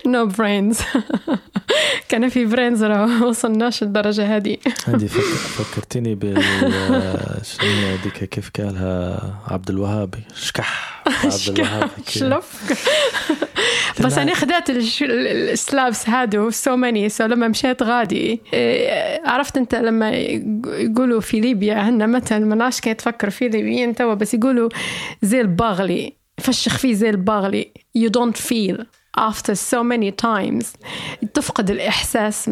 [0.07, 0.83] No brains
[2.09, 4.57] كان في brains لو وصلناش الدرجة هذه.
[4.89, 5.21] عندي فك...
[5.21, 11.03] فكرتني بال هذيك؟ كيف قالها عبد الوهاب؟ شكح.
[11.25, 12.41] عبد الوهاب كده.
[12.41, 12.73] شلف.
[14.01, 20.11] بس أنا خدات السلابس هادو سو ماني سو لما مشيت غادي إيه، عرفت أنت لما
[20.11, 24.69] يق- يقولوا في ليبيا هن مثلا مناش كانت تفكر في ليبيين توا بس يقولوا
[25.23, 26.17] زي الباغلي.
[26.39, 28.85] فشخ فيه زي الباغلي you don't feel
[29.19, 30.67] after so many times
[31.35, 32.51] تفقد الإحساس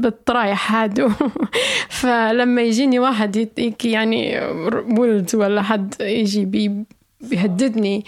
[0.00, 1.10] بالطرايح هادو
[1.88, 3.48] فلما يجيني واحد
[3.84, 4.40] يعني
[4.98, 6.84] ولد ولا حد يجي بي
[7.20, 8.04] بيهددني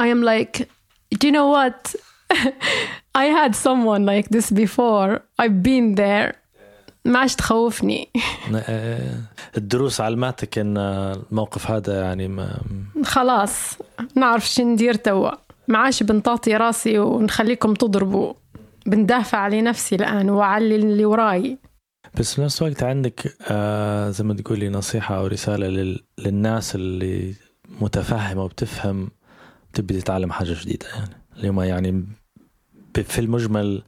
[0.00, 0.68] I am like
[1.14, 1.94] do you know what
[3.14, 6.34] I had someone like this before I've been there
[7.04, 8.08] ما عادش تخوفني.
[8.54, 9.20] آه،
[9.56, 12.60] الدروس علمتك إن الموقف هذا يعني ما
[13.04, 13.78] خلاص
[14.14, 15.30] نعرف شو ندير توا.
[15.68, 18.34] ما عادش بنطاطي راسي ونخليكم تضربوا.
[18.86, 21.58] بندافع على نفسي الآن وعلى اللي وراي.
[22.18, 26.04] بس في نفس الوقت عندك آه زي ما تقولي نصيحة أو رسالة لل...
[26.18, 27.34] للناس اللي
[27.80, 29.10] متفهمة وبتفهم
[29.72, 31.10] بتبي تتعلم حاجة جديدة يعني.
[31.36, 32.04] اللي يعني
[32.94, 33.82] في المجمل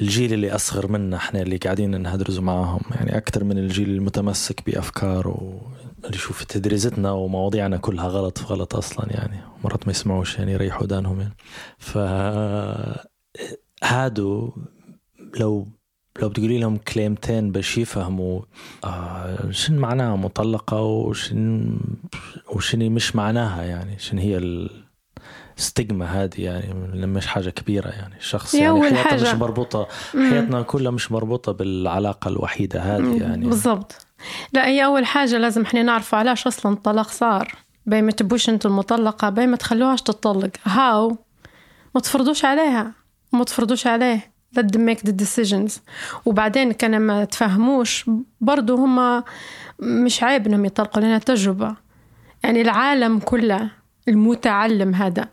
[0.00, 2.80] الجيل اللي أصغر منا إحنا اللي قاعدين نهدرز معاهم.
[2.90, 9.06] يعني أكثر من الجيل المتمسك بأفكار واللي يشوف تدريستنا ومواضيعنا كلها غلط في غلط أصلا
[9.10, 9.40] يعني.
[9.64, 11.34] مرات ما يسمعوش يعني يريحوا ودانهم يعني.
[11.78, 11.98] ف
[13.84, 14.52] هادو
[15.40, 15.66] لو
[16.20, 18.40] لو بتقولي لهم كلمتين باش يفهموا
[18.84, 21.78] آه شن معناها مطلقة وشن
[22.54, 24.38] وشني مش معناها يعني شن هي
[25.62, 28.16] الستيغما هذه يعني مش حاجة كبيرة يعني.
[28.16, 29.22] الشخص يعني أول حياتها حاجة.
[29.22, 30.30] مش مربوطة مم.
[30.30, 33.46] حياتنا كلها مش مربوطة بالعلاقة الوحيدة هذه يعني.
[33.46, 34.06] بالضبط.
[34.52, 37.54] لا هي أول حاجة لازم إحنا نعرف علاش أصلا الطلاق صار.
[37.86, 40.50] بين ما تبوش أنتوا المطلقة بين ما تخلوهاش تطلق.
[40.64, 41.16] هاو؟
[41.94, 42.92] ما تفرضوش عليها.
[43.32, 44.32] وما تفرضوش عليه.
[44.58, 45.72] Let them make the decisions.
[46.24, 48.10] وبعدين كان ما تفهموش
[48.40, 49.24] برضو هم
[49.80, 51.76] مش عيب إنهم يطلقوا لنا تجربة.
[52.44, 53.70] يعني العالم كله
[54.08, 55.28] المتعلم هذا.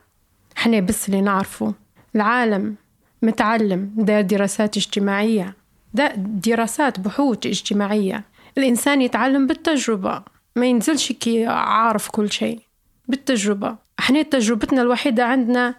[0.59, 1.73] إحنا بس اللي نعرفه.
[2.15, 2.75] العالم
[3.21, 5.55] متعلم ده دراسات اجتماعية.
[5.93, 8.23] ده دراسات بحوث اجتماعية.
[8.57, 10.23] الإنسان يتعلم بالتجربة
[10.55, 12.59] ما ينزلش كي عارف كل شيء.
[13.07, 13.75] بالتجربة.
[13.99, 15.75] إحنا تجربتنا الوحيدة عندنا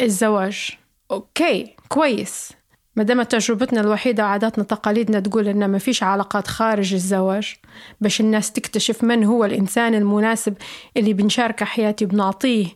[0.00, 0.70] الزواج.
[1.10, 2.52] أوكي كويس.
[2.96, 7.54] ما دام تجربتنا الوحيدة وعاداتنا تقاليدنا تقول إن ما فيش علاقات خارج الزواج
[8.00, 10.54] باش الناس تكتشف من هو الإنسان المناسب
[10.96, 12.66] اللي بنشاركه حياتي بنعطيه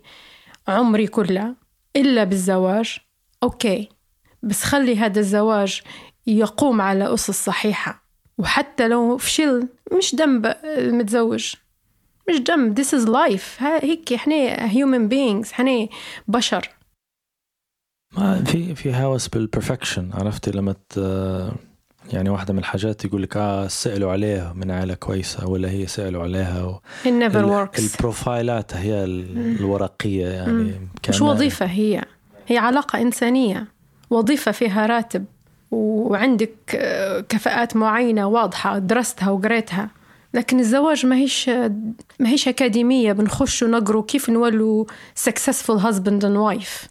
[0.69, 1.55] عمري كله
[1.97, 2.99] إلا بالزواج.
[3.43, 3.89] أوكي
[4.43, 5.81] بس خلي هذا الزواج
[6.27, 8.03] يقوم على أسس صحيحة.
[8.39, 9.69] وحتى لو فشل
[9.99, 11.55] مش ذنب المتزوج
[12.29, 13.63] مش ذنب this is life.
[13.63, 15.89] هيك إحنا human beings إحنا
[16.29, 16.71] بشر.
[18.17, 20.75] ما في في هوس بال perfection عرفتي؟ لما
[22.13, 26.23] يعني واحدة من الحاجات يقول لك آه سألوا عليها من عائلة كويسة ولا هي سألوا
[26.23, 26.63] عليها.
[26.65, 26.81] و...
[27.05, 27.79] it never works.
[27.83, 32.05] البروفايلات هي ال- الورقية يعني مش وظيفة هي.
[32.47, 33.67] هي علاقة إنسانية.
[34.11, 35.25] وظيفة فيها راتب.
[35.71, 39.91] وعندك آه، كفاءات معينة واضحة درستها وقريتها.
[40.35, 41.49] لكن الزواج ما هيش
[42.19, 43.13] ما هيش أكاديمية.
[43.13, 44.85] بنخش ونقروا كيف نولوا
[45.29, 46.89] successful husband and wife.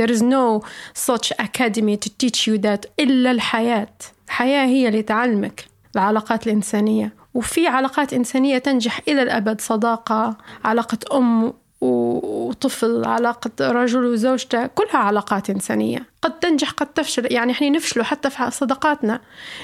[0.00, 0.62] There is no
[1.10, 3.88] such academy to teach you that إلا الحياة.
[4.32, 5.64] الحياة هي اللي تعلمك
[5.96, 7.12] العلاقات الإنسانية.
[7.34, 15.50] وفي علاقات إنسانية تنجح إلى الأبد صداقة علاقة أم وطفل علاقة رجل وزوجته كلها علاقات
[15.50, 16.06] إنسانية.
[16.22, 17.32] قد تنجح قد تفشل.
[17.32, 19.20] يعني إحنا نفشلوا حتى في صداقاتنا.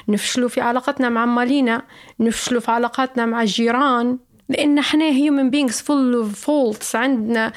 [0.09, 1.83] نفشلوا في علاقتنا مع مالينا
[2.21, 4.19] نفشلوا في علاقاتنا مع الجيران.
[4.49, 6.95] لأن إحنا human beings full of faults.
[6.95, 7.53] عندنا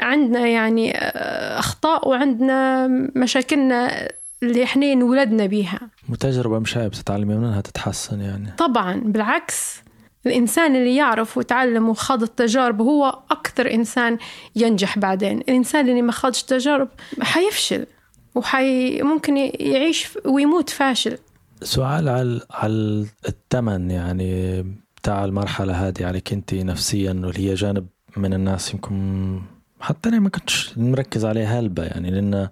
[0.00, 2.86] عندنا يعني آه، أخطاء وعندنا
[3.16, 4.08] مشاكلنا
[4.42, 5.80] اللي إحنا انولدنا بيها.
[6.08, 8.52] وتجربة مش عيب تتعلمي منها تتحسن يعني.
[8.58, 9.82] طبعا بالعكس
[10.26, 14.18] الإنسان اللي يعرف ويتعلم وخاض التجارب هو أكثر إنسان
[14.56, 15.38] ينجح بعدين.
[15.38, 16.88] الإنسان اللي ما خاضش تجارب
[17.20, 17.86] حيفشل
[18.34, 21.18] وحي ممكن يعيش ويموت فاشل.
[21.62, 24.62] سؤال على على الثمن يعني
[24.96, 27.86] بتاع المرحلة هذه عليك انت نفسيا واللي هي جانب
[28.16, 29.40] من الناس يمكن
[29.80, 32.48] حتى أنا ما كنتش مركز عليه هلبة يعني لأن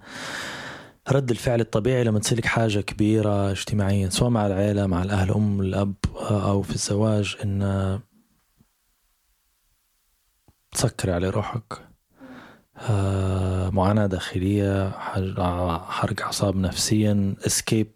[1.10, 5.94] رد الفعل الطبيعي لما تصيرك حاجة كبيرة اجتماعيا سواء مع العيلة مع الأهل الأم الأب
[6.30, 8.00] أو في الزواج إن
[10.72, 11.86] تسكري على روحك.
[12.78, 14.90] آه، معاناة داخلية
[15.80, 17.92] حرق أعصاب نفسيا اسكيب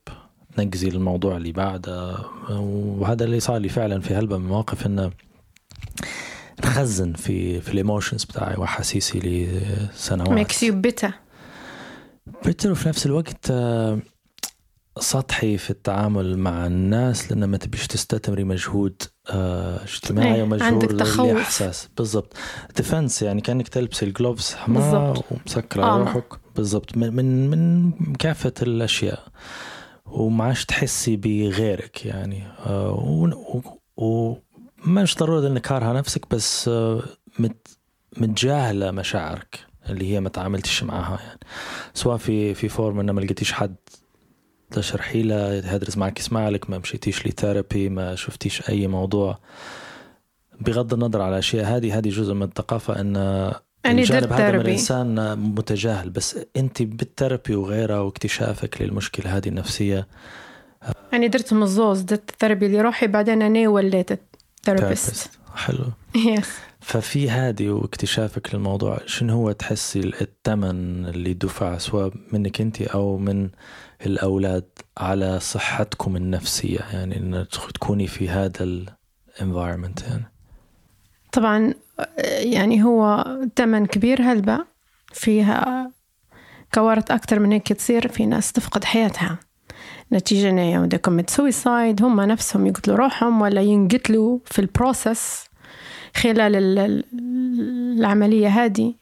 [0.58, 2.16] نقزي الموضوع اللي بعده.
[2.50, 5.10] وهذا اللي صار لي فعلا في هلبة من المواقف انه
[6.64, 10.48] نخزن في في ال emotions بتاعي واحاسيسي لسنوات.
[10.48, 11.29] Makes you bitter.
[12.44, 13.98] Bitter وفي نفس الوقت آه،
[14.98, 20.88] سطحي في التعامل مع الناس لأن ما تبيش تستثمري مجهود آه، اجتماعي إيه، ومجهود عندك
[20.92, 21.36] تخوف.
[21.36, 22.36] إحساس بالضبط.
[22.76, 25.24] Defence يعني كأنك تلبسي ال gloves بالضبط.
[25.30, 25.98] ومسكرة آه.
[25.98, 26.40] روحك.
[26.56, 26.96] بالضبط.
[26.96, 29.22] من من من كافة الأشياء.
[30.06, 32.42] وما عادش تحسي بغيرك يعني.
[32.66, 36.68] آه، ومش ضروري إنك كارهه نفسك بس
[37.38, 37.66] مت
[38.16, 39.69] متجاهلة مشاعرك.
[39.88, 41.40] اللي هي ما تعاملتش معاها يعني.
[41.94, 43.74] سواء في في form انه ما لقيتيش حد
[44.70, 49.38] تشرحي له يدرس معك يسمع لك ما مشيتيش ل therapy ما شفتيش أي موضوع.
[50.60, 55.38] بغض النظر على الاشياء هذه هذه جزء من الثقافة إن أنا الجانب هذا من الإنسان
[55.38, 56.10] متجاهل.
[56.10, 60.06] بس أنت بال therapy وغيرها واكتشافك للمشكلة هذه النفسية.
[61.12, 64.20] أنا درت مزوز درت ال therapy لروحي بعدين أنا وليت
[64.64, 65.30] Therapist.
[65.54, 65.84] حلو.
[66.38, 73.16] Yes ففي هذه واكتشافك للموضوع شنو هو تحسي الثمن اللي دفع سواء منك انت أو
[73.16, 73.50] من
[74.06, 80.32] الأولاد على صحتكم النفسية؟ يعني إن تكوني في هذا ال environment يعني.
[81.32, 81.74] طبعا
[82.26, 83.24] يعني هو
[83.56, 84.64] ثمن كبير هلبة
[85.12, 85.90] فيها
[86.74, 89.38] كوارث أكتر من هيك تصير في ناس تفقد حياتها.
[90.12, 95.49] نتيجة إنه they commit suicide هم نفسهم يقتلوا روحهم ولا ينقتلوا في البروسس
[96.16, 97.04] خلال ال- ال-
[97.98, 98.94] العملية هذه.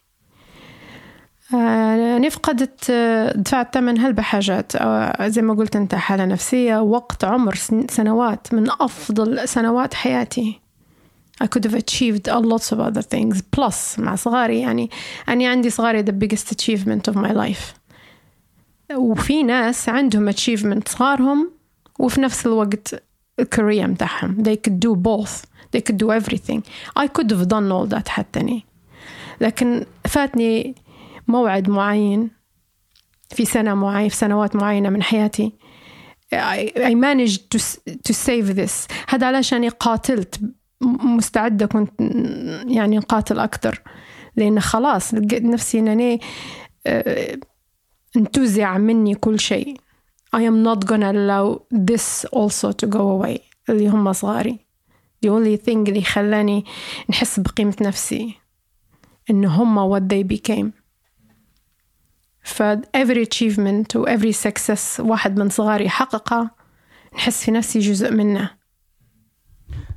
[1.52, 7.24] يعني فقدت آه، دفعت ثمن هلبة حاجات آه، زي ما قلت أنت حالة نفسية وقت
[7.24, 8.54] عمر سن- سنوات.
[8.54, 10.60] من أفضل سنوات حياتي.
[11.44, 13.36] I could have achieved a lots of other things.
[13.56, 14.90] Plus مع صغاري يعني
[15.28, 17.74] أنا عندي صغاري the biggest achievement of my life.
[18.96, 21.50] وفي ناس عندهم achievement صغارهم
[21.98, 23.02] وفي نفس الوقت
[23.40, 24.42] الكارير متاعهم.
[24.44, 25.47] They could do both.
[25.72, 26.62] They could do everything.
[26.96, 28.62] I could have done all that حتى
[29.40, 30.74] لكن فاتني
[31.28, 32.30] موعد معين
[33.30, 35.52] في سنة معينة في سنوات معينة من حياتي.
[36.34, 37.58] I, managed to,
[38.08, 38.88] to save this.
[39.08, 40.40] هذا علشان قاتلت.
[40.80, 42.00] مستعدة كنت
[42.66, 43.82] يعني نقاتل أكثر.
[44.36, 46.20] لأن خلاص لقيت نفسي أنني
[46.86, 47.38] آه،
[48.16, 49.76] انتزع مني كل شيء.
[50.36, 53.40] I am not gonna allow this also to go away.
[53.68, 54.67] اللي هم صغاري.
[55.26, 56.64] The only thing اللي خلاني
[57.10, 58.34] نحس بقيمة نفسي
[59.30, 60.66] إن هم what they became.
[62.42, 62.62] ف
[62.96, 66.50] every achievement و every success واحد من صغاري حققها
[67.14, 68.50] نحس في نفسي جزء منه.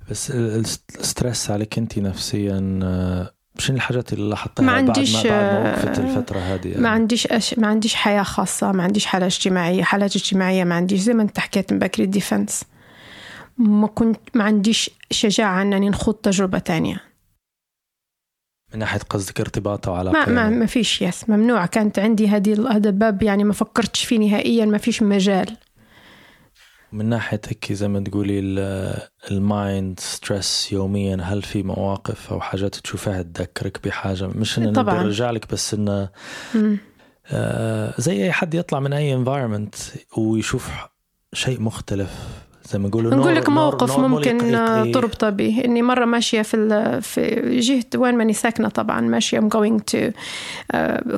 [0.10, 4.88] بس ال- ال- ال stress عليك انت نفسيا آه، شنو الحاجات اللي لاحظتها ما بعد
[4.88, 7.60] عنديش، ما بعد ما آه، وقفت الفترة هذه؟ يعني؟ ما عنديش أش...
[7.60, 10.99] ما عنديش حياة خاصة ما عنديش حالة اجتماعية حالات اجتماعية ما عنديش.
[10.99, 12.63] زي ما أنت حكيت من بكري ال defence
[13.57, 17.02] ما كنت ما عنديش شجاعة أنني نخوض تجربة تانية
[18.73, 20.56] من ناحية قصدك ارتباط أو ما علاقة ما يعني.
[20.56, 24.78] ما فيش yes ممنوع كانت عندي هذه هذا الباب يعني ما فكرتش فيه نهائيا ما
[24.78, 25.57] فيش مجال
[26.91, 32.41] من ناحية هيك زي ما تقولي ال- ال mind stress يوميا هل في مواقف أو
[32.41, 35.03] حاجات تشوفها تذكرك بحاجة مش إن طبعاً.
[35.03, 36.10] نرجع لك بس انه
[36.56, 36.78] مم.
[37.28, 39.76] آه، زي أي حد يطلع من أي environment
[40.18, 40.69] ويشوف
[41.34, 42.28] شيء مختلف
[42.72, 45.61] زي ما يقولوا نقول نور- لك موقف ممكن يق- يق- تربط به.
[45.65, 49.02] إني مرة ماشية في في جهه وين ماني ساكنة طبعا.
[49.02, 50.09] ماشية I'm going to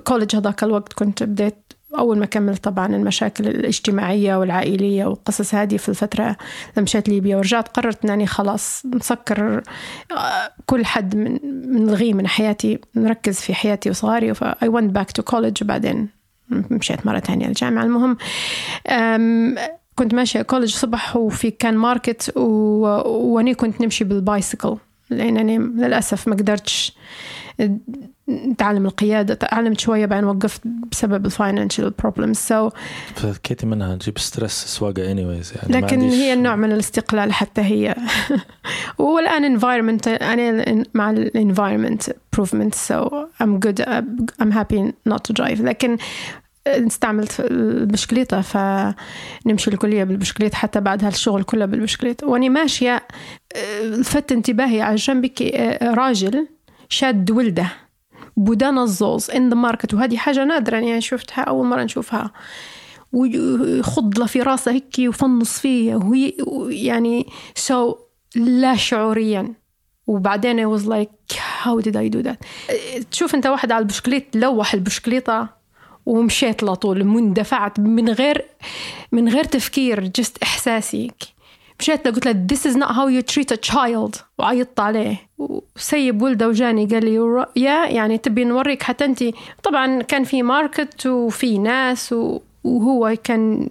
[0.04, 1.56] college هذاك الوقت كنت بديت
[2.00, 7.38] أول ما كملت طبعا المشاكل الاجتماعية والعائلية والقصص هذه في الفترة لما مشيت ليبيا.
[7.38, 9.62] ورجعت قررت انني خلاص نسكر
[10.12, 11.40] آه، كل حد من
[11.74, 14.34] من الغي من حياتي نركز في حياتي وصغاري.
[14.34, 16.10] ف I went back to college وبعدين
[16.50, 17.84] مشيت مرة تانية الجامعة.
[17.84, 18.18] المهم
[19.96, 22.42] كنت ماشية كولج صبح وفي كان ماركت و...
[23.06, 24.78] واني كنت نمشي بالبايسكل
[25.10, 26.94] لأنني للأسف ما قدرتش
[28.30, 30.62] نتعلم القيادة تعلمت شوية بعدين وقفت
[30.92, 32.70] بسبب الفاينانشال بروبلمز سو
[33.16, 37.96] فكيتي منها تجيب stress سواقة anyways يعني ما لكن هي النوع من الاستقلال حتى هي.
[38.98, 43.10] والآن environment أنا مع ال environment improvement so
[43.44, 43.82] I'm good
[44.42, 45.62] I'm happy not to drive.
[45.62, 45.98] لكن
[46.68, 53.08] استعملت البشكليطة فنمشي الكلية بالبشكليت حتى بعد هالشغل كله بالبشكليت وأني ماشية
[53.84, 55.42] لفت انتباهي على جنبك
[55.82, 56.48] راجل
[56.90, 57.68] شاد ولده
[58.38, 59.94] بودان الزوز in the market.
[59.94, 62.32] وهذه حاجة نادرة يعني شفتها أول مرة نشوفها.
[63.12, 65.96] ويخض له في راسه هيك ويفنص فيه.
[65.96, 66.34] وهي
[66.70, 67.96] يعني سو
[68.36, 69.54] لا شعوريا.
[70.08, 72.38] وبعدين I was like how did I do that?
[73.12, 75.63] تشوف أنت واحد على البشكليت لوح البشكليطة.
[76.06, 78.46] ومشيت لطول مندفعت من غير
[79.12, 81.12] من غير تفكير جست احساسي
[81.80, 84.20] مشيت له قلت له this is not how you treat a child.
[84.40, 85.16] وعيطت عليه.
[85.38, 89.24] وسيب ولده وجاني قال لي "ور- يا يعني تبي نوريك حتى انت
[89.64, 93.70] طبعا كان في ماركت وفي ناس و- وهو كان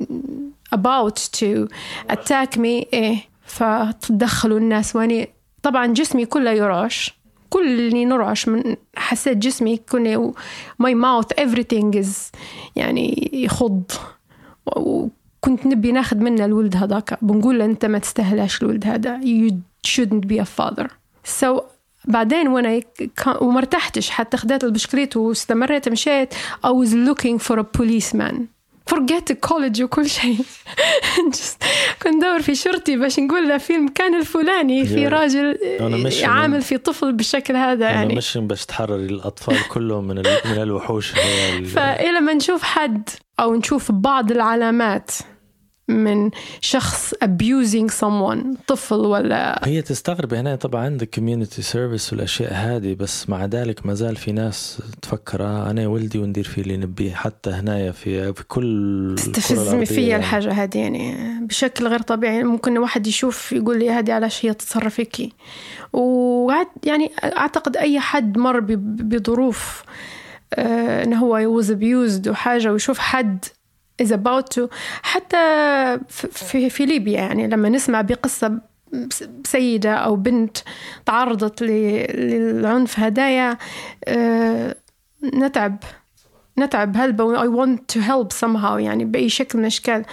[0.74, 1.68] about to
[2.12, 2.60] attack me.
[2.92, 4.96] إيه فتدخلوا الناس.
[4.96, 5.28] وأني
[5.62, 6.50] طبعا جسمي كله
[7.52, 10.34] يرعش كلني نرعش من حسيت جسمي كله
[10.82, 12.08] my mouth everything is
[12.76, 13.82] يعني يخض.
[14.66, 17.18] وكنت نبي ناخذ منه الولد هذاك.
[17.24, 19.20] بنقول له أنت ما تستاهلاش الولد هذا.
[19.20, 19.52] You
[19.86, 20.88] shouldn't be a father.
[21.42, 21.62] So
[22.04, 22.80] بعدين وأنا
[23.40, 24.10] وما ارتحتش.
[24.10, 26.34] حتى خديت البشكليت واستمريت مشيت.
[26.66, 28.34] I was looking for a policeman.
[28.90, 30.38] Forget الكولج وكل شيء.
[32.02, 36.62] كنت ندور في شرطي باش نقول له في المكان الفلاني في راجل أنا مش- عامل
[36.62, 38.14] في طفل بالشكل هذا يعني يعني.
[38.14, 41.10] مش باش تحرري الأطفال كلهم من من الوحوش.
[41.74, 43.08] فإلى ما نشوف حد
[43.40, 45.10] أو نشوف بعض العلامات.
[45.92, 52.94] من شخص abusing someone طفل ولا هي تستغرب هنا طبعا عندك community service والأشياء هذه
[52.94, 57.14] بس مع ذلك ما زال في ناس تفكر آه أنا ولدي وندير فيه اللي نبيه
[57.14, 60.16] حتى هنايا في في كل تستفزني فيا يعني.
[60.16, 61.16] الحاجة هذه يعني
[61.46, 65.32] بشكل غير طبيعي ممكن واحد يشوف يقول لي هذه علاش هي تتصرف هيك
[66.84, 69.82] يعني أعتقد أي حد مر بظروف
[70.54, 73.44] آه، إنه هو was abused وحاجة ويشوف حد
[74.02, 74.68] is about to.
[75.02, 75.36] حتى
[76.08, 78.58] في- في, ليبيا يعني لما نسمع بقصة
[79.44, 80.56] سيدة أو بنت
[81.06, 83.58] تعرضت للعنف هدايا
[84.04, 84.76] آه،
[85.34, 85.76] نتعب
[86.58, 87.36] نتعب هلبة.
[87.44, 90.04] I want to help somehow يعني بأي شكل من الأشكال.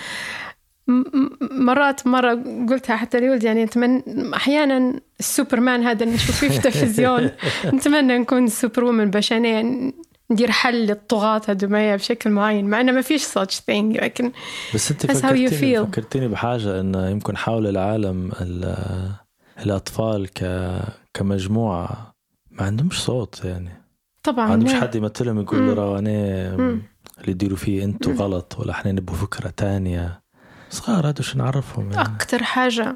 [1.51, 4.03] مرات مرة قلتها حتى لولدي يعني أتمنى
[4.35, 7.30] أحيانا السوبرمان هذا اللي نشوف فيه في التلفزيون.
[7.73, 9.93] نتمنى نكون سوبر وومن باش أنا يعني
[10.31, 13.69] ندير حل للطغاة هذوما بشكل معين مع إنه ما فيش such thing
[14.03, 14.31] لكن
[14.76, 15.85] بس أنت فكرتيني.
[15.85, 19.11] فكرتيني بحاجة انه يمكن حول العالم ال-
[19.65, 20.43] الأطفال ك
[21.14, 22.14] كمجموعة
[22.51, 23.69] ما عندهمش صوت يعني
[24.23, 24.73] طبعا ما عندهمش.
[24.81, 25.76] حد يمثلهم يقول.
[25.76, 26.01] له
[26.57, 26.81] مم.
[27.19, 30.22] اللي يديروا فيه أنتوا غلط ولا إحنا نبغوا فكرة تانية
[30.69, 32.01] صغار هادو شو نعرفهم يعني.
[32.15, 32.95] أكتر حاجة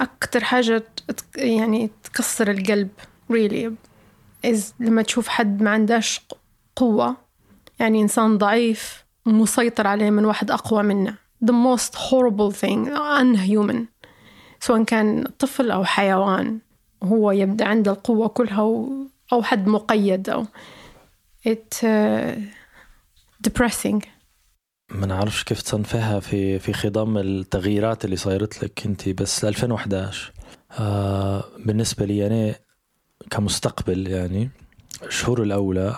[0.00, 0.82] أكتر حاجة
[1.36, 2.88] يعني تكسر القلب
[3.32, 3.70] really
[4.46, 6.20] is لما تشوف حد ما عندهش
[6.76, 7.16] قوة
[7.80, 11.14] يعني إنسان ضعيف مسيطر عليه من واحد أقوى منه.
[11.44, 12.88] The most horrible thing
[13.20, 13.76] unhuman.
[14.60, 16.58] سواء كان طفل أو حيوان
[17.02, 18.60] هو يبدأ عنده القوة كلها
[19.32, 20.44] أو حد مقيد أو
[21.48, 22.38] it uh,
[23.48, 24.06] depressing.
[24.90, 30.32] ما نعرفش كيف تصنفها في في خضم التغييرات اللي صايرت لك انت بس 2011
[30.78, 32.54] آه بالنسبة لي أنا
[33.30, 34.50] كمستقبل يعني
[35.02, 35.96] الشهور الأولى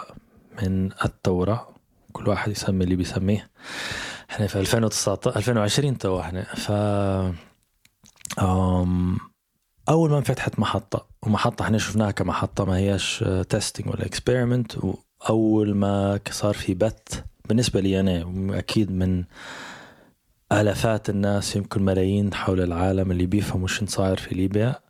[0.63, 1.69] من الثورة
[2.13, 3.51] كل واحد يسمي اللي بيسميه.
[4.31, 6.43] إحنا في 2019 2020 تو إحنا.
[6.43, 6.73] ف
[9.89, 16.21] أول ما انفتحت محطة ومحطة إحنا شفناها كمحطة ما هياش testing ولا experiment وأول ما
[16.31, 19.25] صار في بث بالنسبة لي أنا وأكيد من
[20.53, 24.90] آلافات الناس يمكن ملايين حول العالم اللي بيفهموا شو صاير في ليبيا.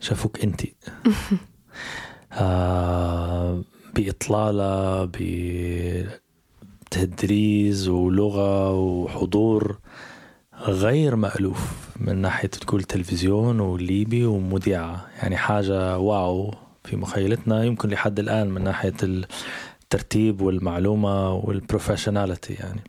[0.00, 0.62] شافوك انت.
[2.32, 3.62] آه
[3.94, 5.04] بإطلالة
[6.90, 9.78] بتدريس ولغة وحضور
[10.60, 15.06] غير مألوف من ناحية تقول تلفزيون وليبي ومذيعة.
[15.22, 16.54] يعني حاجة واو
[16.84, 22.80] في مخيلتنا يمكن لحد الآن من ناحية الترتيب والمعلومة والبروفيشناليتي يعني.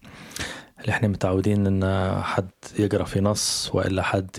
[0.81, 2.49] اللي إحنا متعودين إن حد
[2.79, 4.29] يقرأ في نص وإلا حد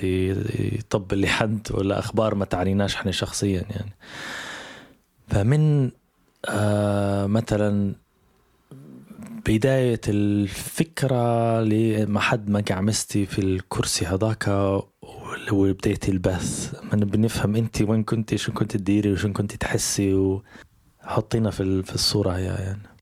[0.79, 3.93] يطبل لحد ولا أخبار ما تعنيناش إحنا شخصيا يعني.
[5.29, 5.91] فمن
[6.49, 7.95] آه مثلا
[9.47, 14.49] بداية الفكرة لما حد ما قعمستي في الكرسي هذاك
[15.53, 16.75] وبداية البث.
[16.93, 20.15] من بنفهم أنت وين كنتي شو كنت تديري وشو كنت تحسي
[21.05, 22.98] وحطينا في الصورة هي يعني.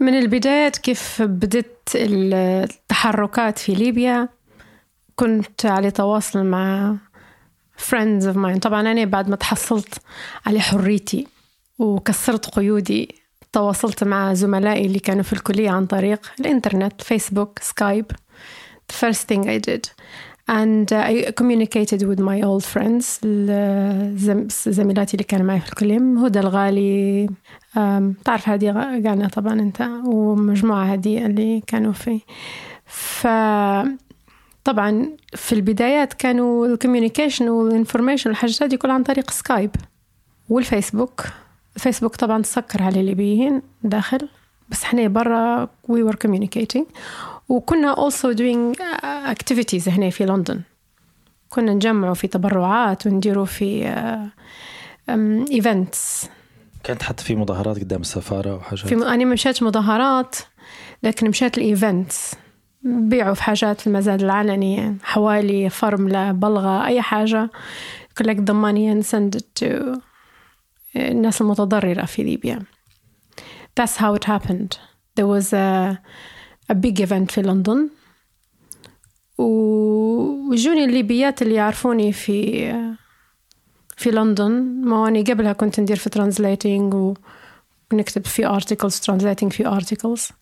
[0.00, 4.28] من البدايات كيف بدت التحركات في ليبيا.
[5.16, 6.96] كنت على تواصل مع
[7.78, 8.58] friends of mine.
[8.58, 9.94] طبعا أنا بعد ما تحصلت
[10.46, 11.26] على حريتي
[11.78, 13.14] وكسرت قيودي
[13.52, 18.12] تواصلت مع زملائي اللي كانوا في الكلية عن طريق الإنترنت فيسبوك سكايب
[18.92, 19.90] the first thing I did
[20.48, 23.04] and uh, I communicated with my old friends
[24.68, 27.28] زميلاتي اللي كانوا معي في الكلية هدى الغالي
[27.76, 28.70] أم، تعرف هذه
[29.06, 32.20] قانا طبعا أنت ومجموعة هذه اللي كانوا في.
[32.86, 33.26] ف
[34.64, 39.70] طبعا في البدايات كانوا ال communication وال information والحاجات هذه كلها عن طريق سكايب
[40.48, 41.24] والفيسبوك.
[41.76, 44.28] الفيسبوك طبعا تسكر على الليبيين داخل
[44.68, 46.84] بس إحنا برا we were communicating.
[47.48, 48.76] وكنا also doing
[49.32, 50.62] activities هنا في لندن.
[51.48, 53.94] كنا نجمعوا في تبرعات ونديروا في
[55.52, 56.28] events
[56.84, 60.36] كانت حتى في مظاهرات قدام السفارة وحاجات في أنا ما مشيت مظاهرات
[61.02, 62.34] لكن مشيت ال events
[62.82, 67.50] بيعوا في حاجات في المزاد العلني حوالي فرملة بلغة أي حاجة.
[68.22, 69.98] The money and send it to
[70.96, 72.62] الناس المتضررة في ليبيا.
[73.80, 74.78] That's how it happened.
[75.16, 75.98] There was a,
[76.72, 77.88] a big event في لندن
[79.38, 82.72] وجوني الليبيات اللي يعرفوني في
[83.96, 86.94] في لندن ما أنا قبلها كنت ندير في translating
[87.92, 90.32] ونكتب في articles translating في articles.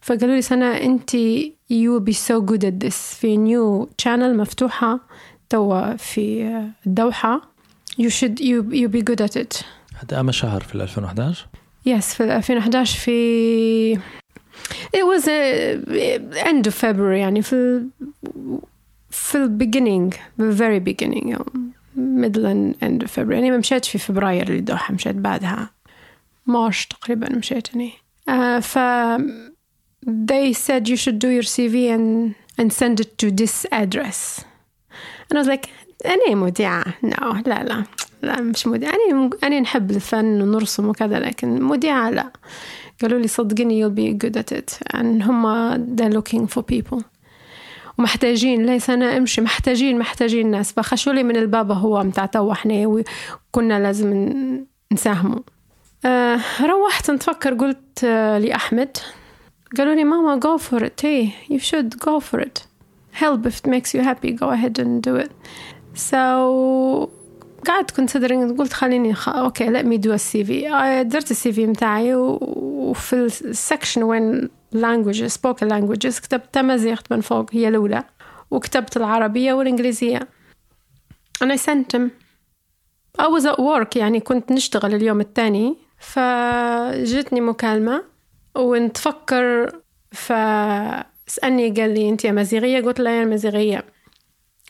[0.00, 1.10] فقالوا لي سنة أنت
[1.72, 2.94] you will be so good at this.
[2.94, 5.00] في new channel مفتوحة
[5.48, 6.48] توا في
[6.86, 7.40] الدوحة.
[8.00, 9.64] You should you, you be good at it.
[9.94, 11.46] هذا أما شهر في 2011
[11.88, 13.98] Yes في 2011 في
[14.93, 15.39] it was a
[16.49, 17.89] end of February يعني في ال-
[19.09, 21.35] في ال beginning the very beginning
[21.95, 25.69] middle and end of February يعني ما مشيت في فبراير للدوحة مشيت بعدها
[26.45, 28.77] مارش تقريبا مشيت أنا uh, ف
[30.05, 34.19] they said you should do your CV and and send it to this address
[35.29, 35.69] and I was like
[36.05, 37.83] أنا مذيعة no لا لا
[38.21, 42.31] لا مش مذيعة أنا أنا نحب الفن ونرسم وكذا لكن مذيعة لا
[43.02, 44.96] قالوا لي صدقني you'll be good at it.
[44.96, 47.02] And هم they're looking for people.
[47.98, 50.72] ومحتاجين ليس أنا أمشي محتاجين محتاجين ناس.
[50.72, 54.34] فخشوا لي من الباب هو متاع تو إحنا وكنا لازم
[54.92, 55.40] نساهموا
[56.04, 58.96] آه روحت نتفكر قلت آه لأحمد.
[59.78, 61.00] قالوا لي ماما go for it.
[61.00, 62.66] Hey you should go for it.
[63.12, 63.46] Help.
[63.46, 65.32] If it makes you happy go ahead and do it.
[65.94, 67.10] So
[67.66, 69.28] قعدت considering قلت خليني خ...
[69.28, 72.38] أوكي me do a CV آه، درت ال CV متاعي و...
[72.40, 78.04] وفي ال section وين languages spoken languages كتبت تمازيغ من فوق هي الأولى.
[78.50, 78.98] وكتبت
[81.42, 82.10] and I sent them.
[83.18, 88.04] I was at work يعني كنت نشتغل اليوم الثاني فجتني مكالمة.
[88.56, 89.72] ونتفكر
[90.12, 93.84] فسألني قال لي أنت مازيغية قلت له أنا مازيغية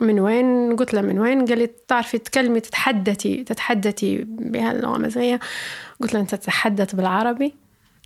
[0.01, 5.41] من وين؟ قلت له من وين؟ قال لي تعرفي تتكلمي تتحدثي تتحدثي بهاللغة المزيغية
[6.03, 7.55] قلت له أنت تتحدث بالعربي؟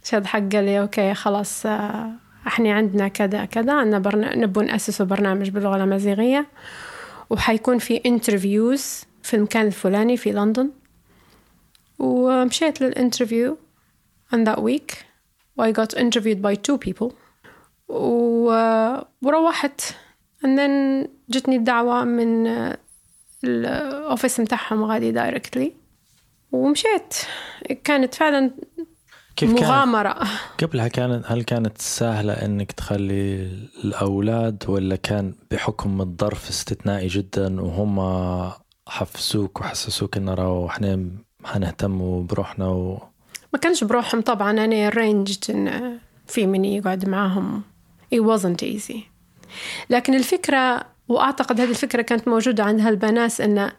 [0.05, 2.11] شاد حق قال لي okay خلاص آه،
[2.47, 3.73] إحنا عندنا كذا كذا.
[3.73, 4.37] عندنا برنا...
[4.37, 6.47] نبغى نأسسوا برنامج باللغة الأمازيغية
[7.31, 10.71] وحيكون في interviews في المكان الفلاني في لندن.
[11.99, 13.59] ومشيت لل interview
[14.35, 15.05] on that week.
[15.59, 17.13] I got interviewed by two people.
[17.89, 18.51] و...
[19.23, 19.81] وروحت
[20.45, 22.47] and then جتني الدعوة من
[23.45, 25.73] ال office متاعهم غادي directly
[26.53, 27.15] ومشيت.
[27.85, 28.51] كانت فعلا
[29.37, 30.29] كيف مغامرة.
[30.63, 33.51] قبلها كانت هل كانت سهلة إنك تخلي
[33.85, 38.01] الأولاد ولا كان بحكم الظرف استثنائي جدا وهم
[38.89, 41.11] حفزوك وحسسوك انه راهو إحنا
[41.45, 43.03] حنهتم بروحنا و...
[43.53, 44.51] ما كانش بروحهم طبعا.
[44.51, 47.63] أنا arranged إن في من يقعد معاهم.
[48.15, 49.18] It wasn't easy.
[49.91, 53.71] لكن الفكرة وأعتقد هذه الفكرة كانت موجودة عند هالبنات إن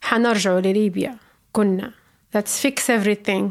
[0.00, 1.16] حنرجعوا لليبيا
[1.52, 1.90] كنا.
[2.36, 3.44] Let's fix everything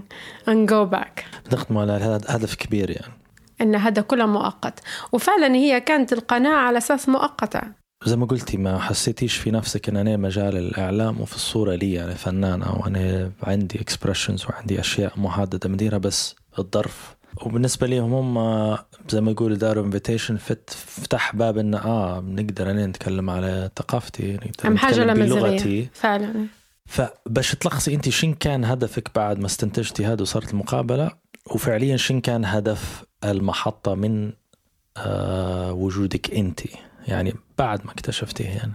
[0.47, 1.23] and go back.
[1.53, 3.13] نخدموا على هذا هدف كبير يعني.
[3.61, 4.79] إن هذا كله مؤقت.
[5.11, 7.61] وفعلا هي كانت القناعة على أساس مؤقتة.
[8.05, 12.13] زي ما قلتي ما حسيتيش في نفسك إن أنا مجال الإعلام وفي الصورة لي أنا
[12.13, 18.77] فنانة وأنا عندي expressions وعندي أشياء محددة مديرها بس الظرف وبالنسبة لهم هم
[19.09, 24.33] زي ما يقولوا داروا invitation فت فتح باب ان آه بنقدر أنا نتكلم على ثقافتي
[24.33, 25.89] نقدر نتكلم لمزغية بلغتي.
[25.93, 26.45] فعلا.
[26.85, 31.11] فباش تلخصي أنت شن كان هدفك بعد ما استنتجتي هذا وصارت المقابلة؟
[31.51, 34.31] وفعليا شن كان هدف المحطة من
[34.97, 36.59] آه وجودك أنت؟
[37.07, 38.73] يعني بعد ما اكتشفتيه يعني.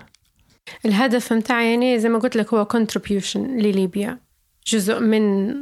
[0.84, 4.18] الهدف متاعي يعني زي ما قلت لك هو contribution لليبيا.
[4.66, 5.54] جزء من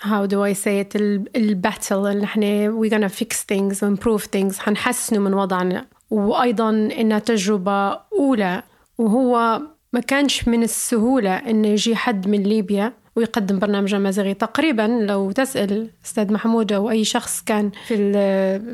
[0.00, 0.96] how do I say it?
[0.96, 4.58] ال- الباتل اللي إحنا we gonna fix things و improve things.
[4.58, 5.86] حنحسنوا من وضعنا.
[6.10, 8.62] وأيضا إنها تجربة أولى.
[8.98, 9.60] وهو
[9.92, 14.82] ما كانش من السهولة إنه يجي حد من ليبيا ويقدم برنامج أمازيغي تقريبا.
[14.82, 17.96] لو تسأل أستاذ محمود أو أي شخص كان في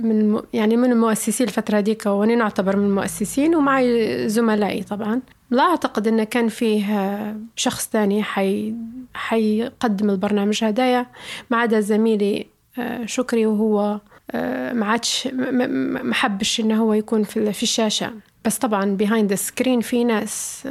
[0.02, 5.20] من يعني من المؤسسين الفترة هذيك وأنا نعتبر من المؤسسين ومعي زملائي طبعا.
[5.50, 8.74] لا أعتقد أنه كان فيه شخص ثاني حي
[9.14, 11.06] حيقدم البرنامج هدايا.
[11.50, 12.46] ما عدا زميلي
[12.78, 14.00] آه، شكري وهو
[14.30, 18.12] آه، ما عادش ما- حبش انه هو يكون في في الشاشة.
[18.44, 20.62] بس طبعا behind the screen في ناس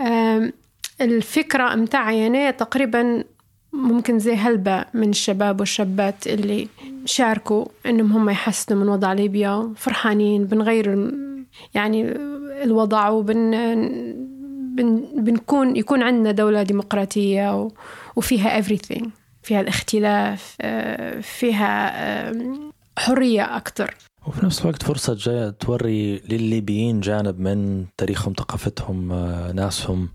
[0.00, 0.54] آه،
[1.00, 3.24] الفكرة متاعي أنا تقريبا
[3.72, 6.68] ممكن زي هلبة من الشباب والشابات اللي
[7.04, 11.12] شاركوا إنهم هم يحسنوا من وضع ليبيا فرحانين بنغير
[11.74, 12.12] يعني
[12.62, 13.50] الوضع وبن
[14.76, 17.68] بن بنكون يكون عندنا دولة ديمقراطية
[18.16, 19.08] وفيها everything
[19.42, 22.32] فيها الاختلاف آه، فيها
[22.98, 23.94] حرية أكتر.
[24.26, 30.08] وفي نفس الوقت فرصة جاية توري للليبيين جانب من تاريخهم ثقافتهم آه، ناسهم.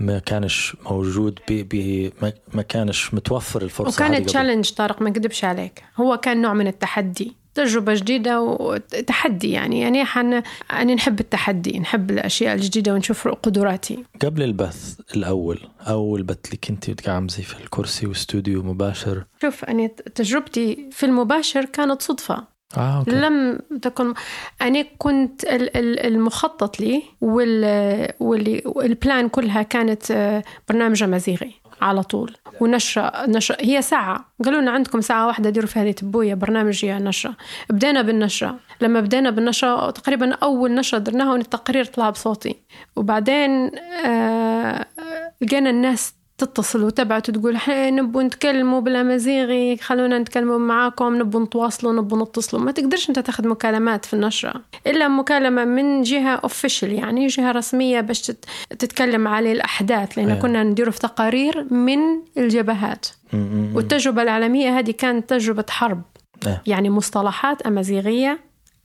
[0.00, 2.12] ما كانش موجود بي بي
[2.54, 4.24] ما- كانش متوفر وكانت قبل.
[4.26, 5.84] Challenge طارق ما اكذبش عليك.
[5.96, 9.80] هو كان نوع من التحدي تجربة جديدة وتحدي يعني.
[9.80, 10.42] يعني حن
[10.72, 14.04] أنا نحب التحدي نحب الأشياء الجديدة ونشوف قدراتي.
[14.22, 19.24] قبل البث الأول أول بث اللي كنتي بتقعمزي في الكرسي واستوديو مباشر.
[19.42, 22.55] شوف أنا تجربتي في المباشر كانت صدفة.
[22.76, 23.10] آه okay.
[23.10, 24.14] لم تكن
[24.62, 31.52] أنا كنت ال- ال- المخطط لي وال واللي ال plan كلها كانت آه، برنامج أمازيغي
[31.82, 32.36] على طول.
[32.60, 34.32] ونشرة نشرة هي ساعة.
[34.44, 37.34] قالوا لنا عندكم ساعة واحدة ديروا فيها تبوية برنامج هي نشرة.
[37.70, 38.56] بدينا بالنشرة.
[38.80, 42.56] لما بدينا بالنشرة تقريبا أول نشرة درناها والتقرير طلع بصوتي.
[42.96, 43.70] وبعدين
[44.06, 44.86] آه
[45.42, 52.62] لقينا الناس تتصل وتبعت وتقول نبوا نتكلموا بالامازيغي خلونا نتكلموا معاكم نبوا نتواصلوا نبوا نتصلوا
[52.62, 54.54] ما تقدرش أنت تاخذ مكالمات في النشرة
[54.86, 58.44] إلا مكالمة من جهة اوفيشال يعني جهة رسمية باش تت-
[58.78, 60.40] تتكلم على الأحداث لأن أيوة.
[60.42, 61.98] كنا نديروا في تقارير من
[62.38, 63.06] الجبهات.
[63.74, 66.02] والتجربة العالمية هذه كانت تجربة حرب
[66.46, 66.62] إيه.
[66.66, 68.38] يعني مصطلحات أمازيغية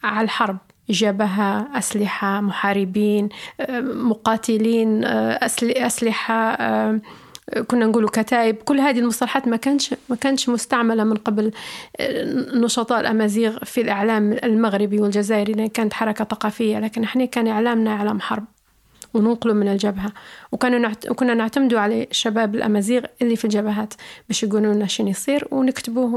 [0.03, 0.57] على الحرب
[0.90, 3.30] جبهة أسلحة محاربين
[3.60, 5.03] آه، مقاتلين
[5.36, 6.99] أسل- أسلحة آه،
[7.68, 8.55] كنا نقولوا كتائب.
[8.55, 11.51] كل هذه المصطلحات ما كانش ما كانش مستعملة من قبل.
[12.53, 18.19] نشطاء الأمازيغ في الإعلام المغربي والجزائري لأن كانت حركة ثقافية لكن إحنا كان إعلامنا إعلام
[18.22, 18.43] حرب
[19.13, 20.11] وننقله من الجبهة.
[20.51, 21.07] وكانوا نعت...
[21.07, 23.93] كنا نعتمدوا على الشباب الأمازيغ اللي في الجبهات
[24.27, 26.15] باش يقولوا لنا شنو يصير ونكتبوه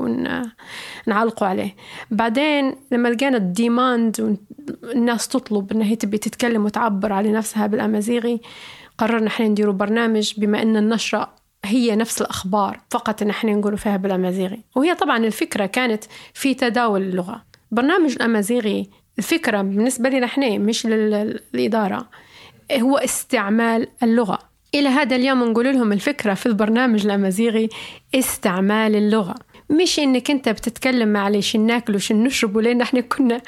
[1.06, 1.74] ونعلقوا عليه.
[2.10, 4.38] بعدين لما لقينا الديماند
[4.82, 8.40] والناس تطلب إنها هي تبي تتكلم وتعبر على نفسها بالأمازيغي
[8.98, 11.34] قررنا إحنا نديروا برنامج بما أن النشرة
[11.64, 14.60] هي نفس الأخبار فقط إن إحنا نقولوا فيها بالأمازيغي.
[14.76, 16.04] وهي طبعا الفكرة كانت
[16.34, 17.44] في تداول اللغة.
[17.70, 22.08] برنامج الأمازيغي الفكرة بالنسبة لنا إحنا مش للإدارة
[22.72, 24.38] هو استعمال اللغة.
[24.74, 27.68] إلى هذا اليوم نقول لهم الفكرة في البرنامج الأمازيغي
[28.14, 29.34] استعمال اللغة.
[29.70, 33.40] مش إنك أنت بتتكلم شن ناكل وشن نشرب لأن إحنا كنا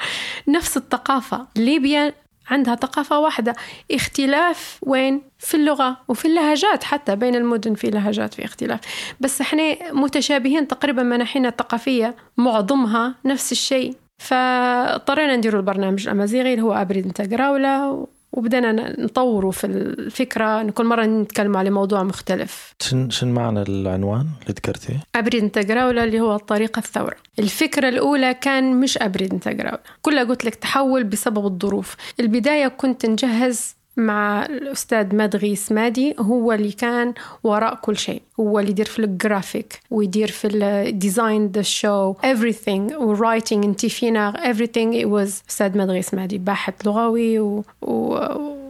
[0.47, 1.47] نفس الثقافة.
[1.55, 2.13] ليبيا
[2.49, 3.55] عندها ثقافة واحدة.
[3.91, 8.79] اختلاف وين؟ في اللغة وفي اللهجات حتى بين المدن في لهجات في اختلاف.
[9.19, 13.95] بس إحنا متشابهين تقريبا مناحينا الثقافية معظمها نفس الشيء.
[14.17, 21.05] فاضطرينا نديروا البرنامج الأمازيغي اللي هو أبريد انتجراولا وبدأنا نطوره في الفكرة إن كل مرة
[21.05, 22.73] نتكلم على موضوع مختلف.
[22.81, 27.15] شن شن معنى العنوان اللي ذكرتيه؟ أبريد انتجراولا اللي هو طريقة الثورة.
[27.39, 31.95] الفكرة الأولى كان مش أبريد انتجراولا كلها قلت لك تحول بسبب الظروف.
[32.19, 37.13] البداية كنت نجهز مع الأستاذ مدغي سمادي هو اللي كان
[37.43, 38.21] وراء كل شيء.
[38.39, 45.03] هو اللي يدير في الجرافيك ويدير في الديزاين ذا شو everything ورايتنج انت فينا everything.
[45.03, 47.63] It was أستاذ مدغي سمادي باحث لغوي و...
[47.81, 48.17] و...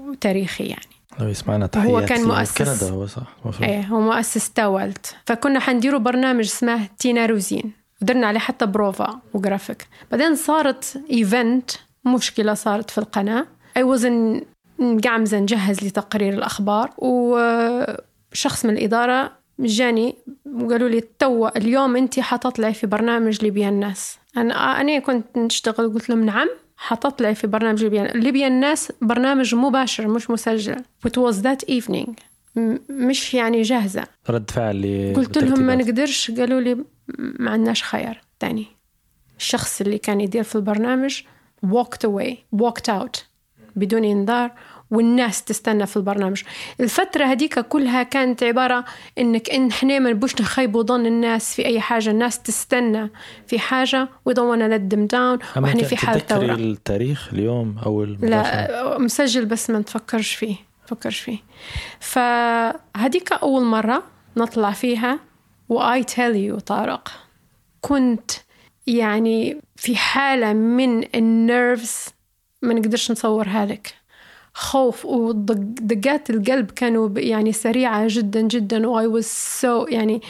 [0.09, 0.85] وتاريخي يعني.
[1.19, 2.57] لو يسمعنا تحيات هو كان مؤسس.
[2.57, 3.69] كندا هو صح؟ مفروض.
[3.69, 7.71] إيه هو مؤسس تاولت فكنا حنديروا برنامج اسمه تينا روزين.
[8.01, 9.87] ودرنا عليه حتى بروفا وجرافيك.
[10.11, 11.71] بعدين صارت event
[12.05, 13.47] مشكلة صارت في القناة.
[13.77, 14.43] I was
[15.03, 22.87] مقعمزة نجهز لتقرير الأخبار وشخص من الإدارة جاني وقالوا لي توا اليوم أنت حتطلعي في
[22.87, 24.17] برنامج ليبيا الناس.
[24.37, 26.47] أنا أنا كنت نشتغل قلت لهم نعم
[26.77, 30.77] حتطلعي في برنامج ليبيا ليبيا الناس برنامج مباشر مش مسجل.
[31.07, 32.09] It was that evening.
[32.89, 34.03] مش يعني جاهزة.
[34.29, 36.77] رد فعل قلت لهم ما نقدرش قالوا لي
[37.17, 38.65] ما عندناش خيار تاني.
[39.37, 41.21] الشخص اللي كان يدير في البرنامج
[41.65, 43.19] walked away walked out
[43.75, 44.51] بدون إنذار.
[44.91, 46.43] والناس تستنى في البرنامج.
[46.79, 48.85] الفترة هذيك كلها كانت عبارة
[49.17, 52.09] إنك إن إحنا ما نبوش نخيبوا ظن الناس في أي حاجة.
[52.09, 53.09] الناس تستنى
[53.47, 58.03] في حاجة we don't wanna let them down وإحنا في حال ثورة التاريخ اليوم أو
[58.03, 60.55] لا مسجل بس ما نتفكرش فيه
[60.85, 61.37] نفكرش فيه.
[61.99, 64.03] فهذيك أول مرة
[64.37, 65.19] نطلع فيها
[65.69, 67.11] و I tell you طارق.
[67.81, 68.31] كنت
[68.87, 72.05] يعني في حالة من ال nerves
[72.61, 73.93] ما نقدرش نصورها لك.
[74.57, 79.27] خوف ودقات القلب كانوا يعني سريعة جدا جدا و I was
[79.61, 80.21] so يعني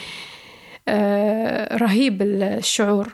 [0.88, 3.12] آه رهيب الشعور.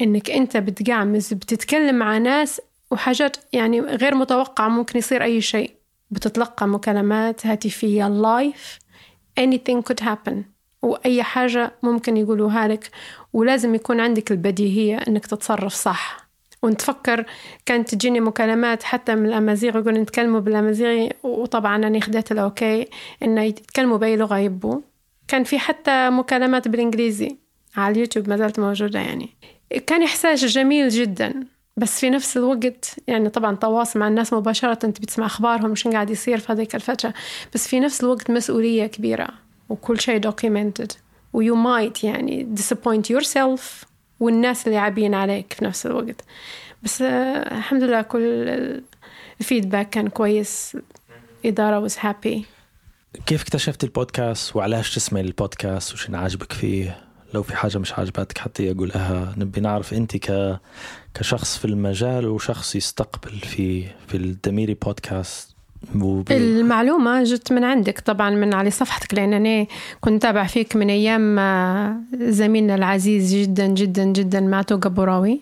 [0.00, 5.70] إنك أنت بتقعمز بتتكلم مع ناس وحاجات يعني غير متوقعة ممكن يصير أي شيء.
[6.10, 8.78] بتتلقى مكالمات هاتفية live
[9.40, 10.34] anything could happen.
[10.82, 12.90] وأي حاجة ممكن يقولوها لك.
[13.32, 16.23] ولازم يكون عندك البديهية إنك تتصرف صح.
[16.64, 17.24] ونتفكر
[17.66, 22.88] كانت تجيني مكالمات حتى من الأمازيغ يقولوا نتكلموا بالأمازيغي وطبعا أنا خديت ال okay
[23.22, 24.80] إنه يتكلموا بأي لغة يبوا.
[25.28, 27.36] كان في حتى مكالمات بالإنجليزي
[27.76, 29.28] على اليوتيوب ما زالت موجودة يعني.
[29.86, 31.46] كان إحساس جميل جدا
[31.76, 36.10] بس في نفس الوقت يعني طبعا تواصل مع الناس مباشرة أنت بتسمع أخبارهم وش قاعد
[36.10, 37.14] يصير في هذيك الفترة.
[37.54, 39.28] بس في نفس الوقت مسؤولية كبيرة
[39.68, 40.96] وكل شيء documented.
[41.32, 43.84] ويو مايت يعني disappoint yourself.
[44.24, 46.24] والناس اللي عابين عليك في نفس الوقت.
[46.82, 48.22] بس آه الحمد لله كل
[49.40, 50.76] الفيدباك كان كويس.
[51.44, 52.38] إدارة was happy.
[53.26, 58.70] كيف اكتشفت البودكاست؟ وعلاش تسمعي البودكاست؟ وش عاجبك فيه؟ لو في حاجة مش عاجبتك حتى
[58.70, 60.58] أقولها نبي نعرف أنت ك...
[61.14, 65.53] كشخص في المجال وشخص يستقبل في في الدميري بودكاست
[66.30, 69.66] المعلومة جت من عندك طبعا من على صفحتك لأن أنا
[70.00, 71.36] كنت تابع فيك من أيام
[72.14, 75.40] زميلنا العزيز جدا جدا جدا معتو قبراوي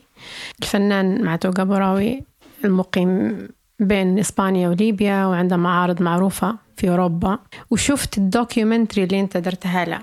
[0.63, 2.23] الفنان معتوق بوراوي
[2.65, 3.49] المقيم
[3.81, 7.39] بين إسبانيا وليبيا وعنده معارض معروفة في أوروبا.
[7.71, 9.99] وشفت ال documentary اللي أنت درتها له.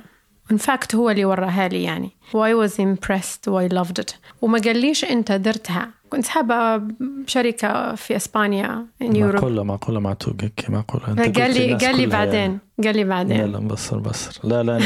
[0.53, 2.11] In fact هو اللي وراها لي يعني.
[2.33, 3.47] و I was impressed?
[3.47, 4.13] و I loved it?
[4.41, 5.89] وما قاليش أنت درتها.
[6.09, 6.81] كنت حابة
[7.27, 9.15] شركة في إسبانيا in Europe.
[9.15, 13.39] معقولة معقولة معتوقك معقولة قال لي قال لي بعدين قال لي بعدين.
[13.39, 14.79] يلا مبصر بصر لا لا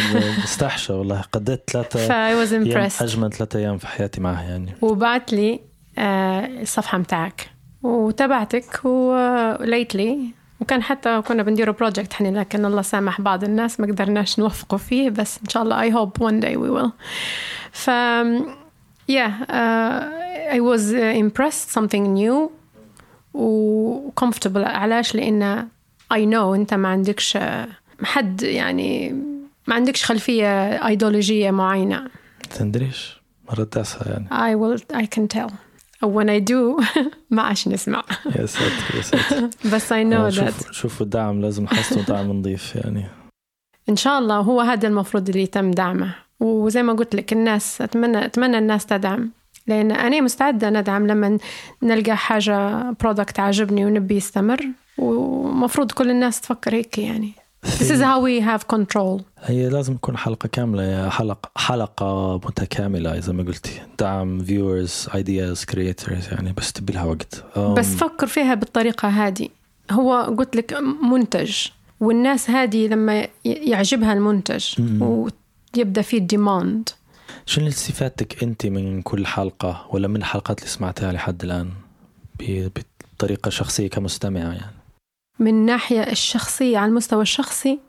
[0.44, 1.22] بستحشى والله.
[1.22, 3.02] قضيت ثلاثة فا I was impressed.
[3.02, 4.72] أجمل ثلاثة أيام في حياتي معها يعني.
[4.82, 5.60] وبعت لي
[6.62, 7.50] الصفحة متاعك.
[7.84, 10.20] وتابعتك وليتلي
[10.60, 15.10] وكان حتى كنا بنديروا بروجكت إحنا لكن الله سامح بعض الناس ما قدرناش نوفقوا فيه
[15.10, 16.92] بس إن شاء الله I hope one day we will.
[17.72, 17.90] ف
[19.12, 20.24] yeah uh,
[20.54, 22.50] I was uh, impressed something new
[23.34, 25.68] و comfortable علاش؟ لأن
[26.14, 27.38] I know أنت ما عندكش
[28.04, 29.12] حد يعني
[29.68, 30.48] ما عندكش خلفية
[30.88, 32.08] أيديولوجية معينة.
[32.50, 33.22] تندريش.
[33.50, 33.68] مرة
[34.06, 34.28] يعني.
[34.30, 35.52] I will I can tell.
[36.06, 36.84] When I do
[37.36, 38.04] ما عادش نسمع.
[38.26, 39.50] يا ساتر يا ساتر.
[39.74, 43.06] بس I know that شوف شوفوا الدعم لازم حسوا دعم نظيف يعني.
[43.90, 46.16] إن شاء الله هو هذا المفروض اللي يتم دعمه.
[46.40, 49.32] وزي ما قلت لك الناس أتمنى أتمنى الناس تدعم.
[49.68, 51.38] لأن أنا مستعدة ندعم لما
[51.84, 54.68] نلقى حاجة برودكت عاجبني ونبي يستمر.
[54.98, 57.34] ومفروض كل الناس تفكر هيك يعني.
[57.64, 59.22] This is how we have control.
[59.40, 65.60] هي لازم تكون حلقة كاملة يا حلقة حلقة متكاملة زي ما قلتي دعم viewers ideas
[65.74, 67.44] creators يعني بس تبي لها وقت.
[67.58, 69.50] أم، بس فكر فيها بالطريقة هذه.
[69.92, 70.74] هو قلت لك
[71.12, 71.56] منتج
[72.00, 74.66] والناس هذه لما يعجبها المنتج
[75.76, 76.90] ويبدأ فيه ديماند
[77.46, 81.70] شنو استفادتك أنت من كل حلقة؟ ولا من الحلقات اللي سمعتها لحد الآن؟
[82.40, 82.70] ب-
[83.18, 84.72] بطريقة شخصية كمستمعة يعني.
[85.40, 87.80] من ناحية الشخصية على المستوى الشخصي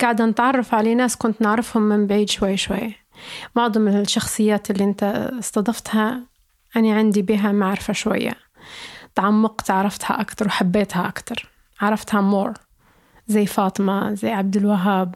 [0.00, 2.94] قاعدة نتعرف على ناس كنت نعرفهم من بعيد شوي شوي.
[3.56, 5.02] معظم الشخصيات اللي انت
[5.38, 6.22] استضفتها
[6.76, 8.34] أنا عندي بها معرفة شوية.
[9.14, 11.48] تعمقت عرفتها أكتر وحبيتها أكتر.
[11.80, 12.52] عرفتها مور
[13.26, 15.14] زي فاطمة زي عبد الوهاب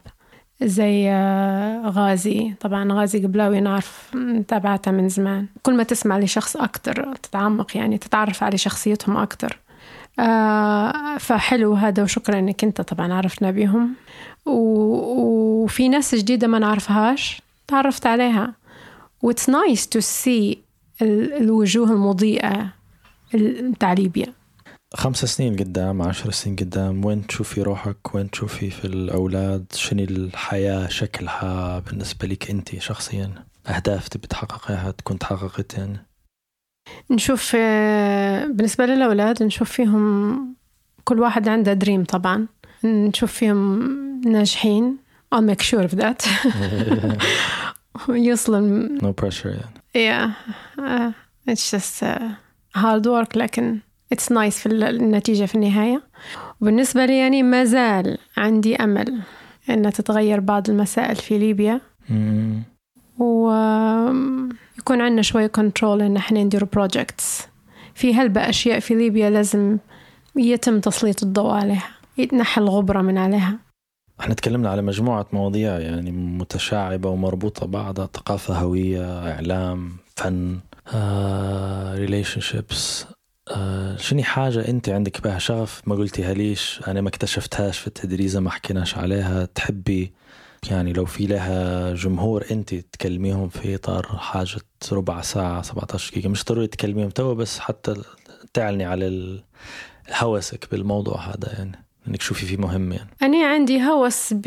[0.62, 2.54] زي آه، غازي.
[2.60, 4.16] طبعا غازي قبلاوي نعرف
[4.48, 5.46] تابعتها من زمان.
[5.62, 9.58] كل ما تسمع لشخص أكتر تتعمق يعني تتعرف على شخصيتهم أكتر.
[10.18, 13.94] آه فحلو هذا وشكرا إنك أنت طبعا عرفنا بيهم
[14.46, 18.54] وفي ناس جديدة ما نعرفهاش تعرفت عليها.
[19.22, 20.58] و it's nice to see
[21.02, 22.66] الوجوه المضيئة
[23.34, 24.26] ال- بتاع ليبيا
[24.94, 30.88] خمس سنين قدام عشر سنين قدام وين تشوفي روحك؟ وين تشوفي في الأولاد؟ شنو الحياة
[30.88, 33.30] شكلها بالنسبة لك أنت شخصيا؟
[33.66, 36.06] أهداف تبي تحققيها تكون تحققت يعني
[37.10, 40.54] نشوف آه، بالنسبة للأولاد نشوف فيهم
[41.04, 42.46] كل واحد عنده دريم طبعا.
[42.84, 43.80] نشوف فيهم
[44.26, 44.96] ناجحين.
[45.34, 46.28] I'll make sure of that.
[48.08, 49.78] يوصلوا no pressure يعني.
[49.96, 50.30] Yeah,
[50.80, 51.12] uh,
[51.50, 52.22] it's just uh,
[52.78, 53.78] hard work لكن
[54.14, 56.02] it's nice في ال- النتيجة في النهاية.
[56.60, 59.20] وبالنسبة لي يعني ما زال عندي أمل
[59.70, 61.80] أن تتغير بعض المسائل في ليبيا.
[62.10, 62.62] مم.
[63.18, 67.48] ويكون عندنا شوية control إن إحنا ندير projects
[67.94, 69.78] في هلبة أشياء في ليبيا لازم
[70.36, 71.88] يتم تسليط الضوء عليها
[72.18, 73.58] يتنحى الغبرة من عليها.
[74.20, 80.58] إحنا تكلمنا على مجموعة مواضيع يعني متشعبة ومربوطة بعضها ثقافة هوية إعلام فن
[81.94, 83.06] relationships
[83.96, 88.50] شنو حاجة أنت عندك بها شغف؟ ما قلتيها ليش؟ أنا ما اكتشفتهاش في التدريزة ما
[88.50, 89.44] حكيناش عليها.
[89.44, 90.12] تحبي
[90.70, 94.60] يعني لو في لها جمهور أنت تكلميهم في إطار حاجة
[94.92, 97.94] ربع ساعة 17 دقيقة مش ضروري تكلميهم توا بس حتى
[98.54, 99.38] تعلني على
[100.14, 101.78] هوسك بالموضوع هذا يعني
[102.08, 103.10] إنك شوفي فيه مهم يعني.
[103.22, 104.42] أنا عندي هوس ب...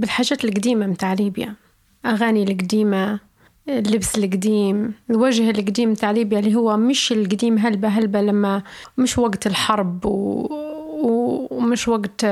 [0.00, 1.54] بالحاجات القديمة متاع ليبيا
[2.06, 3.20] أغاني القديمة
[3.68, 8.62] اللبس القديم الوجه القديم متاع ليبيا اللي هو مش القديم هلبة هلبة لما
[8.98, 10.48] مش وقت الحرب و...
[11.50, 12.26] ومش وقت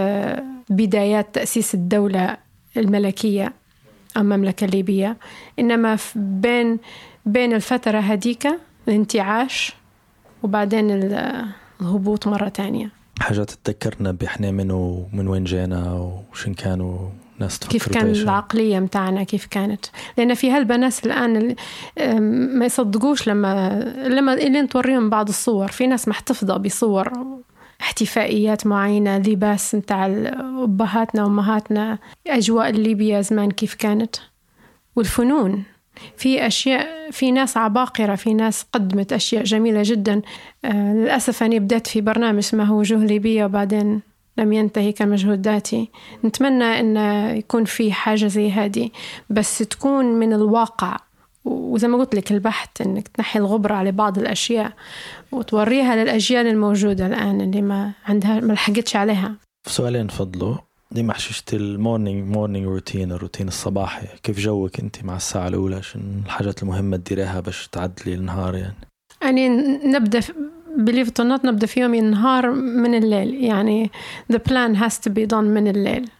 [0.70, 2.36] بدايات تأسيس الدولة
[2.76, 3.52] الملكية
[4.16, 5.16] المملكة الليبية
[5.58, 6.78] إنما بين
[7.26, 8.48] بين الفترة هديك
[8.88, 9.72] الانتعاش
[10.42, 11.44] وبعدين ال-
[11.80, 12.90] الهبوط مرة تانية.
[13.20, 16.98] حاجات تذكرنا بإحنا من ومن وين جينا وشن كانوا
[17.38, 18.06] ناس تفكر كيف كان.
[18.06, 19.86] العقلية متاعنا كيف كانت.
[20.18, 21.54] لأن في هالبنات الآن
[22.58, 25.68] ما يصدقوش لما لما اللي توريهم بعض الصور.
[25.68, 27.12] في ناس محتفظة بصور
[27.80, 30.06] احتفائيات معينة لباس متاع
[30.62, 34.16] أبهاتنا وأمهاتنا أجواء ليبيا زمان كيف كانت.
[34.96, 35.62] والفنون
[36.16, 40.22] في أشياء في ناس عباقرة في ناس قدمت أشياء جميلة جدا.
[40.64, 44.02] آه للأسف أنا بدأت في برنامج اسمه وجوه ليبية وبعدين
[44.38, 45.90] لم ينتهي كمجهود ذاتي.
[46.24, 46.96] نتمنى أن
[47.36, 48.90] يكون في حاجة زي هذه
[49.30, 50.96] بس تكون من الواقع.
[51.44, 54.72] وزي ما قلت لك البحث إنك تنحي الغبرة على بعض الأشياء
[55.32, 59.34] وتوريها للأجيال الموجودة الآن اللي ما عندها ما لحقتش عليها.
[59.66, 60.56] سؤالين فضلوا.
[60.90, 64.06] ديما حششت ال morning morning routine الروتين الصباحي.
[64.22, 68.74] كيف جوك أنت مع الساعة الأولى؟ شن الحاجات المهمة تديريها باش تعدلي النهار يعني؟
[69.22, 69.48] يعني
[69.84, 73.44] نبدأ or not نبدأ في يومي النهار من الليل.
[73.44, 73.90] يعني
[74.32, 76.10] the plan has to be done من الليل.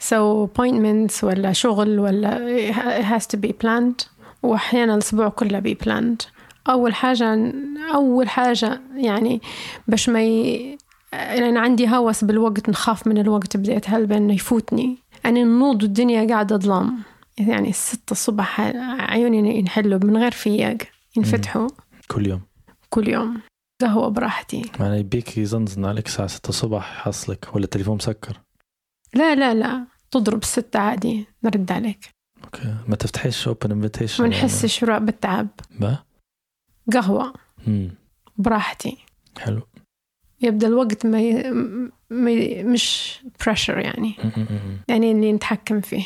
[0.00, 2.38] So appointments ولا شغل ولا
[2.70, 4.17] it has to be planned.
[4.42, 6.26] وأحيانا الأسبوع كله planned.
[6.70, 7.52] أول حاجة
[7.94, 9.40] أول حاجة يعني
[9.88, 10.78] باش ما ي...
[11.14, 16.56] أنا عندي هوس بالوقت نخاف من الوقت بديت هل بأنه يفوتني؟ أنا النوض والدنيا قاعدة
[16.56, 16.98] ظلام.
[17.38, 18.60] يعني الستة الصبح
[19.00, 20.76] عيوني ينحلوا من غير فياق
[21.16, 21.68] ينفتحوا.
[22.08, 22.40] كل يوم.
[22.90, 23.40] كل يوم.
[23.82, 24.70] قهوة براحتي.
[24.80, 28.40] يعني يبيك يزنزن عليك الساعة 6 الصبح يحصلك ولا التليفون مسكر؟
[29.14, 29.86] لا لا لا.
[30.10, 32.17] تضرب ستة عادي نرد عليك.
[32.44, 32.76] okay.
[32.88, 35.48] ما تفتحيش open invitation ما نحسش بالتعب
[35.80, 35.98] ما؟
[36.92, 37.32] قهوة.
[37.68, 37.90] امم
[38.36, 38.96] براحتي.
[39.38, 39.62] حلو.
[40.40, 41.50] يبدأ الوقت ما, ي...
[42.10, 42.64] ما ي...
[42.64, 44.14] مش pressure يعني.
[44.24, 44.80] م- م- م.
[44.88, 46.04] يعني اللي نتحكم فيه.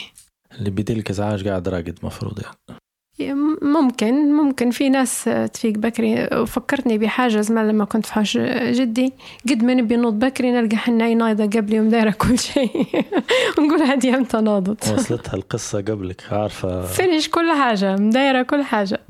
[0.52, 2.78] اللي بيديلك إزعاج قاعد راقد مفروض يعني.
[3.62, 4.70] ممكن ممكن.
[4.70, 6.28] في ناس تفيق بكري.
[6.32, 8.38] وفكرتني بحاجة زمان لما كنت في حوش
[8.78, 9.12] جدي.
[9.50, 12.86] قد ما نبي نوض بكري نلقى حناي نايضة قبلي ومدايرة كل شيء.
[13.58, 16.86] ونقول هذه إمتى ناضت وصلتها القصة قبلك عارفة.
[16.86, 19.00] فينيش كل حاجة مدايرة كل حاجة.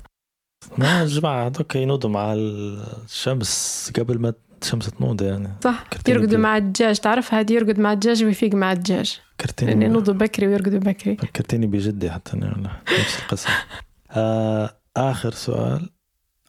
[0.78, 4.32] ما الجماعة هذوك ينوضوا مع الشمس قبل ما
[4.62, 5.48] الشمس تنوض يعني.
[5.64, 5.84] صح.
[5.92, 6.98] كرتيني يرقدوا مع الدجاج.
[6.98, 9.20] تعرف هذه يرقد مع الدجاج ويفيق مع الدجاج.
[9.20, 11.16] لأن فكرتيني ينوضوا بكري ويرقدوا بكري.
[11.16, 13.48] فكرتيني بجدي حتى أنا والله نفس القصة.
[14.12, 15.90] آه آخر سؤال.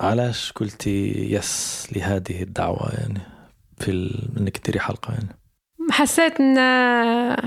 [0.02, 3.20] علاش قلتي يس لهذه الدعوة؟ يعني
[3.78, 4.30] في ال...
[4.38, 5.40] إنك تديري حلقة يعني.
[5.92, 6.56] حسيت إن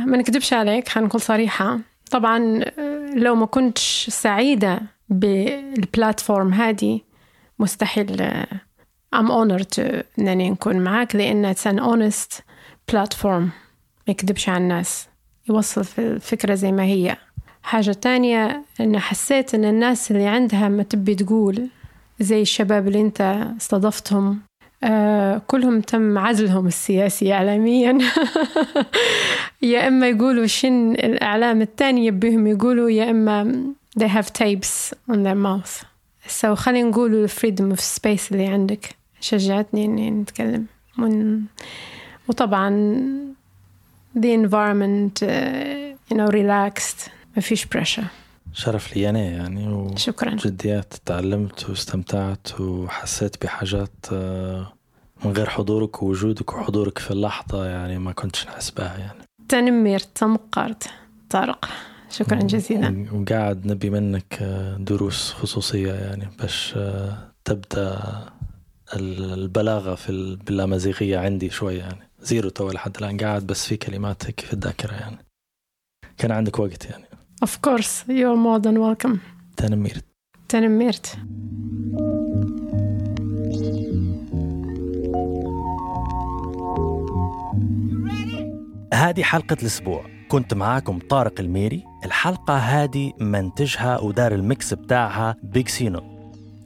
[0.07, 1.79] ما نكذبش عليك نكون صريحة.
[2.11, 2.65] طبعا
[3.17, 7.01] لو ما كنتش سعيدة بالبلاتفورم هذه
[7.59, 8.33] مستحيل
[9.17, 9.81] I'm honored
[10.19, 12.41] إنني نكون معاك لأن it's an honest
[12.93, 13.27] platform.
[13.27, 15.09] ما يكذبش على الناس.
[15.49, 17.17] يوصل في الفكرة زي ما هي.
[17.67, 21.69] حاجة تانية إن حسيت إن الناس اللي عندها ما تبي تقول
[22.21, 24.39] زي الشباب اللي أنت استضفتهم
[24.85, 27.99] آه كلهم تم عزلهم السياسي إعلاميا.
[29.63, 33.65] يا إما يقولوا شن الإعلام التاني يبيهم يقولوا يا إما
[33.99, 35.85] they have tapes on their mouth.
[36.29, 38.89] So خلينا نقولوا freedom of space اللي عندك.
[39.21, 40.67] شجعتني إني نتكلم.
[40.99, 41.43] من
[42.29, 42.71] وطبعا
[44.19, 45.29] the environment uh,
[46.11, 47.16] you know relaxed.
[47.37, 48.05] ما فيش pressure.
[48.53, 49.97] شرف لي أنا يعني و...
[49.97, 50.35] شكرا.
[50.35, 54.73] جديات تعلمت واستمتعت وحسيت بحاجات آه،
[55.25, 59.19] من غير حضورك ووجودك وحضورك في اللحظة يعني ما كنتش نحس بها يعني.
[59.49, 60.91] تنمير تمقرت
[61.31, 61.65] طارق
[62.11, 63.07] شكرا جزيلا.
[63.13, 68.01] وقاعد نبي منك آه، دروس خصوصية يعني باش آه، تبدأ
[68.97, 72.09] ال- البلاغة في ال- بالأمازيغية عندي شوية يعني.
[72.21, 73.17] zero توا لحد الآن.
[73.17, 75.17] قاعد بس في كلمات هيك في الذاكرة يعني.
[76.19, 77.05] كان عندك وقت يعني.
[77.45, 79.19] Of course you're more than welcome.
[79.57, 80.01] تنمير
[80.49, 81.19] تنمرت
[88.95, 90.07] هذه حلقة الأسبوع.
[90.29, 91.85] كنت معاكم طارق الميري.
[92.05, 96.01] الحلقة هذه منتجها ودار ال mix بتاعها بيج سينو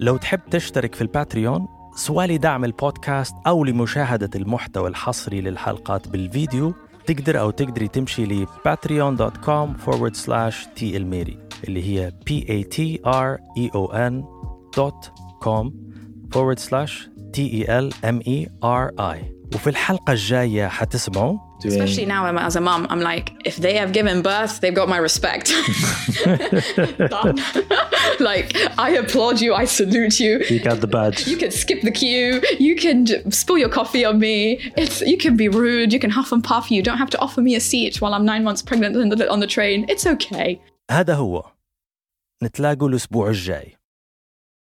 [0.01, 6.75] لو تحب تشترك في ال Patreon سواء لدعم البودكاست أو لمشاهدة المحتوى الحصري للحلقات بالفيديو
[7.07, 13.39] تقدر أو تقدري تمشي ل patreon.com forward slash الميري اللي هي p a t r
[13.59, 14.25] e o n
[14.77, 15.11] dot
[15.45, 15.71] com
[16.35, 22.26] forward slash t e l m e r i وفي الحلقة الجاية حتسمعوا Especially now
[22.26, 25.48] I'm, as a mum, I'm like, if they have given birth, they've got my respect.
[26.24, 27.38] Done.
[28.20, 30.44] like, I applaud you, I salute you.
[30.50, 31.28] You got the badge.
[31.28, 32.42] You can skip the queue.
[32.60, 34.60] You can j- spill your coffee on me.
[34.78, 35.92] It's you can be rude.
[35.94, 36.70] You can huff and puff.
[36.70, 39.32] You don't have to offer me a seat while I'm nine months pregnant on the,
[39.32, 39.86] on the train.
[39.90, 40.60] It's okay.
[40.92, 41.44] هذا هو
[42.44, 43.78] نتلاقوا الأسبوع الجاي